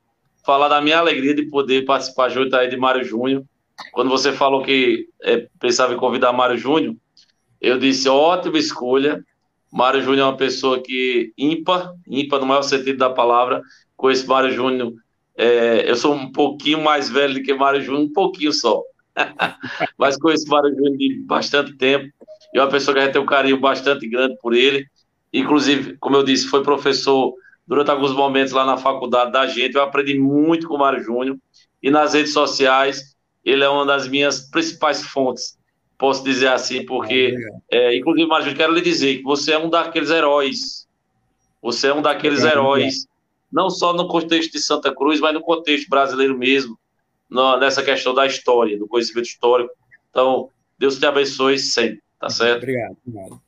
falar 0.44 0.68
da 0.68 0.80
minha 0.80 0.98
alegria 0.98 1.34
de 1.34 1.46
poder 1.46 1.84
participar 1.84 2.28
junto 2.28 2.54
aí 2.54 2.68
de 2.68 2.76
Mário 2.76 3.04
Júnior. 3.04 3.44
Quando 3.92 4.10
você 4.10 4.32
falou 4.32 4.62
que 4.62 5.08
é, 5.22 5.48
pensava 5.58 5.92
em 5.92 5.96
convidar 5.96 6.32
Mário 6.32 6.56
Júnior, 6.56 6.94
eu 7.60 7.78
disse, 7.78 8.08
ótima 8.08 8.58
escolha. 8.58 9.24
Mário 9.72 10.02
Júnior 10.02 10.26
é 10.26 10.30
uma 10.30 10.36
pessoa 10.36 10.82
que 10.82 11.32
ímpar, 11.36 11.94
ímpar 12.06 12.40
no 12.40 12.46
maior 12.46 12.60
sentido 12.60 12.98
da 12.98 13.08
palavra. 13.08 13.62
Conheço 13.96 14.28
Mário 14.28 14.52
Júnior, 14.52 14.92
é, 15.34 15.90
eu 15.90 15.96
sou 15.96 16.12
um 16.14 16.30
pouquinho 16.30 16.82
mais 16.82 17.08
velho 17.08 17.34
do 17.34 17.42
que 17.42 17.54
Mário 17.54 17.80
Júnior, 17.80 18.02
um 18.02 18.12
pouquinho 18.12 18.52
só. 18.52 18.82
Mas 19.96 20.18
conheço 20.18 20.46
Mário 20.48 20.74
Júnior 20.74 20.98
de 20.98 21.22
bastante 21.24 21.74
tempo. 21.78 22.06
E 22.52 22.58
é 22.58 22.62
uma 22.62 22.68
pessoa 22.68 22.94
que 22.94 23.00
a 23.00 23.04
gente 23.04 23.14
tem 23.14 23.22
um 23.22 23.26
carinho 23.26 23.58
bastante 23.58 24.06
grande 24.06 24.36
por 24.42 24.52
ele. 24.52 24.86
Inclusive, 25.32 25.96
como 25.98 26.16
eu 26.16 26.22
disse, 26.22 26.48
foi 26.48 26.62
professor 26.62 27.32
durante 27.66 27.90
alguns 27.90 28.12
momentos 28.12 28.52
lá 28.52 28.66
na 28.66 28.76
faculdade 28.76 29.32
da 29.32 29.46
gente. 29.46 29.74
Eu 29.74 29.82
aprendi 29.82 30.18
muito 30.18 30.68
com 30.68 30.74
o 30.74 30.78
Mário 30.78 31.02
Júnior. 31.02 31.38
E 31.82 31.90
nas 31.90 32.12
redes 32.12 32.34
sociais, 32.34 33.16
ele 33.42 33.64
é 33.64 33.68
uma 33.70 33.86
das 33.86 34.06
minhas 34.06 34.50
principais 34.50 35.02
fontes 35.02 35.56
posso 36.02 36.24
dizer 36.24 36.48
assim, 36.48 36.84
porque, 36.84 37.32
é, 37.70 37.96
inclusive, 37.96 38.26
mas 38.26 38.44
eu 38.44 38.56
quero 38.56 38.72
lhe 38.72 38.80
dizer 38.80 39.18
que 39.18 39.22
você 39.22 39.52
é 39.52 39.58
um 39.58 39.70
daqueles 39.70 40.10
heróis. 40.10 40.88
Você 41.62 41.86
é 41.86 41.94
um 41.94 42.02
daqueles 42.02 42.42
heróis, 42.42 43.06
não 43.52 43.70
só 43.70 43.92
no 43.92 44.08
contexto 44.08 44.50
de 44.50 44.58
Santa 44.58 44.92
Cruz, 44.92 45.20
mas 45.20 45.32
no 45.32 45.40
contexto 45.40 45.88
brasileiro 45.88 46.36
mesmo, 46.36 46.76
no, 47.30 47.56
nessa 47.56 47.84
questão 47.84 48.12
da 48.12 48.26
história, 48.26 48.76
do 48.76 48.88
conhecimento 48.88 49.26
histórico. 49.26 49.72
Então, 50.10 50.50
Deus 50.76 50.98
te 50.98 51.06
abençoe 51.06 51.56
sempre, 51.56 52.02
tá 52.18 52.28
certo? 52.28 52.64
Obrigado. 52.64 52.96
obrigado. 53.06 53.40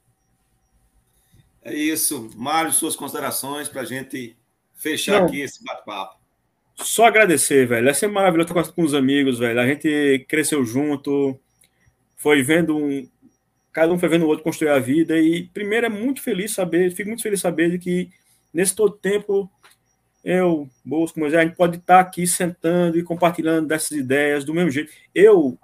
É 1.65 1.75
isso. 1.75 2.31
Mário, 2.37 2.71
suas 2.71 2.95
considerações 2.95 3.69
para 3.69 3.81
a 3.81 3.85
gente 3.85 4.37
fechar 4.77 5.19
não. 5.19 5.27
aqui 5.27 5.41
esse 5.41 5.65
bate-papo. 5.65 6.21
Só 6.77 7.07
agradecer, 7.07 7.67
velho. 7.67 7.89
É 7.89 7.93
sempre 7.93 8.15
maravilhoso 8.15 8.49
estar 8.57 8.73
com 8.73 8.85
os 8.85 8.95
amigos, 8.95 9.41
velho. 9.41 9.61
A 9.61 9.67
gente 9.67 10.25
cresceu 10.29 10.65
junto, 10.65 11.37
foi 12.25 12.43
vendo 12.43 12.75
um. 12.75 13.07
Cada 13.71 13.93
um 13.93 13.99
foi 13.99 14.09
vendo 14.09 14.25
o 14.25 14.29
outro 14.29 14.43
construir 14.43 14.71
a 14.71 14.79
vida. 14.79 15.19
E 15.19 15.45
primeiro 15.53 15.85
é 15.85 15.91
muito 15.91 16.23
feliz 16.23 16.55
saber, 16.55 16.91
fico 16.91 17.11
muito 17.11 17.23
feliz 17.23 17.39
saber 17.39 17.73
de 17.73 17.79
que 17.79 18.09
nesse 18.53 18.75
todo 18.75 18.97
tempo 18.97 19.51
eu, 20.25 20.67
Bosco, 20.83 21.21
Moisés, 21.21 21.43
a 21.43 21.45
gente 21.45 21.57
pode 21.57 21.77
estar 21.77 22.01
aqui 22.01 22.27
sentando 22.27 22.99
e 22.99 23.03
compartilhando 23.03 23.69
dessas 23.69 23.91
ideias 23.91 24.43
do 24.43 24.55
mesmo 24.55 24.71
jeito. 24.71 24.91
Eu 25.15 25.59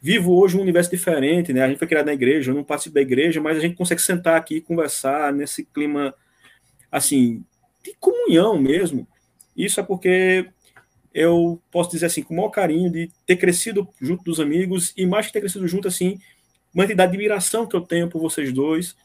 vivo 0.00 0.32
hoje 0.32 0.56
um 0.56 0.62
universo 0.62 0.90
diferente, 0.90 1.52
né? 1.52 1.62
A 1.62 1.68
gente 1.68 1.76
foi 1.78 1.86
criado 1.86 2.06
na 2.06 2.14
igreja, 2.14 2.50
eu 2.50 2.54
não 2.54 2.64
participo 2.64 2.94
da 2.94 3.02
igreja, 3.02 3.42
mas 3.42 3.58
a 3.58 3.60
gente 3.60 3.76
consegue 3.76 4.00
sentar 4.00 4.36
aqui 4.36 4.56
e 4.56 4.60
conversar 4.62 5.34
nesse 5.34 5.64
clima, 5.66 6.14
assim, 6.90 7.44
de 7.82 7.94
comunhão 8.00 8.58
mesmo. 8.58 9.06
Isso 9.54 9.80
é 9.80 9.82
porque 9.82 10.48
eu 11.14 11.62
posso 11.70 11.92
dizer 11.92 12.06
assim, 12.06 12.22
com 12.22 12.34
o 12.34 12.36
maior 12.36 12.50
carinho 12.50 12.90
de 12.90 13.08
ter 13.24 13.36
crescido 13.36 13.88
junto 14.00 14.24
dos 14.24 14.40
amigos 14.40 14.92
e 14.96 15.06
mais 15.06 15.28
que 15.28 15.32
ter 15.32 15.40
crescido 15.40 15.66
junto, 15.68 15.86
assim, 15.86 16.18
entidade 16.74 17.12
de 17.12 17.16
admiração 17.16 17.66
que 17.66 17.76
eu 17.76 17.80
tenho 17.80 18.10
por 18.10 18.20
vocês 18.20 18.52
dois 18.52 18.96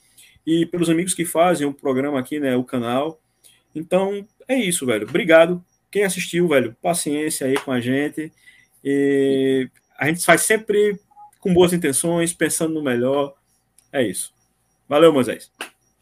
e 0.44 0.66
pelos 0.66 0.90
amigos 0.90 1.14
que 1.14 1.24
fazem 1.24 1.68
o 1.68 1.74
programa 1.74 2.20
aqui, 2.20 2.40
né, 2.40 2.58
o 2.58 2.64
canal. 2.64 3.22
Então, 3.76 4.28
é 4.48 4.56
isso, 4.56 4.88
velho. 4.88 5.08
Obrigado. 5.08 5.64
Quem 5.92 6.04
assistiu, 6.04 6.48
velho, 6.48 6.76
paciência 6.82 7.46
aí 7.46 7.56
com 7.60 7.72
a 7.72 7.80
gente. 7.80 8.32
E 8.84 9.70
a 9.96 10.08
gente 10.08 10.26
faz 10.26 10.42
sempre 10.42 11.00
com 11.40 11.54
boas 11.54 11.74
intenções, 11.74 12.34
pensando 12.34 12.74
no 12.74 12.82
melhor. 12.82 13.36
É 13.94 14.02
isso. 14.02 14.34
Valeu, 14.88 15.14
Moisés. 15.14 15.52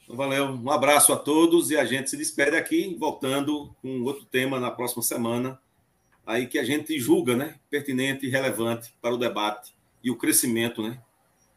Valeu. 0.08 0.46
Um 0.46 0.72
abraço 0.72 1.12
a 1.12 1.18
todos 1.18 1.70
e 1.70 1.76
a 1.76 1.84
gente 1.84 2.10
se 2.10 2.16
despede 2.16 2.56
aqui, 2.56 2.96
voltando 2.98 3.76
com 3.82 4.04
outro 4.04 4.24
tema 4.24 4.58
na 4.58 4.72
próxima 4.72 5.04
semana 5.04 5.60
aí 6.28 6.46
que 6.46 6.60
a 6.60 6.64
gente 6.64 7.00
julga, 7.00 7.36
né, 7.36 7.56
pertinente 7.70 8.26
e 8.26 8.30
relevante 8.30 8.94
para 9.02 9.16
o 9.16 9.18
debate 9.18 9.74
e 10.04 10.12
o 10.12 10.18
crescimento, 10.18 10.84
né, 10.84 11.00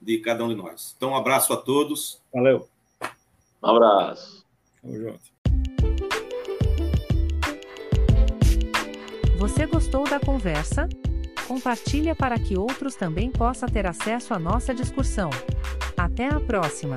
de 0.00 0.18
cada 0.18 0.44
um 0.44 0.48
de 0.48 0.54
nós. 0.54 0.94
Então, 0.96 1.10
um 1.10 1.16
abraço 1.16 1.52
a 1.52 1.56
todos. 1.56 2.22
Valeu. 2.32 2.68
Um 3.62 3.68
abraço. 3.68 4.46
Tamo 4.80 4.96
junto. 4.96 5.30
Você 9.38 9.66
gostou 9.66 10.04
da 10.04 10.20
conversa? 10.20 10.88
Compartilha 11.48 12.14
para 12.14 12.38
que 12.38 12.56
outros 12.56 12.94
também 12.94 13.30
possam 13.30 13.68
ter 13.68 13.86
acesso 13.86 14.32
à 14.32 14.38
nossa 14.38 14.72
discussão. 14.72 15.30
Até 15.96 16.28
a 16.28 16.38
próxima! 16.38 16.96